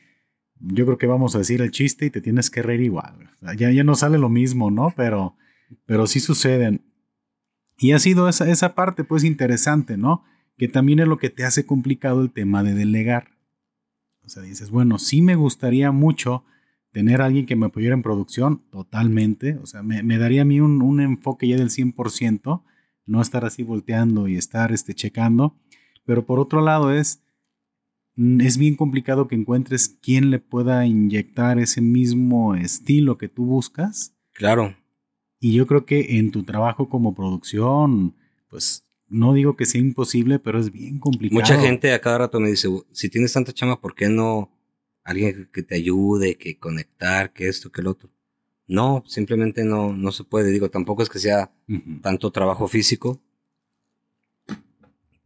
[0.61, 3.31] Yo creo que vamos a decir el chiste y te tienes que reír igual.
[3.57, 4.93] Ya, ya no sale lo mismo, ¿no?
[4.97, 5.37] Pero,
[5.85, 6.83] pero sí suceden.
[7.79, 10.25] Y ha sido esa, esa parte, pues, interesante, ¿no?
[10.57, 13.37] Que también es lo que te hace complicado el tema de delegar.
[14.25, 16.45] O sea, dices, bueno, sí me gustaría mucho
[16.91, 19.59] tener a alguien que me apoyara en producción, totalmente.
[19.63, 22.63] O sea, me, me daría a mí un, un enfoque ya del 100%,
[23.07, 25.57] no estar así volteando y estar este, checando.
[26.05, 27.23] Pero por otro lado es,
[28.17, 33.47] mm, es bien complicado que encuentres quien le pueda inyectar ese mismo estilo que tú
[33.47, 34.15] buscas.
[34.33, 34.77] Claro.
[35.41, 38.15] Y yo creo que en tu trabajo como producción,
[38.49, 41.41] pues no digo que sea imposible, pero es bien complicado.
[41.41, 44.51] Mucha gente a cada rato me dice, si tienes tanta chama, ¿por qué no
[45.05, 48.11] alguien que te ayude, que conectar, que esto, que el otro?
[48.69, 50.51] No, simplemente no, no se puede.
[50.51, 51.53] Digo, tampoco es que sea
[52.03, 53.21] tanto trabajo físico.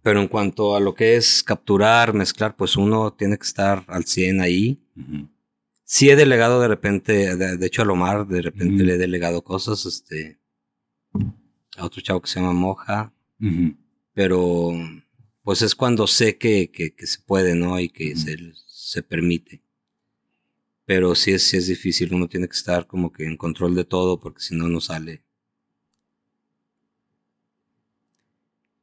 [0.02, 4.04] Pero en cuanto a lo que es capturar, mezclar, pues uno tiene que estar al
[4.04, 4.78] 100 ahí.
[4.96, 5.28] Ujú.
[5.84, 9.42] Sí he delegado de repente, de, de hecho a Lomar, de repente le he delegado
[9.42, 10.38] cosas, este,
[11.76, 13.12] a otro chavo que se llama Moja,
[14.14, 14.70] pero
[15.42, 17.80] pues es cuando sé que, que, que se puede, ¿no?
[17.80, 18.36] Y que se,
[18.66, 19.62] se permite.
[20.90, 23.84] Pero sí es, sí es difícil, uno tiene que estar como que en control de
[23.84, 25.22] todo, porque si no, no sale.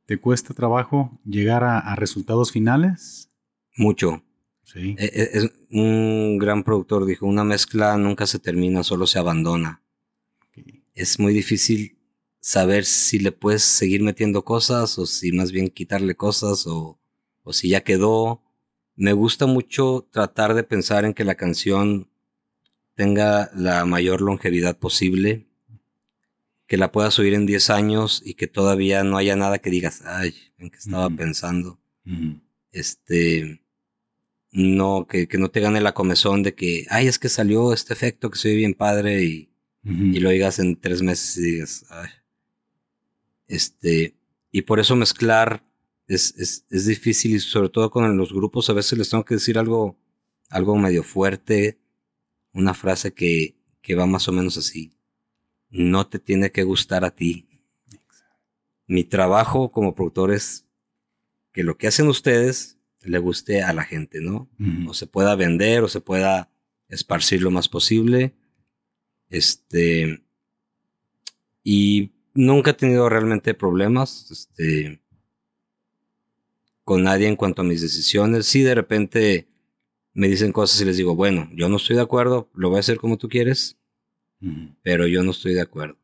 [0.05, 3.29] ¿Te cuesta trabajo llegar a, resultados finales?
[3.75, 4.23] Mucho.
[4.63, 4.95] Sí.
[4.97, 9.81] E, e, es, un gran productor dijo, una mezcla nunca se termina, solo se abandona.
[10.93, 11.97] Es muy difícil
[12.39, 17.01] saber si le puedes seguir metiendo cosas o si más bien quitarle cosas o,
[17.43, 18.46] o si ya quedó.
[18.97, 22.09] Me gusta mucho tratar de pensar en que la canción
[22.95, 25.47] tenga la mayor longevidad posible
[26.67, 30.03] que la puedas oír en 10 años y que todavía no haya nada que digas,
[30.05, 31.79] ay, en qué estaba pensando.
[32.73, 33.61] Este,
[34.51, 37.93] no, que, que, no te gane la comezón de que, ay, es que salió este
[37.93, 39.49] efecto que soy bien padre y,
[39.83, 42.09] y lo oigas en tres meses y digas, ay.
[43.47, 44.15] Este,
[44.51, 45.63] y por eso mezclar
[46.07, 49.35] es, es, es difícil y sobre todo con los grupos a veces les tengo que
[49.35, 49.97] decir algo,
[50.49, 51.79] algo medio fuerte,
[52.53, 54.97] una frase que, que va más o menos así
[55.69, 57.47] no te tiene que gustar a ti.
[58.85, 60.65] Mi trabajo como productor es
[61.51, 64.49] que lo que hacen ustedes le guste a la gente, ¿no?
[64.87, 66.49] O se pueda vender o se pueda
[66.87, 68.33] esparcir lo más posible.
[69.29, 70.23] Este.
[71.63, 74.31] Y nunca he tenido realmente problemas.
[74.31, 75.01] Este.
[76.87, 78.45] Con nadie en cuanto a mis decisiones.
[78.45, 79.47] Si de repente
[80.13, 82.79] me dicen cosas y les digo, bueno, yo no estoy de acuerdo, lo voy a
[82.79, 83.77] hacer como tú quieres
[84.83, 85.97] pero yo no estoy de acuerdo.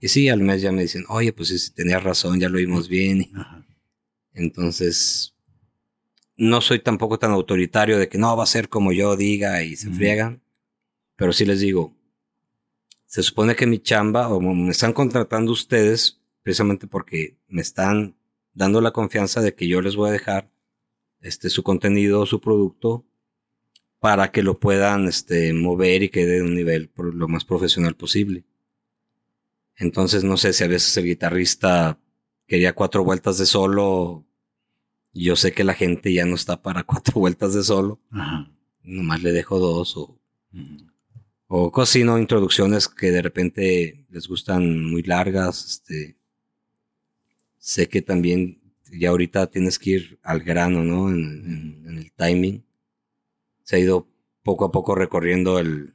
[0.00, 2.88] Y sí, al mes ya me dicen, oye, pues sí, tenías razón, ya lo vimos
[2.88, 3.30] bien.
[4.34, 5.34] Entonces,
[6.36, 9.76] no soy tampoco tan autoritario de que no va a ser como yo diga y
[9.76, 10.42] se friegan,
[11.16, 11.96] pero sí les digo,
[13.06, 18.14] se supone que mi chamba, o me están contratando ustedes, precisamente porque me están
[18.56, 20.50] dando la confianza de que yo les voy a dejar
[21.20, 23.04] este, su contenido, su producto,
[24.00, 27.96] para que lo puedan este, mover y quede de un nivel por lo más profesional
[27.96, 28.44] posible.
[29.76, 32.00] Entonces, no sé si a veces el guitarrista
[32.46, 34.24] quería cuatro vueltas de solo.
[35.12, 38.00] Yo sé que la gente ya no está para cuatro vueltas de solo.
[38.82, 40.18] Nomás le dejo dos o,
[41.46, 45.66] o cocino introducciones que de repente les gustan muy largas.
[45.66, 46.16] Este,
[47.66, 48.60] sé que también
[48.92, 51.10] ya ahorita tienes que ir al grano, ¿no?
[51.10, 52.64] en el timing
[53.66, 54.08] se ha ido
[54.44, 55.94] poco a poco recorriendo el,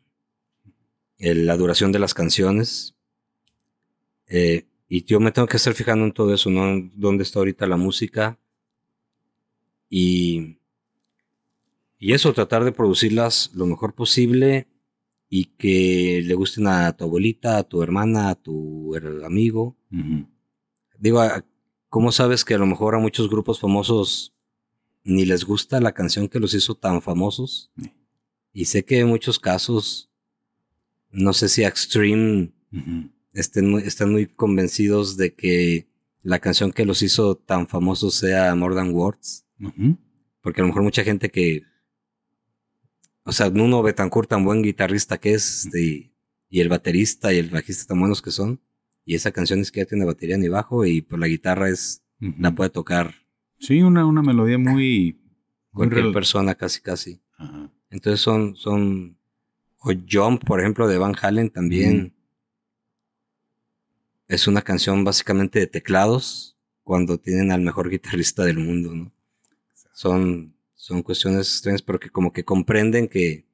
[1.18, 2.96] la duración de las canciones.
[4.28, 6.90] Eh, y yo me tengo que estar fijando en todo eso, ¿no?
[6.94, 8.38] Dónde está ahorita la música.
[9.90, 10.58] Y,
[11.98, 14.68] y eso, tratar de producirlas lo mejor posible
[15.30, 18.94] y que le gusten a tu abuelita, a tu hermana, a tu
[19.24, 19.78] amigo.
[21.00, 21.22] Digo,
[21.92, 24.34] ¿cómo sabes que a lo mejor a muchos grupos famosos
[25.04, 27.72] ni les gusta la canción que los hizo tan famosos.
[28.54, 30.10] Y sé que en muchos casos,
[31.10, 32.52] no sé si Extreme
[33.34, 35.88] estén, están muy convencidos de que
[36.24, 39.46] la canción que los hizo tan famosos sea More Than Words.
[40.42, 41.64] Porque a lo mejor mucha gente que.
[43.24, 46.12] O sea, Nuno Betancourt, tan buen guitarrista que es, este,
[46.50, 48.60] y, el baterista y el bajista tan buenos que son.
[49.06, 52.04] Y esa canción es que ya tiene batería ni bajo, y por la guitarra es.
[52.38, 53.16] La puede tocar
[53.62, 55.20] Sí, una, una melodía muy...
[55.72, 57.22] Cualquier persona casi, casi.
[57.92, 59.18] Entonces son, son...
[59.78, 62.14] O Jump, por ejemplo, de Van Halen también.
[64.28, 69.12] Es una canción básicamente de teclados cuando tienen al mejor guitarrista del mundo, ¿no?
[69.94, 73.46] Son, son cuestiones extrañas, pero que como que comprenden que,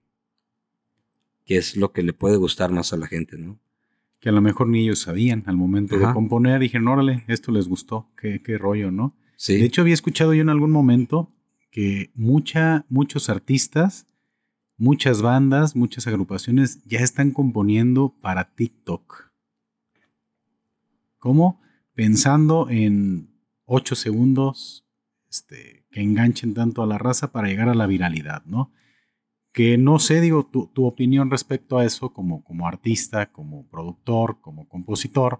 [1.46, 3.60] que es lo que le puede gustar más a la gente, ¿no?
[4.28, 7.70] Que a lo mejor ni ellos sabían al momento de componer, dijeron, órale, esto les
[7.70, 9.16] gustó, qué, qué rollo, ¿no?
[9.48, 11.32] De hecho, había escuchado yo en algún momento
[11.72, 14.06] que mucha, muchos artistas,
[14.76, 19.32] muchas bandas, muchas agrupaciones ya están componiendo para TikTok.
[21.20, 21.62] ¿Cómo?
[21.94, 23.30] Pensando en
[23.64, 24.86] 8 segundos
[25.30, 28.74] este, que enganchen tanto a la raza para llegar a la viralidad, ¿no?
[29.58, 34.40] Que no sé, digo, tu, tu opinión respecto a eso como, como artista, como productor,
[34.40, 35.40] como compositor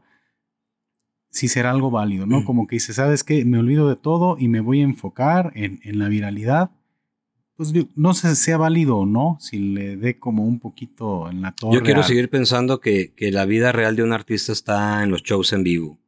[1.30, 2.42] si será algo válido, ¿no?
[2.42, 2.46] Mm.
[2.46, 3.46] Como que dice, ¿sabes qué?
[3.46, 6.72] Me olvido de todo y me voy a enfocar en, la viralidad.
[7.56, 11.44] Pues no sé si sea válido o no, si le dé como un poquito en
[11.44, 11.76] la torre.
[11.76, 15.54] Yo quiero seguir pensando que, la vida real de un artista está en los shows
[15.54, 16.00] en vivo.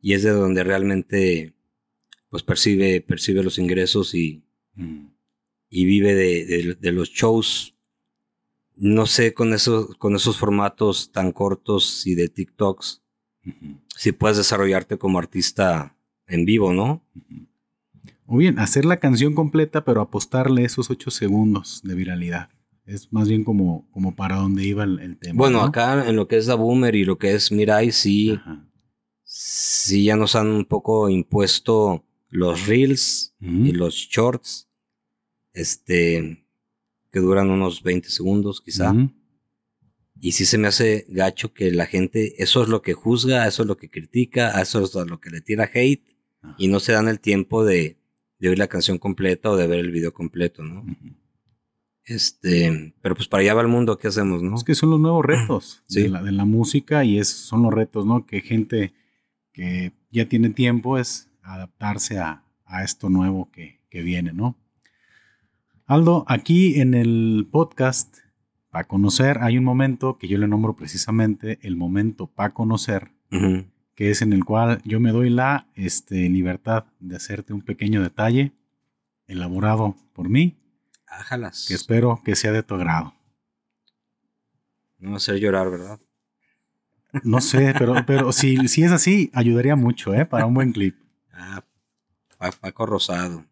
[0.00, 1.52] Y es de donde realmente
[2.30, 4.42] pues percibe, percibe los ingresos y,
[5.74, 7.74] y vive de, los shows.
[8.76, 13.02] No sé, con, eso, con esos formatos tan cortos y de TikToks,
[13.96, 15.96] si puedes desarrollarte como artista
[16.26, 17.02] en vivo, ¿no?
[18.26, 22.50] O bien, hacer la canción completa, pero apostarle esos ocho segundos de viralidad.
[22.84, 25.38] Es más bien como, como para dónde iba el, tema.
[25.38, 28.30] Bueno, acá en lo que es la Boomer y lo que es Mirai, sí.
[28.30, 28.40] Sí
[29.34, 33.64] sí ya nos han un poco impuesto los reels Ujú.
[33.64, 34.68] y los shorts,
[35.54, 36.46] este,
[37.10, 38.94] que duran unos 20 segundos quizá.
[40.20, 43.62] Y sí se me hace gacho que la gente, eso es lo que juzga, eso
[43.62, 46.04] es lo que critica, eso es lo que le tira hate,
[46.42, 46.54] Ajá.
[46.58, 47.98] y no se dan el tiempo de,
[48.38, 50.84] de oír la canción completa o de ver el video completo, ¿no?
[52.04, 54.56] Este, pero pues para allá va el mundo, ¿qué hacemos, no?
[54.56, 56.02] Es que son los nuevos retos Sí.
[56.02, 58.26] de, la, de la música y es, son los retos, ¿no?
[58.26, 58.92] Que gente
[59.52, 64.56] que ya tiene tiempo es adaptarse a, a esto nuevo que, que viene, ¿no?
[65.92, 68.16] Aldo, aquí en el podcast,
[68.70, 73.10] para conocer, hay un momento que yo le nombro precisamente el momento para conocer,
[73.94, 78.02] que es en el cual yo me doy la este, libertad de hacerte un pequeño
[78.02, 78.52] detalle
[79.26, 80.56] elaborado por mí,
[81.06, 81.66] Ájalas.
[81.68, 83.12] que espero que sea de tu agrado.
[84.98, 86.00] No hacer llorar, ¿verdad?
[87.22, 90.24] No sé, pero, pero si, si es así, ayudaría mucho, ¿eh?
[90.24, 90.96] Para un buen clip.
[91.34, 91.62] Ah,
[92.38, 93.44] Pa- Paco Rosado.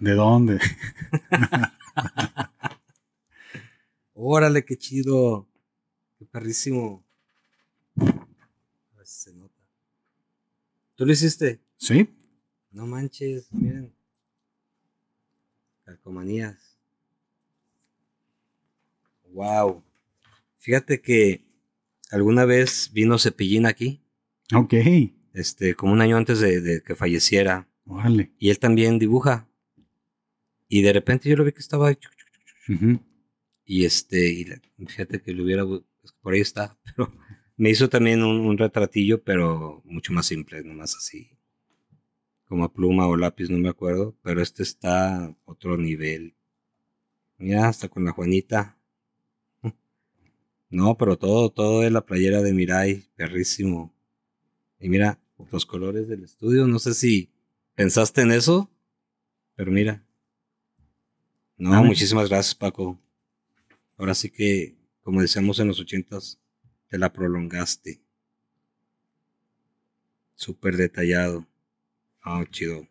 [0.00, 0.58] ¿De dónde?
[4.14, 5.46] Órale, qué chido.
[6.18, 7.04] Qué perrísimo.
[7.96, 9.54] A ver si se nota.
[10.96, 11.60] ¿Tú lo hiciste?
[11.76, 12.08] ¿Sí?
[12.72, 13.94] No manches, miren.
[15.84, 16.76] Calcomanías.
[19.32, 19.82] Wow.
[20.58, 21.44] Fíjate que
[22.10, 24.02] alguna vez vino Cepillín aquí,
[24.54, 24.74] Ok.
[25.34, 28.32] este, como un año antes de, de que falleciera, Órale.
[28.38, 29.47] y él también dibuja.
[30.68, 31.98] Y de repente yo lo vi que estaba ahí,
[32.68, 33.00] Ujú.
[33.64, 37.12] y este, y la- fíjate que lo hubiera, pues, por ahí está, pero
[37.56, 41.30] me hizo también un, un retratillo, pero mucho más simple, nomás así,
[42.46, 46.34] como a pluma o lápiz, no me acuerdo, pero este está a otro nivel.
[47.38, 48.76] Mira, hasta con la Juanita.
[50.70, 53.94] No, pero todo, todo es la playera de Mirai, perrísimo.
[54.80, 55.20] Y mira,
[55.52, 57.30] los colores del estudio, no sé si
[57.76, 58.70] pensaste en eso,
[59.56, 60.04] pero mira.
[61.58, 62.98] No, muchísimas gracias, Paco.
[63.96, 66.38] Ahora sí que, como decíamos en los ochentas,
[66.88, 68.00] te la prolongaste.
[70.34, 71.44] Súper detallado.
[72.22, 72.86] Ah, chido.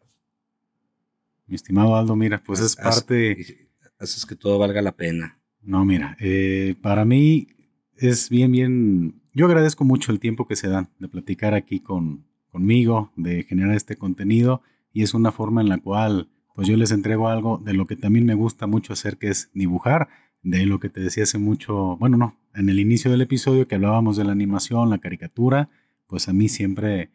[1.45, 3.69] Mi estimado Aldo, mira, pues es Haz- parte.
[3.99, 5.39] Haces que todo valga la pena.
[5.61, 7.47] No, mira, eh, para mí
[7.95, 9.21] es bien, bien.
[9.33, 13.75] Yo agradezco mucho el tiempo que se dan de platicar aquí con, conmigo, de generar
[13.75, 14.61] este contenido,
[14.93, 17.95] y es una forma en la cual, pues yo les entrego algo de lo que
[17.95, 20.09] también me gusta mucho hacer, que es dibujar,
[20.41, 23.75] de lo que te decía hace mucho, bueno, no, en el inicio del episodio que
[23.75, 25.69] hablábamos de la animación, la caricatura,
[26.07, 27.11] pues a mí siempre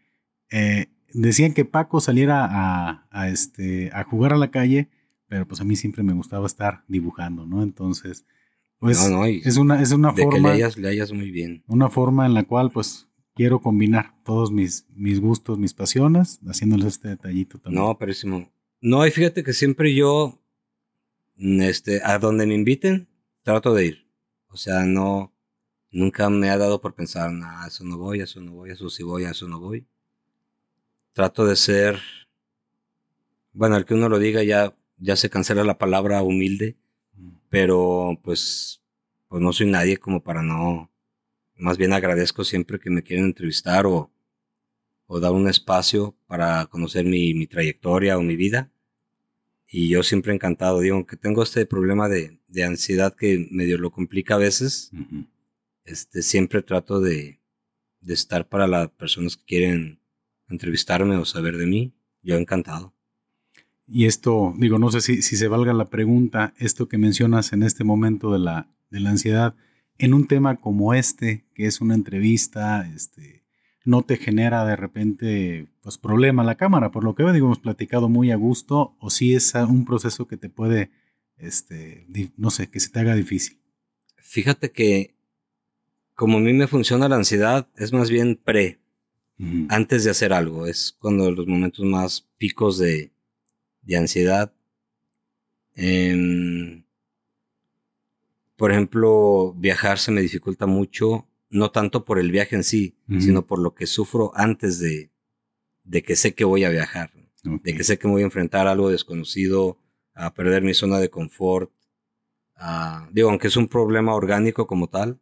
[0.48, 4.90] eh, decían que Paco saliera a, a, este, a jugar a la calle,
[5.26, 7.64] pero pues a mí siempre me gustaba estar dibujando, ¿no?
[7.64, 8.24] Entonces,
[8.78, 11.12] pues no, no, y es una, es una de que forma, le hayas, le hayas
[11.12, 11.64] muy bien.
[11.66, 16.86] una forma en la cual pues quiero combinar todos mis, mis gustos, mis pasiones, haciéndoles
[16.86, 17.82] este detallito también.
[17.82, 18.48] No, perísimo.
[18.82, 20.38] No, y fíjate que siempre yo,
[21.36, 23.08] mm, este, a donde me inviten,
[23.42, 24.06] trato de ir.
[24.48, 25.34] O sea, no,
[25.92, 28.74] nunca me ha dado por pensar, nada, eso no voy, a eso no voy, a
[28.74, 29.86] eso sí voy, a eso no voy.
[31.14, 31.98] Trato de ser,
[33.52, 36.76] bueno, al que uno lo diga ya, ya se cancela la palabra humilde,
[37.50, 38.82] pero pues,
[39.28, 40.90] pues no soy nadie como para no,
[41.56, 44.12] más bien agradezco siempre que me quieren entrevistar o,
[45.06, 48.71] o dar un espacio para conocer mi, mi trayectoria o mi vida.
[49.74, 53.90] Y yo siempre encantado, digo, aunque tengo este problema de, de ansiedad que medio lo
[53.90, 55.24] complica a veces, Ujú.
[55.84, 57.40] este, siempre trato de,
[58.02, 59.98] de estar para las personas que quieren
[60.50, 61.94] entrevistarme o saber de mí.
[62.22, 62.92] Yo encantado.
[63.86, 67.62] Y esto, digo, no sé si, si se valga la pregunta, esto que mencionas en
[67.62, 69.54] este momento de la, de la ansiedad,
[69.96, 73.41] en un tema como este, que es una entrevista, este,
[73.84, 77.58] no te genera de repente pues problema la cámara, por lo que veo, digo, hemos
[77.58, 80.90] platicado muy a gusto, o si es un proceso que te puede,
[81.36, 82.06] este,
[82.36, 83.58] no sé, que se te haga difícil.
[84.16, 85.14] Fíjate que
[86.14, 88.78] como a mí me funciona la ansiedad, es más bien pre,
[89.68, 90.66] antes de hacer algo.
[90.66, 93.12] Es cuando los momentos más picos de,
[93.82, 94.52] de ansiedad.
[95.74, 96.84] Em,
[98.56, 103.46] por ejemplo, viajar se me dificulta mucho, no tanto por el viaje en sí, sino
[103.46, 105.10] por lo que sufro antes de,
[105.84, 107.10] de que sé que voy a viajar,
[107.62, 109.78] de que sé que me voy a enfrentar a algo desconocido,
[110.14, 111.70] a perder mi zona de confort.
[112.56, 115.18] a- digo, aunque es un problema orgánico como tal,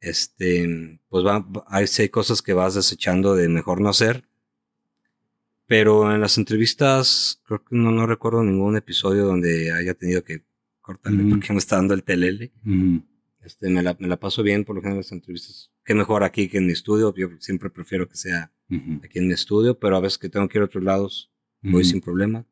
[0.00, 4.24] este, pues va, hay, cosas que vas desechando de mejor no hacer.
[5.66, 10.44] Pero en las entrevistas, creo que no, no recuerdo ningún episodio donde haya tenido que
[10.82, 12.52] cortarle porque me está dando el telele.
[13.44, 15.70] Este, me, la, me la paso bien por lo general las entrevistas.
[15.84, 17.14] Qué mejor aquí que en mi estudio.
[17.14, 18.50] Yo siempre prefiero que sea
[19.02, 21.30] aquí en mi estudio, pero a veces que tengo que ir a otros lados,
[21.62, 22.46] voy sin problema.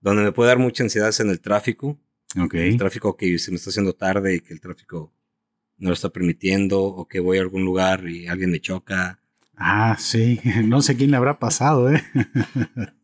[0.00, 1.98] Donde me puede dar mucha ansiedad es en el tráfico.
[2.38, 2.70] Okay.
[2.70, 5.12] El tráfico que se me está haciendo tarde y que el tráfico
[5.78, 9.20] no lo está permitiendo, o que voy a algún lugar y alguien me choca.
[9.56, 10.40] Ah, sí.
[10.64, 12.02] No sé quién le habrá pasado, ¿eh?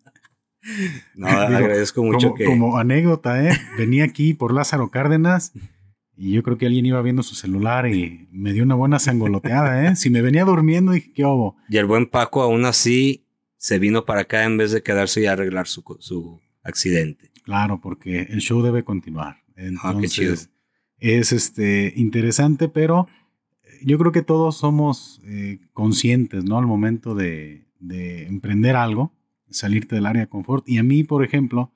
[1.15, 2.45] No, agradezco mucho como, que.
[2.45, 3.59] Como anécdota, ¿eh?
[3.77, 5.53] Venía aquí por Lázaro Cárdenas
[6.23, 9.89] y yo creo que alguien iba viendo su celular y me dio una buena sangoloteada,
[9.89, 9.97] ¿eh?
[9.97, 11.57] Si me venía durmiendo, dije, ¿qué hubo?
[11.69, 13.27] Y el buen Paco, aún así,
[13.57, 17.33] se vino para acá en vez de quedarse y arreglar su, su accidente.
[17.43, 19.39] Claro, porque el show debe continuar.
[19.83, 20.37] ah, qué chido.
[20.99, 23.09] Es este, interesante, pero
[23.85, 26.57] yo creo que todos somos eh, conscientes, ¿no?
[26.57, 29.13] Al momento de, de emprender algo
[29.51, 30.69] salirte del área de confort.
[30.69, 31.73] Y a mí, por ejemplo,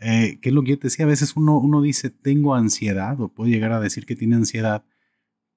[0.00, 3.20] eh, que es lo que yo te decía, a veces uno, uno dice, tengo ansiedad,
[3.20, 4.84] o puede llegar a decir que tiene ansiedad,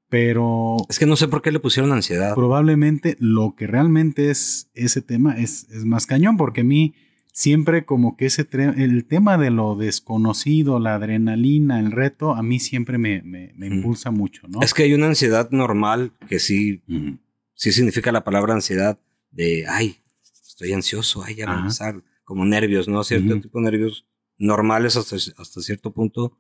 [0.10, 0.78] pero...
[0.90, 2.36] Es que no sé por qué le pusieron ansiedad.
[2.36, 6.94] Probablemente lo que realmente es ese tema es, es más cañón, porque a mí
[7.32, 8.48] siempre como que ese
[8.78, 14.12] el tema de lo desconocido, la adrenalina, el reto, a mí siempre me, me, impulsa
[14.12, 14.62] mucho, ¿no?
[14.62, 16.84] Es que hay una ansiedad normal que sí,
[17.56, 19.00] sí significa la palabra ansiedad
[19.32, 19.98] de, ay,
[20.48, 23.04] estoy ansioso, ay, ya va a empezar, como nervios, ¿no?
[23.04, 24.06] Cierto tipo de nervios
[24.38, 26.38] normales hasta, hasta cierto punto,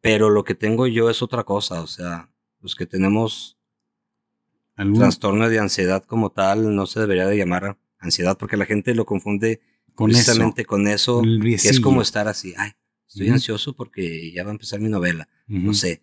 [0.00, 3.58] pero lo que tengo yo es otra cosa, o sea, los que tenemos
[4.94, 9.04] trastorno de ansiedad como tal no se debería de llamar ansiedad porque la gente lo
[9.04, 9.60] confunde
[9.94, 12.70] con precisamente con eso, que es como estar así, ay,
[13.06, 16.02] estoy ansioso porque ya va a empezar mi novela, no sé.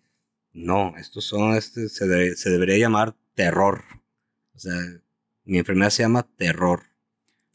[0.52, 3.84] No, estos son, este, se, se debería llamar terror.
[4.54, 4.74] O sea,
[5.44, 6.88] mi enfermedad se llama terror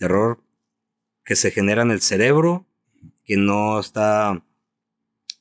[0.04, 0.44] terror
[1.24, 2.68] que se genera en el cerebro,
[3.24, 4.44] que no está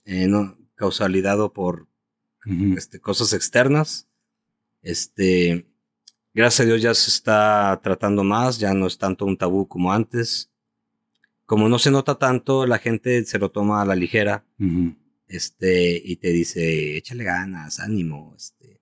[0.05, 1.87] eh, no, causalidad por
[2.77, 4.09] este, cosas externas.
[4.83, 5.67] Este,
[6.35, 9.93] gracias a Dios ya se está tratando más, ya no es tanto un tabú como
[9.93, 10.51] antes.
[11.47, 14.45] Como no se nota tanto, la gente se lo toma a la ligera.
[15.29, 18.35] Este, y te dice, échale ganas, ánimo.
[18.37, 18.81] Este.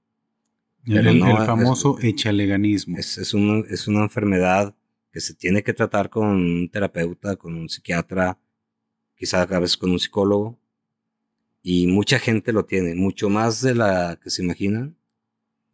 [0.86, 2.96] el, famoso ganismo.
[2.96, 4.74] Es, es, es una enfermedad
[5.12, 8.38] que se tiene que tratar con un terapeuta, con un psiquiatra,
[9.20, 10.58] quizás a veces con un psicólogo.
[11.62, 14.96] Y mucha gente lo tiene, mucho más de la que se imaginan.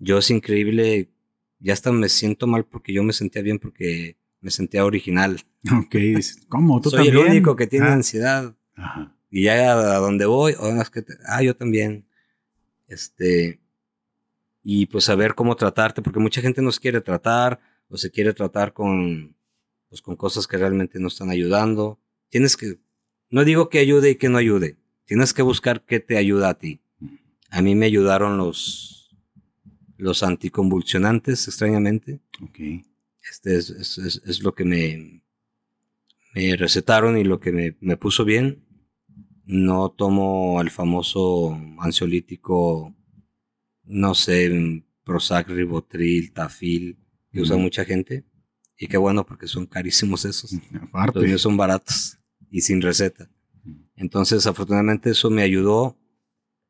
[0.01, 1.11] Yo es increíble,
[1.61, 5.41] ya hasta me siento mal porque yo me sentía bien porque me sentía original.
[5.73, 5.97] Ok,
[6.49, 6.81] ¿cómo?
[6.81, 7.95] ¿Tú Soy el único que tiene ah.
[7.95, 8.55] ansiedad.
[9.31, 12.07] Y ya a donde voy, oh, que ah, yo también.
[12.87, 13.61] Este,
[14.63, 18.73] y pues saber cómo tratarte, porque mucha gente nos quiere tratar, o se quiere tratar
[18.73, 19.37] con,
[19.89, 21.99] pues, con cosas que realmente no están ayudando.
[22.29, 22.79] Tienes que,
[23.31, 26.59] no digo que ayude y que no ayude, tienes que buscar qué te ayuda a
[26.59, 26.81] ti.
[27.51, 29.17] A mí me ayudaron los,
[29.97, 32.21] los anticonvulsionantes, extrañamente.
[32.51, 32.85] Okay.
[33.31, 35.23] Este es, es, es, lo que me,
[36.35, 38.65] me recetaron y lo que me, me puso bien.
[39.45, 42.95] No tomo el famoso ansiolítico,
[43.85, 46.99] no sé, Prozac, Ribotril, Tafil
[47.33, 48.25] que usa mucha gente.
[48.77, 50.53] Y qué bueno, porque son carísimos esos.
[50.83, 51.21] Aparte.
[51.21, 52.19] Los míos son baratos
[52.57, 53.29] y sin receta.
[53.97, 55.99] Entonces, afortunadamente, eso me ayudó.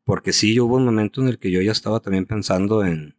[0.05, 3.15] Porque sí, hubo un momento en el que yo ya estaba también pensando en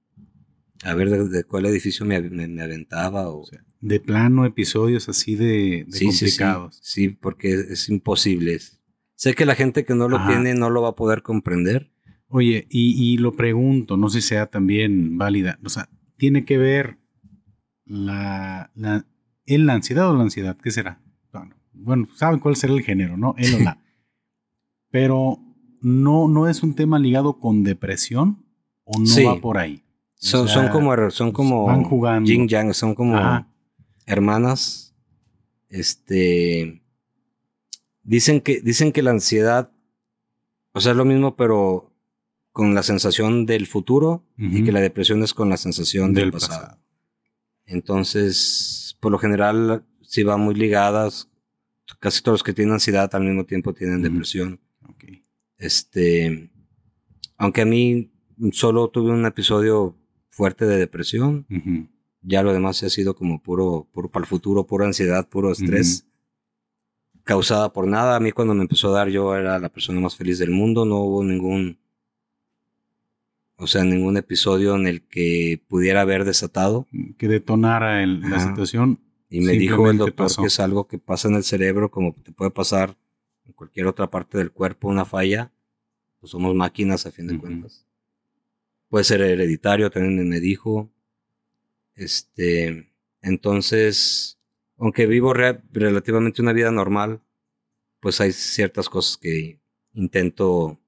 [0.83, 3.29] a ver de, cuál edificio me, me, aventaba.
[3.29, 3.45] O,
[3.79, 6.79] de plano, episodios así de, complicados.
[6.81, 8.59] Sí, sí, porque es, imposible.
[9.15, 11.93] Sé que la gente que no lo tiene no lo va a poder comprender.
[12.27, 15.57] Oye, y, y, lo pregunto, no sé si sea también válida.
[15.63, 16.97] O sea, tiene que ver
[17.85, 19.05] la, la,
[19.45, 21.01] la ansiedad o la ansiedad, ¿qué será?
[21.79, 23.35] Bueno, saben cuál será el género, ¿no?
[23.37, 23.79] Él o la.
[24.89, 25.39] Pero
[25.81, 28.45] no, no es un tema ligado con depresión
[28.83, 29.83] o no va por ahí.
[30.15, 32.27] Son, son, como, son como van jugando.
[32.27, 33.45] Yin Yang, son como
[34.05, 34.95] hermanas.
[35.69, 36.81] Este
[38.07, 39.71] dicen que, dicen que la ansiedad,
[40.71, 41.93] o sea, es lo mismo, pero
[42.51, 46.79] con la sensación del futuro y que la depresión es con la sensación del, pasado.
[47.65, 51.29] Entonces, por lo general, si van muy ligadas.
[51.99, 54.59] Casi todos los que tienen ansiedad al mismo tiempo tienen depresión.
[55.57, 56.49] Este,
[57.37, 58.11] aunque a mí
[58.51, 59.95] solo tuve un episodio
[60.29, 61.45] fuerte de depresión,
[62.21, 66.05] ya lo demás ha sido como puro, puro para el futuro, pura ansiedad, puro estrés.
[67.23, 68.15] Causada por nada.
[68.15, 70.85] A mí cuando me empezó a dar yo era la persona más feliz del mundo.
[70.85, 71.77] No hubo ningún
[73.59, 76.87] o sea, ningún episodio en el que pudiera haber desatado.
[77.17, 78.99] Que detonara la situación.
[79.29, 82.31] Y me dijo el doctor que es algo que pasa en el cerebro, como te
[82.31, 82.97] puede pasar
[83.45, 85.51] en cualquier otra parte del cuerpo, una falla.
[86.19, 87.85] Pues somos máquinas a fin de cuentas.
[88.89, 90.89] puede ser hereditario, también me dijo.
[91.95, 92.91] Este,
[93.21, 94.39] entonces,
[94.77, 97.21] aunque vivo relativamente una vida normal,
[97.99, 99.59] pues hay ciertas cosas que
[99.93, 100.79] intento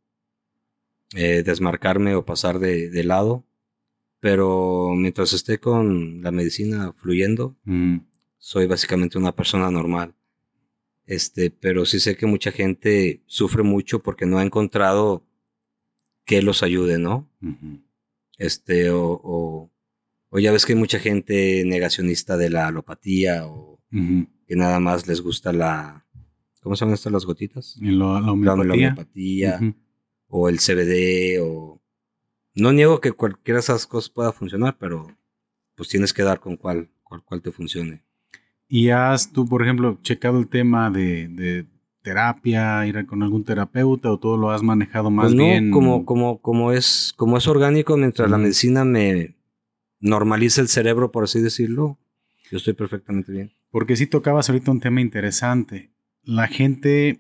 [1.16, 3.44] eh, desmarcarme o pasar de, lado.
[4.20, 7.98] Pero mientras esté con la medicina fluyendo, Mm,
[8.40, 10.16] soy básicamente una persona normal.
[11.06, 15.26] Este, pero sí sé que mucha gente sufre mucho porque no ha encontrado
[16.26, 17.30] que los ayude, ¿no?
[18.38, 19.72] Este, o, o,
[20.30, 23.80] o ya ves que hay mucha gente negacionista de la alopatía o
[24.48, 26.06] que nada más les gusta la,
[26.62, 27.76] ¿cómo se llaman estas las gotitas?
[28.22, 29.60] Lo- la homeopatía.
[30.28, 31.82] o el CBD o...
[32.54, 35.08] No niego que cualquiera de esas cosas pueda funcionar, pero
[35.76, 38.04] pues tienes que dar con cuál, cuál, cuál te funcione.
[38.70, 41.66] ¿Y has tú, por ejemplo, checado el tema de, de
[42.04, 45.72] terapia, ir con algún terapeuta o todo lo has manejado más Pues no, bien?
[45.72, 49.36] como, como, como, es, como es orgánico, mientras la medicina me
[50.00, 51.98] normaliza el cerebro, por así decirlo,
[52.52, 53.52] yo estoy perfectamente bien.
[53.72, 55.92] Porque sí tocabas ahorita un tema interesante.
[56.24, 57.20] La gente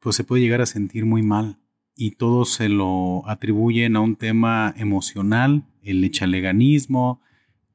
[0.00, 1.58] pues se puede llegar a sentir muy mal
[1.96, 7.22] y todos se lo atribuyen a un tema emocional, el echaleganismo,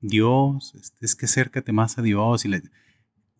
[0.02, 2.62] Dios, este, es que acércate más a Dios y le...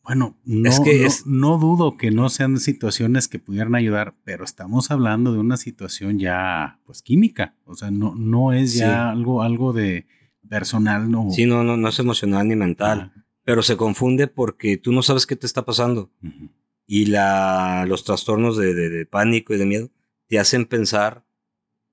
[0.10, 4.16] Bueno, no, Es que no, es- no dudo que no sean situaciones que pudieran ayudar,
[4.24, 8.86] pero estamos hablando de una situación ya pues química, o sea, no, no es ya
[8.86, 8.92] Sí.
[8.92, 10.08] algo, algo de
[10.50, 11.30] personal, no.
[11.30, 15.04] Sí, no, no, no es emocional ni mental, Ah, pero se confunde porque tú no
[15.04, 16.10] sabes qué te está pasando
[16.88, 19.92] y la, los trastornos de, de- de pánico y de miedo
[20.26, 21.24] te hacen pensar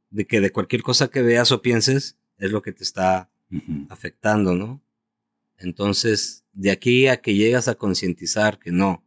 [0.08, 3.30] de que de cualquier cosa que veas o pienses es lo que te está
[3.90, 4.80] afectando, ¿no?
[5.58, 9.04] Entonces, de aquí a que llegas a concientizar que no,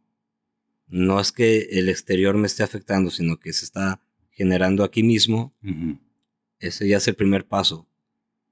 [0.86, 4.00] no es que el exterior me esté afectando, sino que se está
[4.30, 5.98] generando aquí mismo, Ujú,
[6.60, 7.88] ese ya es el primer paso.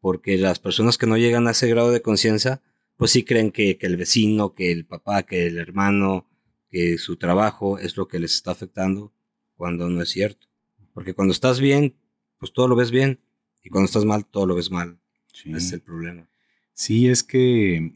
[0.01, 2.61] Porque las personas que no llegan a ese grado de conciencia,
[2.97, 6.29] pues sí creen que, que el vecino, que el papá, que el hermano,
[6.69, 9.12] que su trabajo es lo que les está afectando,
[9.57, 10.49] cuando no es cierto.
[10.93, 11.95] Porque cuando estás bien,
[12.39, 13.20] pues todo lo ves bien,
[13.62, 14.99] y cuando estás mal, todo lo ves mal.
[15.33, 15.51] sí.
[15.51, 16.29] Ese es el problema.
[16.73, 17.93] Sí, es que,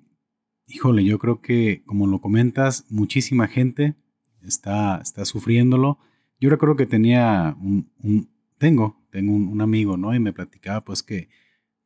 [0.67, 3.95] híjole, yo creo que, como lo comentas, muchísima gente
[4.43, 5.99] está, está sufriéndolo.
[6.41, 8.29] Yo recuerdo que tenía un,
[8.59, 10.15] tengo, tengo un, un amigo, ¿no?
[10.15, 11.29] Y me platicaba, pues, que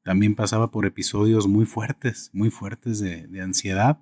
[0.02, 3.98] también pasaba por episodios muy fuertes, muy fuertes de, de ansiedad.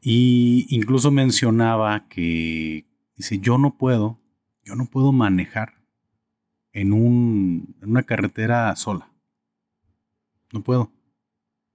[0.00, 2.86] Y incluso mencionaba que,
[3.16, 4.18] dice, yo no puedo,
[4.64, 5.74] yo no puedo manejar
[6.72, 9.10] en, un, en una carretera sola.
[10.52, 10.92] No puedo.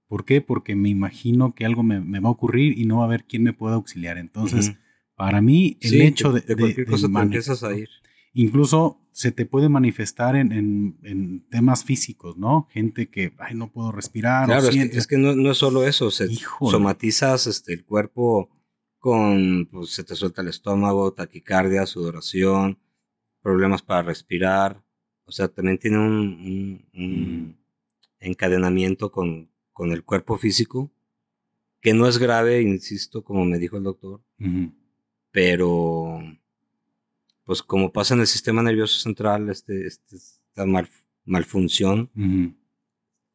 [0.08, 0.40] ¿Por qué?
[0.40, 3.24] Porque me imagino que algo me, me va a ocurrir y no va a haber
[3.24, 4.18] quien me pueda auxiliar.
[4.18, 4.74] Entonces,
[5.16, 7.88] para mí, el Sí, hecho de, de, de- cualquier de cosa te empiezas a ir.
[8.32, 12.68] Incluso se te puede manifestar en, en- en temas físicos, ¿no?
[12.70, 14.44] Gente que, ay, no puedo respirar.
[14.44, 16.70] o Claro, es que, siente- es que no, no es solo eso, se Híjole.
[16.70, 18.50] somatizas este, el cuerpo
[18.98, 22.78] con, pues se te suelta el estómago, taquicardia, sudoración,
[23.40, 24.82] problemas para respirar,
[25.24, 27.56] o sea, también tiene un, un- un
[28.20, 30.90] encadenamiento con, con el cuerpo físico,
[31.82, 34.22] que no es grave, insisto, como me dijo el doctor,
[35.30, 36.18] pero
[37.44, 40.88] pues como pasa en el sistema nervioso central, este, este- esta mal-
[41.26, 42.10] malfunción,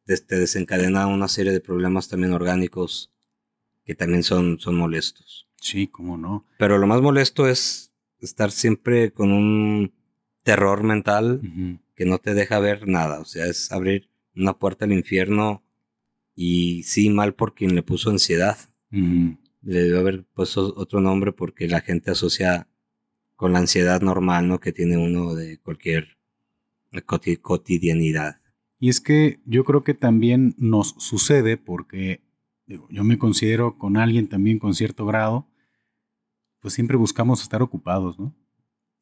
[0.04, 3.12] te desencadena una serie de problemas también orgánicos
[3.84, 5.48] que también son, son molestos.
[5.60, 6.44] Sí, cómo no.
[6.58, 9.92] Pero lo más molesto es estar siempre con un
[10.42, 11.40] terror mental
[11.94, 13.20] que no te deja ver nada.
[13.20, 15.62] O sea, es abrir una puerta al infierno
[16.34, 18.58] y sí, mal por quien le puso ansiedad.
[18.90, 22.68] Le debe haber puesto otro nombre porque la gente asocia
[23.36, 24.60] con la ansiedad normal, ¿no?
[24.60, 26.18] Que tiene uno de cualquier
[27.06, 28.40] coti- cotidianidad.
[28.78, 32.20] Y es que yo creo que también nos sucede porque
[32.66, 35.46] digo, yo me considero con alguien también con cierto grado,
[36.60, 38.34] pues siempre buscamos estar ocupados, ¿no?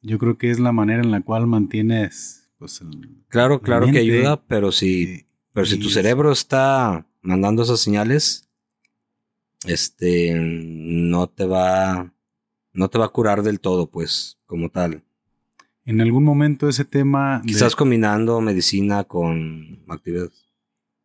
[0.03, 3.87] Yo creo que es la manera en la cual mantienes, pues, el, Claro, la claro
[3.91, 8.49] que ayuda, pero si eh, Pero si tu cerebro está mandando esas señales,
[9.67, 12.13] este, no te va,
[12.73, 15.05] no te va a curar del todo, pues, como tal.
[15.85, 20.47] En algún momento ese tema de- Quizás combinando medicina con actividades.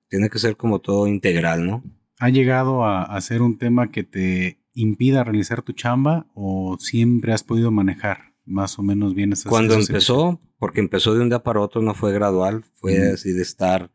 [0.10, 1.84] Tiene que ser como todo integral, ¿no?
[2.18, 7.34] ha llegado a, a ser un tema que te impida realizar tu chamba o siempre
[7.34, 11.28] has podido manejar más o menos bien esas Cuando esas empezó, porque empezó de un
[11.28, 13.92] día para otro, no fue gradual, fue así de estar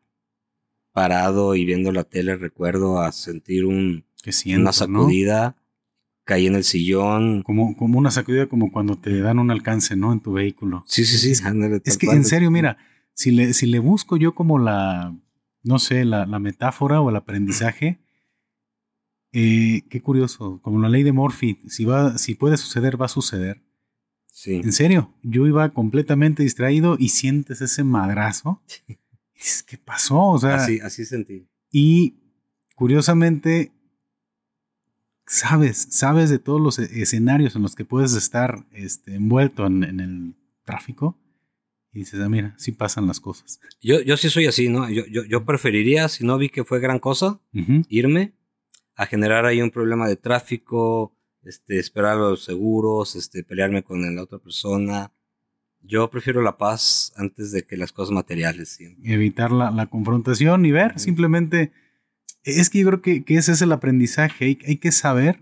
[0.93, 4.73] parado y viendo la tele, recuerdo a sentir un, que siento, una ¿no?
[4.73, 5.57] sacudida,
[6.25, 7.43] caí en el sillón.
[7.43, 10.13] Como, como una sacudida como cuando te dan un alcance, ¿no?
[10.13, 10.85] En tu vehículo.
[10.87, 12.79] Sí, sí, sí, Es- ándale, Es tal que en serio, mira,
[13.15, 15.17] si le, si le busco yo como la,
[15.63, 17.99] no sé, la, la metáfora o el aprendizaje,
[19.33, 23.09] eh, qué curioso, como la ley de Murphy, si, va, si puede suceder, va a
[23.09, 23.63] suceder.
[24.27, 24.61] Sí.
[24.65, 28.61] En serio, yo iba completamente distraído y sientes ese madrazo.
[28.67, 28.99] Dices,
[29.67, 30.21] ¿qué pasó?
[30.31, 31.49] O sea, Así, así sentí.
[31.71, 32.17] y
[32.75, 33.73] curiosamente,
[35.27, 39.85] sabes, sabes de todos los e- escenarios en los que puedes estar este, envuelto en,
[39.85, 40.35] en el
[40.65, 41.17] tráfico.
[41.93, 43.59] Y dices, ah, mira, sí pasan las cosas.
[43.81, 44.89] Yo, yo sí soy así, ¿no?
[44.89, 47.41] Yo, yo, yo preferiría, si no vi que fue gran cosa,
[47.89, 48.33] irme
[48.95, 54.23] a generar ahí un problema de tráfico, este, esperar los seguros, este, pelearme con la
[54.23, 55.13] otra persona.
[55.83, 58.69] Yo prefiero la paz antes de que las cosas materiales.
[58.71, 59.13] siempre.
[59.13, 61.73] Evitar la, la confrontación y ver, simplemente.
[62.45, 64.45] Es que yo creo que, que ese es el aprendizaje.
[64.45, 65.41] Hay, hay que saber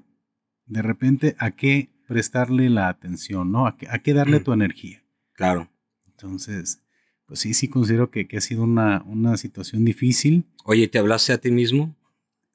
[0.66, 3.66] de repente a qué prestarle la atención, ¿no?
[3.66, 4.44] A qué, a qué darle Mm.
[4.44, 5.02] tu energía.
[5.34, 5.68] Claro.
[6.06, 6.80] Entonces,
[7.26, 10.44] pues sí, sí considero que, que ha sido una, una situación difícil.
[10.64, 11.94] Oye, ¿te hablaste a ti mismo?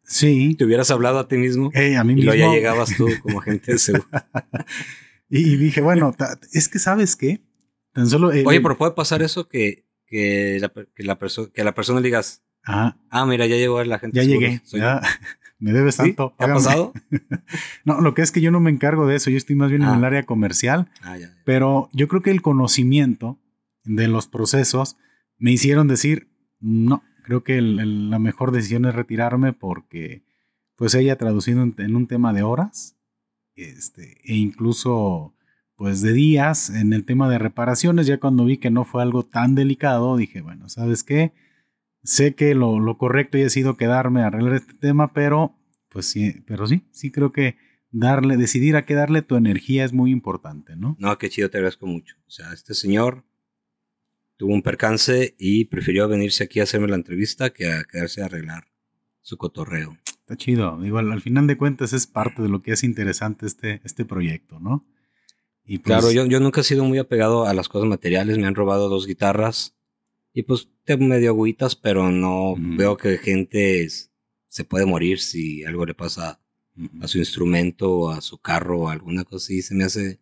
[0.04, 0.56] Sí.
[0.56, 1.70] ¿Te hubieras hablado a ti mismo?
[1.74, 2.32] eh, a mí y mismo.
[2.34, 4.08] luego ya llegabas tú como agente de seguro.
[5.30, 6.14] y, y dije, bueno,
[6.52, 7.42] es que sabes qué.
[7.94, 8.32] Tan solo.
[8.32, 12.00] el- Oye, pero puede pasar eso que, que, la, que, la perso- que la persona
[12.00, 14.60] le digas, Ajá, ah, mira, ya llegó la gente ya llegué.
[14.64, 14.86] seguros, soy yo".
[14.86, 15.02] ya,
[15.60, 16.02] me debes ¿Sí?
[16.14, 16.34] tanto.
[16.38, 16.94] ¿Te ha pasado?
[17.86, 19.30] No, lo que es que yo no me encargo de eso.
[19.30, 19.96] Yo estoy más bien en Ah.
[19.98, 20.90] el área comercial.
[21.02, 21.42] Ah, ya, ya.
[21.46, 23.40] Pero yo creo que el conocimiento
[23.84, 24.96] de los procesos
[25.38, 26.30] me hicieron decir,
[26.62, 30.24] no, creo que el- el- la mejor decisión es retirarme porque
[30.76, 32.96] pues ella traducido en, en un tema de horas
[33.56, 35.33] este, e incluso
[35.84, 39.26] pues de días en el tema de reparaciones, ya cuando vi que no fue algo
[39.26, 41.34] tan delicado, dije, bueno, ¿sabes qué?
[42.04, 46.06] Sé que lo, lo correcto ya ha sido quedarme a arreglar este tema, pero pues
[46.06, 47.58] sí, pero sí, sí creo que
[47.92, 50.96] darle, decidir a qué darle tu energía es muy importante, ¿no?
[51.00, 52.16] No, qué chido, te agradezco mucho.
[52.28, 53.26] O sea, este señor
[54.38, 58.28] tuvo un percance y prefirió venirse aquí a hacerme la entrevista que a quedarse a
[58.28, 58.70] arreglar
[59.22, 59.98] su cotorreo.
[60.08, 60.86] Está chido.
[60.86, 64.62] Igual, al final de cuentas es parte de lo que es interesante este, este proyecto,
[64.62, 64.86] ¿no?
[65.66, 68.38] Y pues, Claro, yo, yo nunca he sido muy apegado a las cosas materiales.
[68.38, 69.76] Me han robado dos guitarras
[70.34, 73.88] y pues te medio agüitas, pero no veo que gente
[74.48, 76.40] se puede morir si algo le pasa
[77.02, 79.62] a su instrumento o a su carro o alguna cosa así.
[79.62, 80.20] Se me hace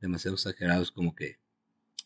[0.00, 0.82] demasiado exagerado.
[0.82, 1.38] Es como que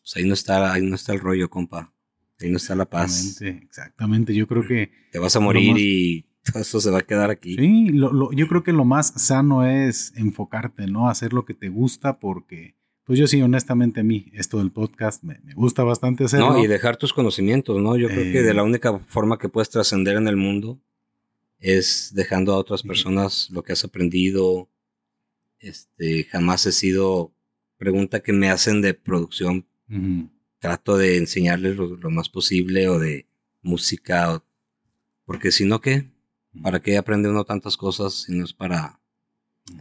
[0.01, 1.93] pues ahí no está, ahí no está el rollo, compa.
[2.39, 3.11] Ahí no está la paz.
[3.19, 4.33] Exactamente, exactamente.
[4.33, 7.29] Yo creo que Te vas a morir más- y todo eso se va a quedar
[7.29, 7.55] aquí.
[7.55, 11.09] sí, lo- lo- yo creo que lo más sano es enfocarte, ¿no?
[11.09, 15.23] Hacer lo que te gusta porque, pues yo sí, honestamente a mí, esto del podcast
[15.23, 16.51] me, me gusta bastante hacerlo.
[16.53, 17.97] No, y dejar tus conocimientos, ¿no?
[17.97, 18.43] Yo creo que Eh.
[18.43, 20.79] de la única forma que puedes trascender en el mundo
[21.59, 24.67] es dejando a otras personas lo que has aprendido.
[25.59, 27.31] Este, jamás he sido
[27.77, 29.65] pregunta que me hacen de producción.
[29.89, 30.29] Ujú.
[30.59, 33.25] Trato de enseñarles lo, lo más posible o de
[33.61, 34.43] música, o-
[35.25, 36.05] porque si no, ¿qué?
[36.61, 38.99] ¿Para qué aprende uno tantas cosas si no es para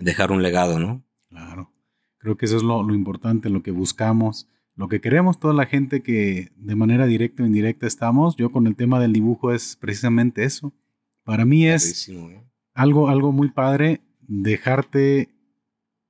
[0.00, 1.04] dejar un legado, no?
[1.28, 1.72] Claro.
[2.18, 5.66] Creo que eso es lo, lo importante, lo que buscamos, lo que queremos toda la
[5.66, 8.36] gente que de manera directa o indirecta estamos.
[8.36, 10.72] Yo con el tema del dibujo es precisamente eso.
[11.24, 12.44] Para mí es ¿eh?
[12.74, 15.34] algo, algo muy padre dejarte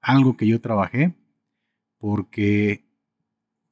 [0.03, 1.15] algo que yo trabajé,
[1.99, 2.85] porque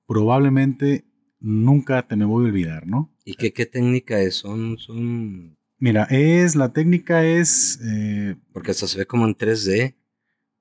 [0.07, 1.05] probablemente
[1.39, 3.15] nunca te me voy a olvidar, ¿no?
[3.25, 4.37] ¿Y qué, qué técnica es?
[4.37, 9.95] Son, son, Mira, es, la técnica es, eh, porque hasta se ve como en 3D.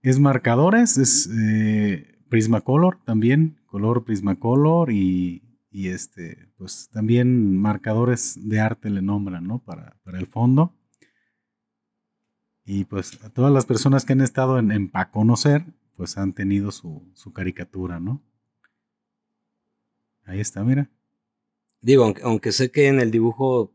[0.04, 5.42] es marcadores, es eh, Prismacolor también, color Prismacolor y,
[5.72, 9.60] y este, pues también marcadores de arte le nombran, ¿no?
[9.60, 10.76] Para, para el fondo.
[12.64, 15.66] Y pues a todas las personas que han estado en, en Pa Conocer,
[15.96, 18.22] pues han tenido su, su caricatura, ¿no?
[20.26, 20.92] Ahí está, mira.
[21.82, 23.74] Digo, aunque, aunque sé que en el dibujo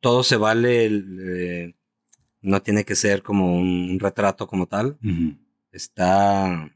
[0.00, 1.74] todo se vale, eh,
[2.42, 4.98] no tiene que ser como un, retrato como tal.
[5.72, 6.70] Está.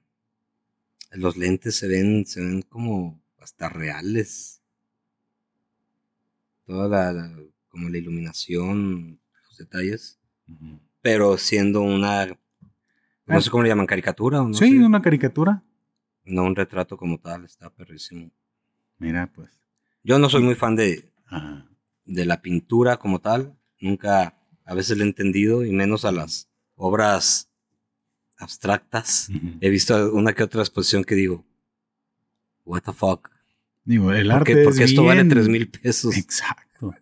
[1.13, 4.63] Los lentes se ven, se ven como hasta reales.
[6.67, 7.39] Toda la, la-
[7.69, 9.19] como la iluminación,
[9.49, 10.19] los detalles.
[11.01, 12.27] Pero siendo una.
[12.27, 12.37] No
[13.39, 13.41] Ah.
[13.41, 14.55] sé cómo le llaman, caricatura o no.
[14.55, 14.85] sí, sé.
[14.85, 15.63] una caricatura.
[16.25, 18.31] No un retrato como tal, está perrísimo.
[18.99, 19.51] Mira, pues.
[20.05, 21.67] Yo no soy muy fan de, Ajá.
[22.13, 23.57] De la pintura como tal.
[23.81, 27.51] Nunca, a veces lo he entendido, y menos a las obras
[28.39, 29.29] abstractas.
[29.61, 31.45] He visto una que otra exposición que digo,
[32.65, 33.31] what the fuck.
[33.85, 36.17] Digo, el ¿Por arte qué, es porque esto vale bien- tres mil pesos?
[36.17, 36.95] Exacto.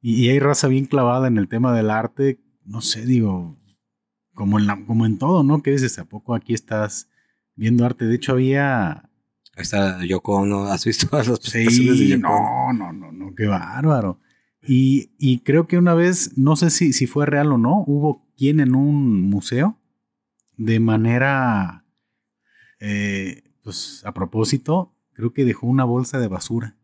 [0.00, 3.56] Y, y hay raza bien clavada en el tema del arte, no sé, digo,
[4.34, 5.62] como en, la- como en todo, ¿no?
[5.62, 7.08] Que dices, ¿a poco aquí estás
[7.54, 8.04] viendo arte?
[8.06, 9.08] De hecho, había...
[9.56, 13.34] Ahí está Yoko Ono, ¿has visto las presentaciones de Sí, Yoko no, no, no, no.
[13.36, 14.20] qué bárbaro.
[14.66, 18.60] Y, creo que una vez, no sé si, si fue real o no, hubo quien
[18.60, 19.78] en un museo,
[20.56, 21.84] de manera,
[22.80, 26.76] eh, pues a propósito, creo que dejó una bolsa de basura.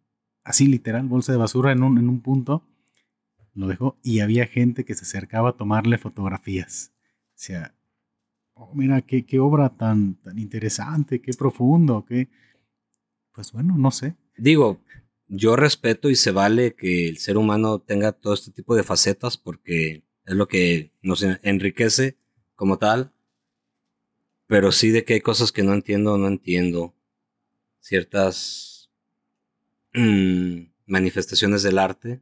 [0.43, 2.67] Así literal, bolsa de basura en un, en un punto.
[3.55, 6.93] Lo dejó y había gente que se acercaba a tomarle fotografías.
[7.31, 7.75] O sea,
[8.55, 12.29] oh, mira, qué, qué obra tan, tan interesante, qué profundo, qué...
[13.33, 14.17] Pues bueno, no sé.
[14.37, 14.81] Digo,
[15.31, 19.37] yo respeto y se vale que el ser humano tenga todo este tipo de facetas
[19.37, 22.19] porque es lo que nos enriquece
[22.57, 23.13] como tal.
[24.49, 26.95] Pero sí de que hay cosas que no entiendo, no entiendo.
[27.79, 28.91] Ciertas
[29.95, 32.21] mm, manifestaciones del arte.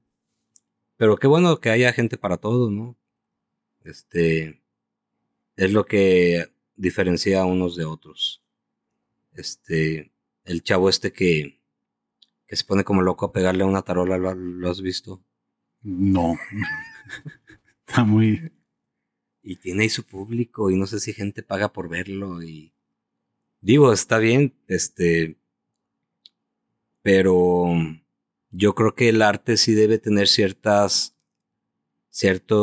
[0.99, 2.99] Pero qué bueno que haya gente para todo, ¿no?
[3.85, 4.63] Este
[5.57, 8.43] es lo que diferencia a unos de otros.
[9.33, 10.13] Este,
[10.45, 11.58] el chavo este que
[12.49, 15.23] que se pone como loco a pegarle a una tarola, ¿lo, has visto?
[15.83, 16.37] No.
[17.87, 18.51] Está muy...
[19.43, 22.75] Y tiene ahí su público y no sé si gente paga por verlo y...
[23.61, 25.37] Digo, está bien, este...
[27.03, 27.67] Pero
[28.51, 31.15] yo creo que el arte sí debe tener ciertas...
[32.11, 32.57] Cierta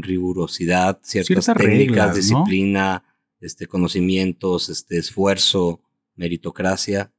[0.00, 3.04] rigurosidad, ciertas técnicas, disciplina,
[3.40, 5.80] este, conocimientos, este, esfuerzo,
[6.14, 7.12] meritocracia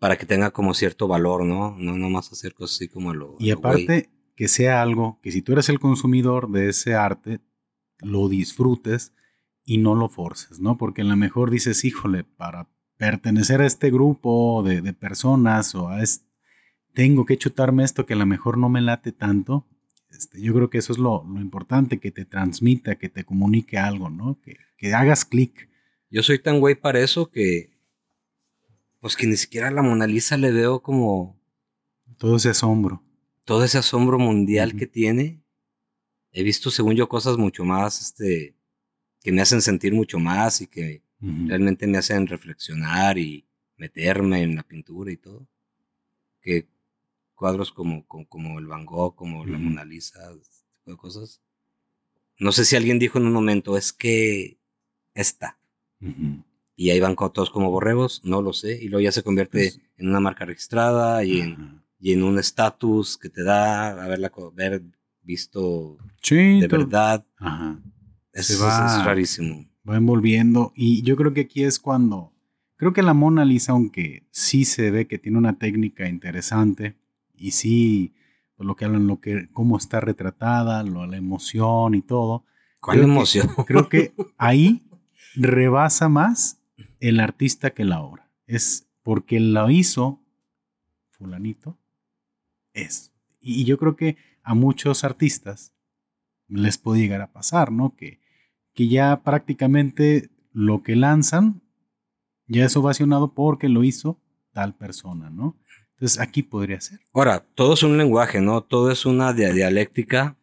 [0.00, 1.76] para que tenga como cierto valor, ¿no?
[1.78, 3.36] No nomás hacer cosas así como lo.
[3.38, 7.40] Y aparte, que sea algo que si tú eres el consumidor de ese arte,
[8.00, 9.12] lo disfrutes
[9.62, 10.78] y no lo forces, ¿no?
[10.78, 12.66] Porque a lo mejor dices, híjole, para
[12.96, 16.24] pertenecer a este grupo de, de personas o a este,
[16.94, 19.66] tengo que chutarme esto que a lo mejor no me late tanto.
[20.10, 23.76] Este, yo creo que eso es lo, lo, importante, que te transmita, que te comunique
[23.76, 24.40] algo, ¿no?
[24.40, 25.68] Que, que hagas clic.
[26.10, 27.70] Yo soy tan güey para eso que
[29.00, 31.38] pues que ni siquiera la Mona Lisa le veo como...
[32.18, 33.02] Todo ese asombro.
[33.44, 35.42] Todo ese asombro mundial que tiene.
[36.32, 38.54] He visto, según yo, cosas mucho más, este,
[39.20, 43.46] que me hacen sentir mucho más y que realmente me hacen reflexionar y
[43.76, 45.48] meterme en la pintura y todo.
[46.42, 46.68] Que
[47.34, 51.40] cuadros como, como, el Van Gogh, como la Mona Lisa, ese tipo de cosas.
[52.38, 54.58] No sé si alguien dijo en un momento, es que
[55.14, 55.58] esta
[56.80, 59.80] y ahí van todos como borregos, no lo sé, y luego ya se convierte pues
[59.98, 64.82] en una marca registrada y en, y en un estatus que te da haberla ver
[65.20, 67.26] visto de verdad.
[67.36, 67.78] Ajá.
[68.32, 69.68] Es, va, rarísimo.
[69.86, 72.32] Va envolviendo y yo creo que aquí es cuando,
[72.76, 76.96] creo que la Mona Lisa, aunque sí se ve que tiene una técnica interesante
[77.36, 78.14] y sí,
[78.56, 82.46] pues lo que hablan, lo que, cómo está retratada, lo, la emoción y todo.
[82.80, 83.50] ¿Cuál emoción?
[83.66, 84.82] creo que ahí
[85.34, 86.56] rebasa más
[87.00, 88.30] el artista que la obra.
[88.46, 90.20] Es porque lo hizo
[91.10, 91.78] fulanito,
[92.72, 93.12] es.
[93.40, 95.72] Y yo creo que a muchos artistas
[96.48, 97.94] les puede llegar a pasar, ¿no?
[97.96, 98.20] Que,
[98.74, 101.62] que ya prácticamente lo que lanzan
[102.46, 104.20] ya es ovacionado porque lo hizo
[104.52, 105.56] tal persona, ¿no?
[105.92, 107.00] Entonces aquí podría ser.
[107.12, 108.62] Ahora, todo es un lenguaje, ¿no?
[108.62, 110.36] Todo es una dialéctica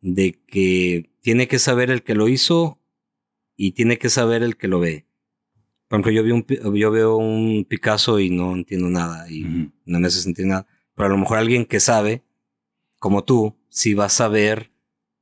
[0.00, 2.78] de que tiene que saber el que lo hizo
[3.56, 5.06] y tiene que saber el que lo ve.
[5.90, 9.98] Por ejemplo, yo, vi un, yo veo un Picasso y no entiendo nada y no
[9.98, 10.64] me hace sentir nada.
[10.94, 12.22] Pero a lo mejor alguien que sabe,
[13.00, 14.70] como tú, sí va a saber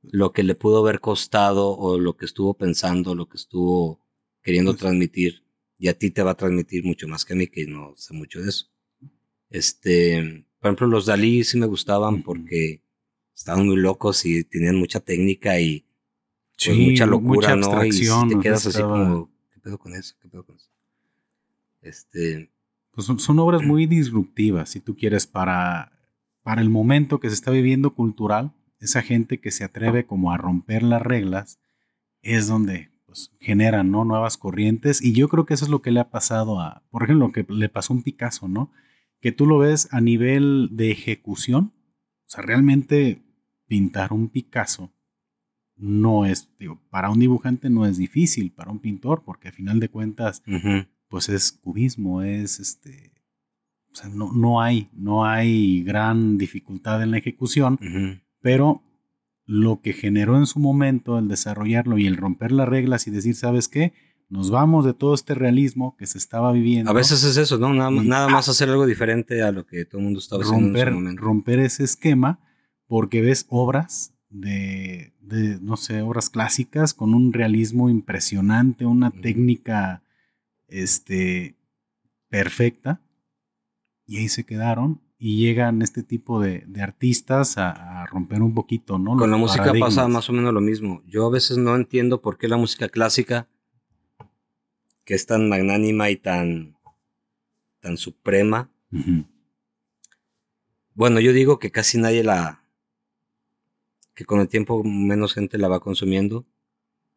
[0.03, 3.99] lo que le pudo haber costado o lo que estuvo pensando, lo que estuvo
[4.43, 5.43] queriendo pues transmitir.
[5.79, 8.13] Y a ti te va a transmitir mucho más que a mí, que no sé
[8.13, 8.67] mucho de eso.
[9.49, 12.83] Este, por ejemplo, los Dalí sí me gustaban porque
[13.35, 15.83] estaban muy locos y tenían mucha técnica y
[16.63, 17.83] pues, mucha locura, ¿no?
[17.83, 19.28] Y te quedas así como,
[19.59, 20.15] ¿qué pedo con eso?
[20.21, 20.69] ¿Qué pedo con eso?
[21.81, 22.49] Este.
[22.91, 25.91] Pues son, obras muy disruptivas, si tú quieres, para,
[26.43, 28.53] para el momento que se está viviendo cultural.
[28.79, 31.59] Esa gente que se atreve como a romper las reglas
[32.21, 34.05] es donde pues, generan ¿no?
[34.05, 35.01] nuevas corrientes.
[35.01, 37.33] Y yo creo que eso es lo que le ha pasado a, por ejemplo, lo
[37.33, 38.71] que le pasó a un Picasso, ¿no?
[39.19, 41.73] Que tú lo ves a nivel de ejecución.
[42.25, 43.21] O sea, realmente
[43.67, 44.93] pintar un Picasso
[45.79, 49.79] no es, digo, para un dibujante no es difícil, para un pintor, porque al final
[49.79, 50.43] de cuentas,
[51.07, 53.13] pues es cubismo, es este,
[53.91, 57.79] o sea, no, no hay, no hay gran dificultad en la ejecución,
[58.41, 58.83] pero
[59.45, 63.35] lo que generó en su momento el desarrollarlo y el romper las reglas y decir,
[63.35, 63.93] ¿sabes qué?
[64.29, 66.91] Nos vamos de todo este realismo que se estaba viviendo.
[66.91, 67.73] A veces es eso, ¿no?
[67.73, 70.87] Nada, nada más hacer algo diferente a lo que todo el mundo estaba haciendo en
[70.87, 71.21] su momento.
[71.21, 72.39] Romper ese esquema
[72.85, 80.03] porque ves obras de, de, no sé, obras clásicas con un realismo impresionante, una técnica
[80.67, 81.55] este,
[82.29, 83.01] perfecta.
[84.05, 89.17] Y ahí se quedaron y llegan este tipo de, artistas a, romper un poquito, ¿no?
[89.17, 91.03] Con la música pasa más o menos lo mismo.
[91.05, 93.47] Yo a veces no entiendo por qué la música clásica,
[95.03, 96.77] que es tan magnánima y tan,
[97.81, 98.71] tan suprema,
[100.95, 102.58] bueno, yo digo que casi nadie la,
[104.19, 106.45] que con el tiempo menos gente la va consumiendo.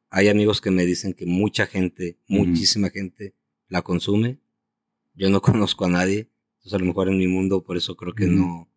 [0.09, 3.35] Hay amigos que me dicen que mucha gente, muchísima gente
[3.67, 4.39] la consume.
[5.13, 6.31] Yo no conozco a nadie.
[6.59, 8.71] Entonces a lo mejor en mi mundo, por eso creo que no,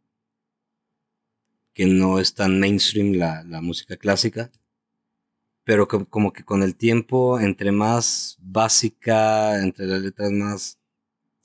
[1.72, 4.52] que no es tan mainstream la, la música clásica.
[5.64, 10.80] Pero como que con el tiempo, entre más básica, entre las letras más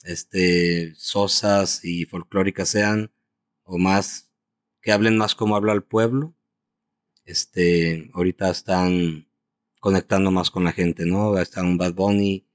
[0.01, 3.11] este, sosas y folclóricas sean,
[3.61, 4.31] o más,
[4.81, 6.33] que hablen más como habla el pueblo,
[7.25, 9.27] este, ahorita están
[9.79, 11.37] conectando más con la gente, ¿no?
[11.37, 12.45] Está un Bad Bunny,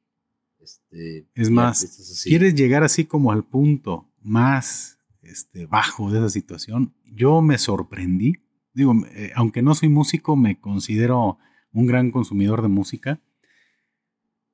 [0.60, 6.94] este, es más, quieres llegar así como al punto más este, bajo de esa situación.
[7.04, 8.42] Yo me sorprendí.
[8.72, 11.38] Digo, eh, aunque no soy músico, me considero
[11.72, 13.20] un gran consumidor de música.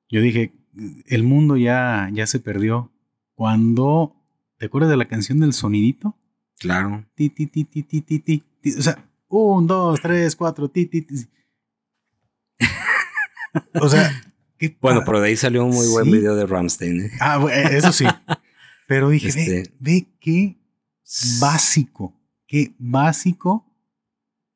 [0.09, 0.53] Yo dije,
[1.07, 2.91] el mundo ya, ya se perdió.
[3.35, 4.15] Cuando,
[4.57, 6.15] ¿te acuerdas de la canción del sonidito?
[6.59, 7.05] Claro.
[7.15, 8.43] Ti, ti, ti, ti, ti, ti, ti.
[8.77, 11.15] O sea, un, dos, tres, cuatro, ti, ti, ti.
[13.81, 14.11] O sea,
[14.79, 17.01] bueno, pero de ahí salió un muy buen video de Ramstein.
[17.01, 17.11] ¿eh?
[17.19, 18.05] Ah, eh, eso sí.
[18.87, 20.57] Pero dije, este ve, qué
[21.39, 23.65] básico, qué básico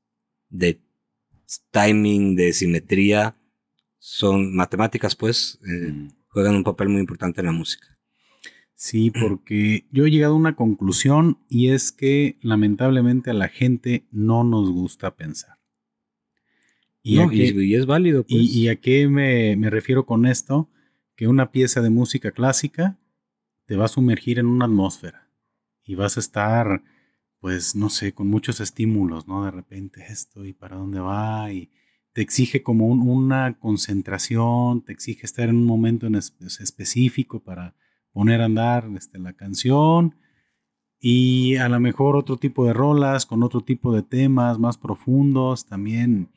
[0.49, 0.81] de
[1.71, 3.37] timing, de simetría,
[3.99, 6.18] son matemáticas, pues, eh, mm.
[6.29, 7.99] Juegan un papel muy importante en la música.
[8.75, 14.07] Sí, porque yo he llegado a una conclusión y es que lamentablemente a la gente
[14.13, 15.59] no nos gusta pensar.
[17.03, 18.23] Y, es válido.
[18.23, 18.41] Pues.
[18.41, 20.71] Y, a qué me, refiero con esto?
[21.17, 22.99] Que una pieza de música clásica
[23.67, 25.29] te va a sumergir en una atmósfera
[25.85, 26.85] y vas a estar,
[27.41, 29.45] pues, no sé, con muchos estímulos, ¿no?
[29.45, 31.71] De repente esto y para dónde va y
[32.19, 37.77] te exige como una concentración, te exige estar en un momento en específico para
[38.11, 40.17] poner a andar este, la canción
[40.99, 45.67] y a lo mejor otro tipo de rolas con otro tipo de temas más profundos
[45.67, 46.31] también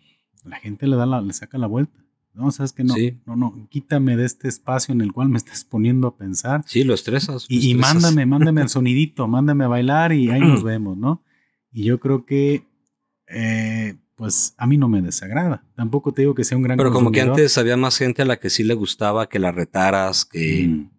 [0.44, 1.98] la gente le da la, le saca la vuelta.
[2.36, 2.94] No, sabes que no,
[3.26, 6.62] no, no, quítame de este espacio en el cual me estás poniendo a pensar.
[6.68, 7.48] Sí, lo estresas.
[7.50, 11.24] y, mándame, mándame el sonidito, mándame a bailar y ahí nos vemos, ¿no?
[11.72, 12.68] Y yo creo que,
[13.26, 15.66] eh, pues a mí no me desagrada.
[15.76, 18.26] Tampoco te digo que sea un gran Pero como que antes había más gente a
[18.26, 20.92] la que sí le gustaba que la retaras, que, mm.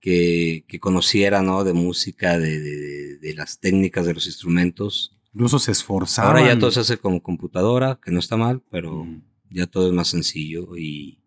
[0.00, 1.64] que, que, conociera, ¿no?
[1.64, 5.20] De música, de, de, de las técnicas, de los instrumentos.
[5.34, 6.38] Incluso se esforzaban.
[6.38, 9.06] Ahora ya todo se hace con computadora, que no está mal, pero
[9.50, 11.22] ya todo es más sencillo y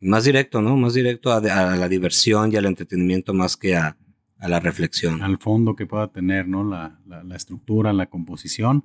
[0.00, 0.76] más directo, ¿no?
[0.76, 3.96] Más directo a, la diversión y al entretenimiento más que a,
[4.36, 5.22] a la reflexión.
[5.22, 6.64] Al fondo que pueda tener, ¿no?
[6.64, 8.84] La, la, estructura, la composición.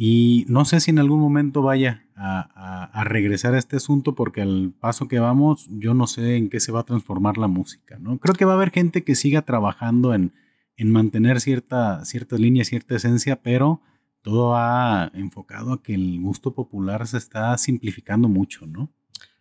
[0.00, 4.40] Y no sé si en algún momento vaya a, a, regresar a este asunto, porque
[4.40, 7.98] al paso que vamos, yo no sé en qué se va a transformar la música,
[7.98, 8.16] ¿no?
[8.20, 10.34] Creo que va a haber gente que siga trabajando en,
[10.76, 13.82] en mantener cierta, cierta línea, cierta esencia, pero
[14.22, 18.92] todo ha enfocado a que el gusto popular se está simplificando mucho, ¿no?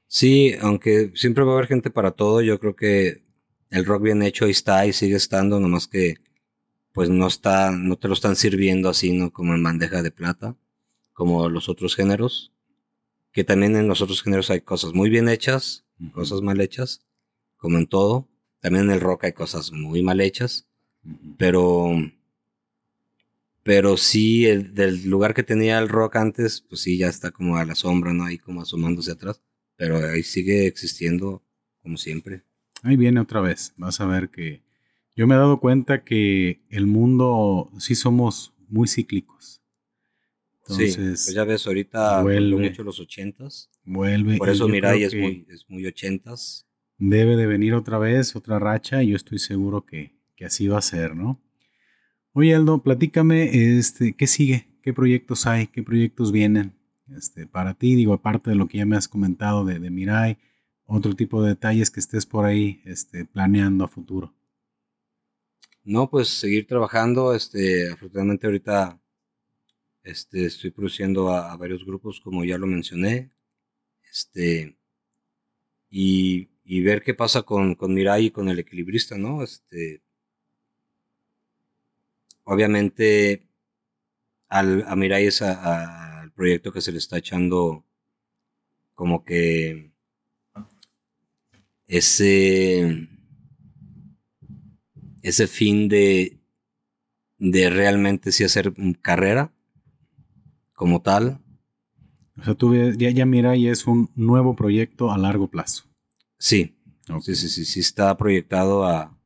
[0.07, 3.21] Sí, aunque siempre va a haber gente para todo, yo creo que
[3.69, 6.15] el rock bien hecho ahí está y sigue estando, nomás que
[6.97, 9.31] pues no está, no te lo están sirviendo así, ¿no?
[9.31, 10.55] Como en bandeja de plata,
[11.13, 12.51] como los otros géneros,
[13.31, 17.05] que también en los otros géneros hay cosas muy bien hechas, cosas mal hechas,
[17.55, 18.27] como en todo.
[18.61, 20.67] También en el rock hay cosas muy mal hechas,
[21.37, 21.91] pero
[23.61, 27.57] pero sí, el, del lugar que tenía el rock antes, pues sí, ya está como
[27.57, 28.25] a la sombra, ¿no?
[28.25, 29.39] Ahí como asomándose atrás.
[29.75, 31.43] Pero ahí sigue existiendo
[31.83, 32.41] como siempre.
[32.81, 33.75] Ahí viene otra vez.
[33.77, 34.63] Vas a ver que
[35.17, 39.63] yo me he dado cuenta que el mundo sí somos muy cíclicos.
[40.59, 43.71] Entonces, sí, pues ya ves, ahorita vuelve mucho los ochentas.
[43.83, 44.37] Vuelve.
[44.37, 46.67] Por eso Mirai es muy, es muy ochentas.
[46.99, 50.77] Debe de venir otra vez, otra racha, y yo estoy seguro que, que así va
[50.77, 51.41] a ser, ¿no?
[52.33, 54.67] Oye, Aldo, platícame, este, ¿qué sigue?
[54.83, 55.65] ¿Qué proyectos hay?
[55.65, 56.73] ¿Qué proyectos vienen
[57.15, 57.95] este, para ti?
[57.95, 60.37] Digo, aparte de lo que ya me has comentado de, de Mirai,
[60.85, 64.36] otro tipo de detalles que estés por ahí este, planeando a futuro.
[65.87, 67.33] No, pues seguir trabajando.
[67.33, 68.99] Este, afortunadamente ahorita
[70.03, 73.31] este, estoy produciendo a, varios grupos, como ya lo mencioné.
[74.11, 74.77] Este,
[75.89, 79.43] y, y ver qué pasa con, con Mirai y con el equilibrista, ¿no?
[79.43, 80.03] Este,
[82.43, 83.47] obviamente
[84.49, 87.85] al, a Mirai es al proyecto que se le está echando
[88.93, 89.93] como que
[91.87, 93.16] ese
[95.27, 96.37] ese fin de
[97.39, 99.53] de realmente sí hacer carrera
[100.73, 101.39] como tal.
[102.37, 105.83] O sea, tú ya, ya Mirai es un nuevo proyecto a largo plazo.
[106.37, 106.73] Sí.
[107.21, 109.17] Sí, sí, sí, sí está proyectado a,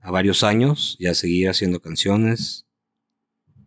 [0.00, 2.66] a varios años y a seguir haciendo canciones.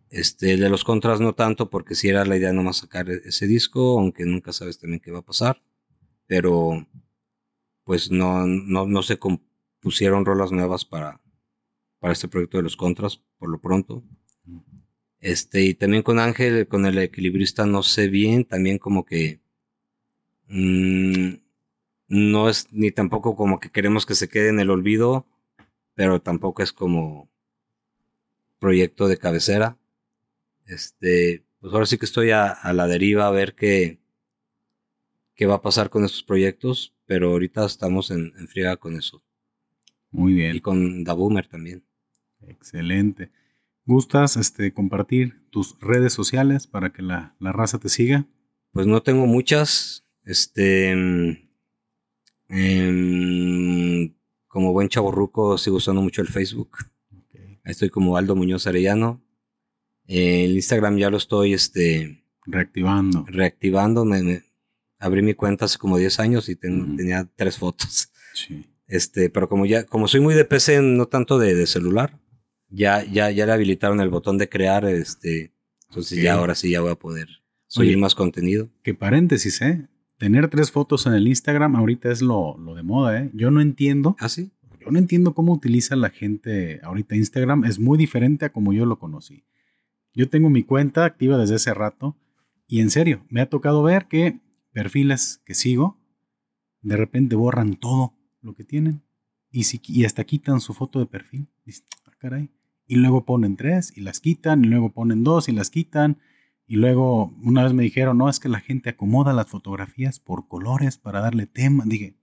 [0.08, 3.46] Este, de los contras no tanto, porque si era la idea nomás sacar e-, ese
[3.46, 5.62] disco, aunque nunca sabes también qué va a pasar.
[6.26, 6.86] Pero,
[7.84, 11.20] pues no, no, no se compusieron rolas nuevas para,
[12.00, 14.02] para este proyecto de los contras, por lo pronto.
[15.20, 19.40] Este, y también con Ángel, con el equilibrista, no sé bien, también como que
[20.48, 21.34] mmm,
[22.08, 25.26] no es ni tampoco como que queremos que se quede en el olvido,
[25.94, 27.30] pero tampoco es como
[28.58, 29.78] proyecto de cabecera.
[30.66, 33.98] Este, pues ahora sí que estoy a, la deriva a ver qué,
[35.34, 39.22] qué va a pasar con estos proyectos, pero ahorita estamos en, en friega con eso.
[40.10, 40.56] Muy bien.
[40.56, 41.84] Y con Da Boomer también.
[42.46, 43.30] Excelente.
[43.84, 48.26] ¿Gustas este, compartir tus redes sociales para que la, la raza te siga?
[48.72, 50.06] Pues no tengo muchas.
[50.24, 50.92] Este.
[52.48, 54.14] Eh,
[54.48, 56.76] como buen chaborruco sigo usando mucho el Facebook.
[57.64, 59.22] Ahí estoy como Aldo Muñoz Arellano.
[60.06, 63.24] el Instagram ya lo estoy este, reactivando.
[63.28, 64.04] Reactivando.
[64.04, 64.42] Me,
[64.98, 68.12] abrí mi cuenta hace como 10 años y tenía tres fotos.
[68.86, 72.19] Este, pero como ya, como soy muy de PC, no tanto de, celular,
[72.70, 75.52] ya, ya, ya le habilitaron el botón de crear, este,
[75.88, 77.28] entonces ya ahora sí ya voy a poder
[77.66, 78.70] subir más contenido.
[78.82, 79.88] Que paréntesis, ¿eh?
[80.20, 83.30] tener tres fotos en el Instagram ahorita es lo, de moda, ¿eh?
[83.32, 84.16] Yo no entiendo.
[84.20, 84.52] ¿Ah, sí?
[84.78, 87.64] Yo no entiendo cómo utiliza la gente ahorita Instagram.
[87.64, 89.44] Es muy diferente a como yo lo conocí.
[90.12, 92.18] Yo tengo mi cuenta activa desde hace rato
[92.66, 94.40] y en serio, me ha tocado ver que
[94.72, 95.98] perfiles que sigo
[96.82, 99.02] de repente borran todo lo que tienen
[99.50, 101.48] y, si, y hasta quitan su foto de perfil.
[102.04, 102.50] Ah, caray.
[102.90, 106.18] Y luego ponen tres y las quitan y luego ponen dos y las quitan
[106.66, 110.48] y luego una vez me dijeron, no, es que la gente acomoda las fotografías por
[110.48, 111.84] colores para darle tema.
[111.86, 112.16] Dije,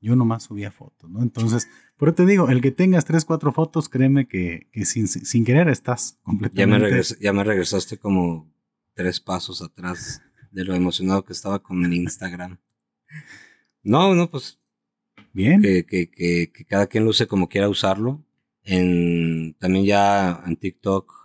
[0.00, 1.22] yo nomás subía fotos, ¿no?
[1.22, 5.68] Entonces, pero te digo, el que tengas tres, cuatro fotos, créeme que, sin, sin, querer
[5.68, 6.88] estás completamente...
[6.88, 8.50] Ya me, ya me regresaste como
[8.94, 12.56] tres pasos atrás de lo emocionado que estaba con mi Instagram.
[13.82, 14.58] No, no, pues...
[15.34, 15.60] Bien.
[15.60, 18.24] Que, que, que, que cada quien luce como quiera usarlo.
[18.64, 21.22] En, también ya en TikTok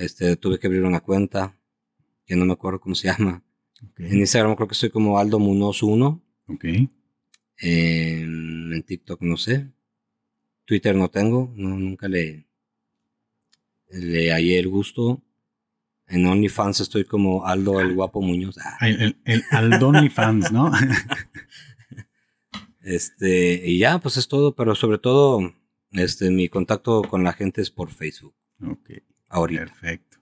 [0.00, 1.58] este, tuve que abrir una cuenta,
[2.24, 3.42] que no me acuerdo cómo se llama.
[3.98, 6.22] En Instagram creo que soy como Aldo Munoz 1.
[6.48, 6.64] Ok.
[7.58, 9.70] En, TikTok no sé.
[10.64, 12.46] Twitter no tengo, no, nunca le,
[13.88, 15.22] le hallé el gusto.
[16.06, 18.56] En OnlyFans estoy como Aldo el guapo Muñoz.
[18.58, 18.88] Ah.
[18.88, 20.70] El, el, Aldo OnlyFans, ¿no?
[22.82, 25.52] este, y ya, pues es todo, pero sobre todo
[25.92, 28.34] Este, mi contacto con la gente es por Facebook.
[28.62, 28.90] Ok.
[29.28, 29.66] Ahorita.
[29.66, 30.18] Perfecto.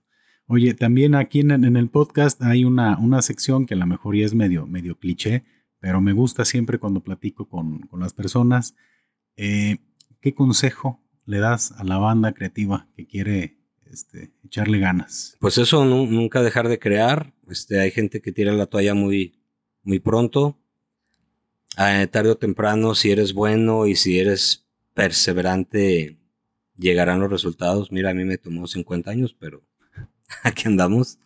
[0.47, 4.17] Oye, también aquí en, en, el podcast hay una, una sección que a lo mejor
[4.17, 5.45] ya es medio, medio cliché,
[5.79, 8.75] pero me gusta siempre cuando platico con, con las personas.
[9.37, 9.79] Eh,
[10.21, 13.59] ¿Qué consejo le das a la banda creativa que quiere
[13.91, 15.37] este, echarle ganas?
[15.39, 17.35] Pues eso, nunca dejar de crear.
[17.49, 19.39] Este, hay gente que tira la toalla muy,
[19.83, 20.59] muy pronto.
[21.79, 24.68] Eh, tarde o temprano, si eres bueno y si eres
[24.99, 26.19] perseverante,
[26.77, 27.93] llegarán los resultados.
[27.93, 29.65] Mira, a mí me tomó 50 años, pero
[30.43, 31.21] aquí andamos,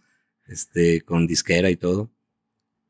[0.47, 2.13] este, con disquera y todo.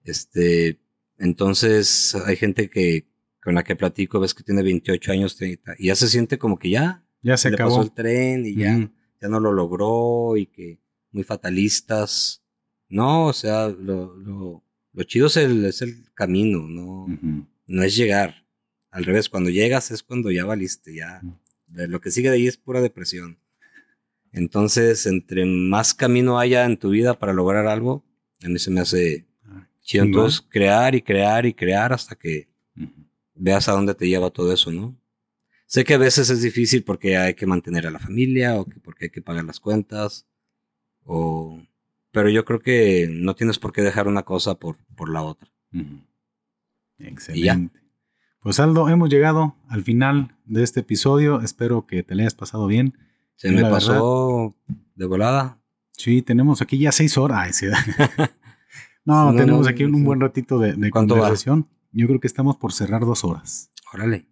[0.03, 0.81] Este,
[1.19, 3.07] entonces hay gente que
[3.45, 6.71] con la que platico, ves que tiene 28 años y ya se siente como que
[6.71, 7.77] ya, ya se le acabó.
[7.77, 8.91] pasó el tren y ya,
[9.21, 10.81] ya no lo logró y que
[11.13, 12.43] muy fatalistas.
[12.89, 17.07] No, o sea, lo, lo, lo chido es el, es el camino, no,
[17.67, 18.42] no es llegar.
[18.93, 21.21] Al revés, cuando llegas es cuando ya valiste, ya.
[21.67, 23.39] Lo que sigue de ahí es pura depresión.
[24.31, 28.05] Entonces, entre más camino haya en tu vida para lograr algo,
[28.45, 30.05] a mí se me hace ah, chido.
[30.05, 32.49] Entonces, crear y crear y crear hasta que
[33.35, 34.97] veas a dónde te lleva todo eso, ¿no?
[35.67, 38.79] Sé que a veces es difícil porque hay que mantener a la familia o que
[38.79, 40.27] porque hay que pagar las cuentas
[41.05, 41.63] o
[42.11, 45.51] pero yo creo que no tienes por qué dejar una cosa por, por la otra.
[46.99, 47.82] Excelente.
[48.43, 51.41] Pues Aldo, hemos llegado al final de este episodio.
[51.43, 52.99] Espero que te le hayas pasado bien.
[53.37, 54.57] Se me pasó
[54.97, 55.61] de volada.
[55.93, 57.63] Sí, tenemos aquí ya seis horas.
[59.05, 61.69] no, tenemos aquí un, buen ratito de, de conversación.
[61.93, 63.71] Yo creo que estamos por cerrar dos horas.
[63.95, 64.27] Órale.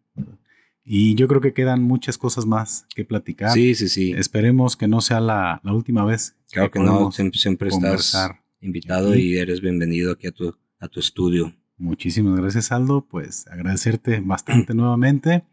[0.85, 3.53] Y yo creo que quedan muchas cosas más que platicar.
[3.53, 4.13] Sí, sí, sí.
[4.13, 6.35] Esperemos que no sea la, la última vez.
[6.51, 8.17] Claro que, no, siempre, siempre estás
[8.61, 11.55] invitado y eres bienvenido aquí a tu, a tu estudio.
[11.81, 13.07] Muchísimas gracias, Aldo.
[13.07, 15.45] Pues agradecerte bastante nuevamente.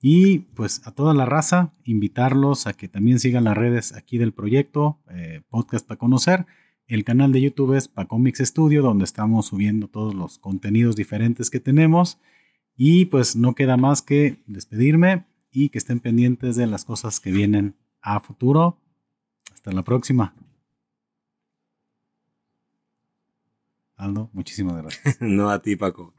[0.00, 4.32] Y pues a toda la raza, invitarlos a que también sigan las redes aquí del
[4.32, 6.46] proyecto, eh, Podcast para Conocer.
[6.86, 11.60] El canal de YouTube es Pacomics Studio, donde estamos subiendo todos los contenidos diferentes que
[11.60, 12.18] tenemos.
[12.74, 17.32] Y pues no queda más que despedirme y que estén pendientes de las cosas que
[17.32, 18.78] vienen a futuro.
[19.52, 20.34] Hasta la próxima.
[23.96, 25.16] Aldo, muchísimas gracias.
[25.20, 26.14] no a ti, Paco.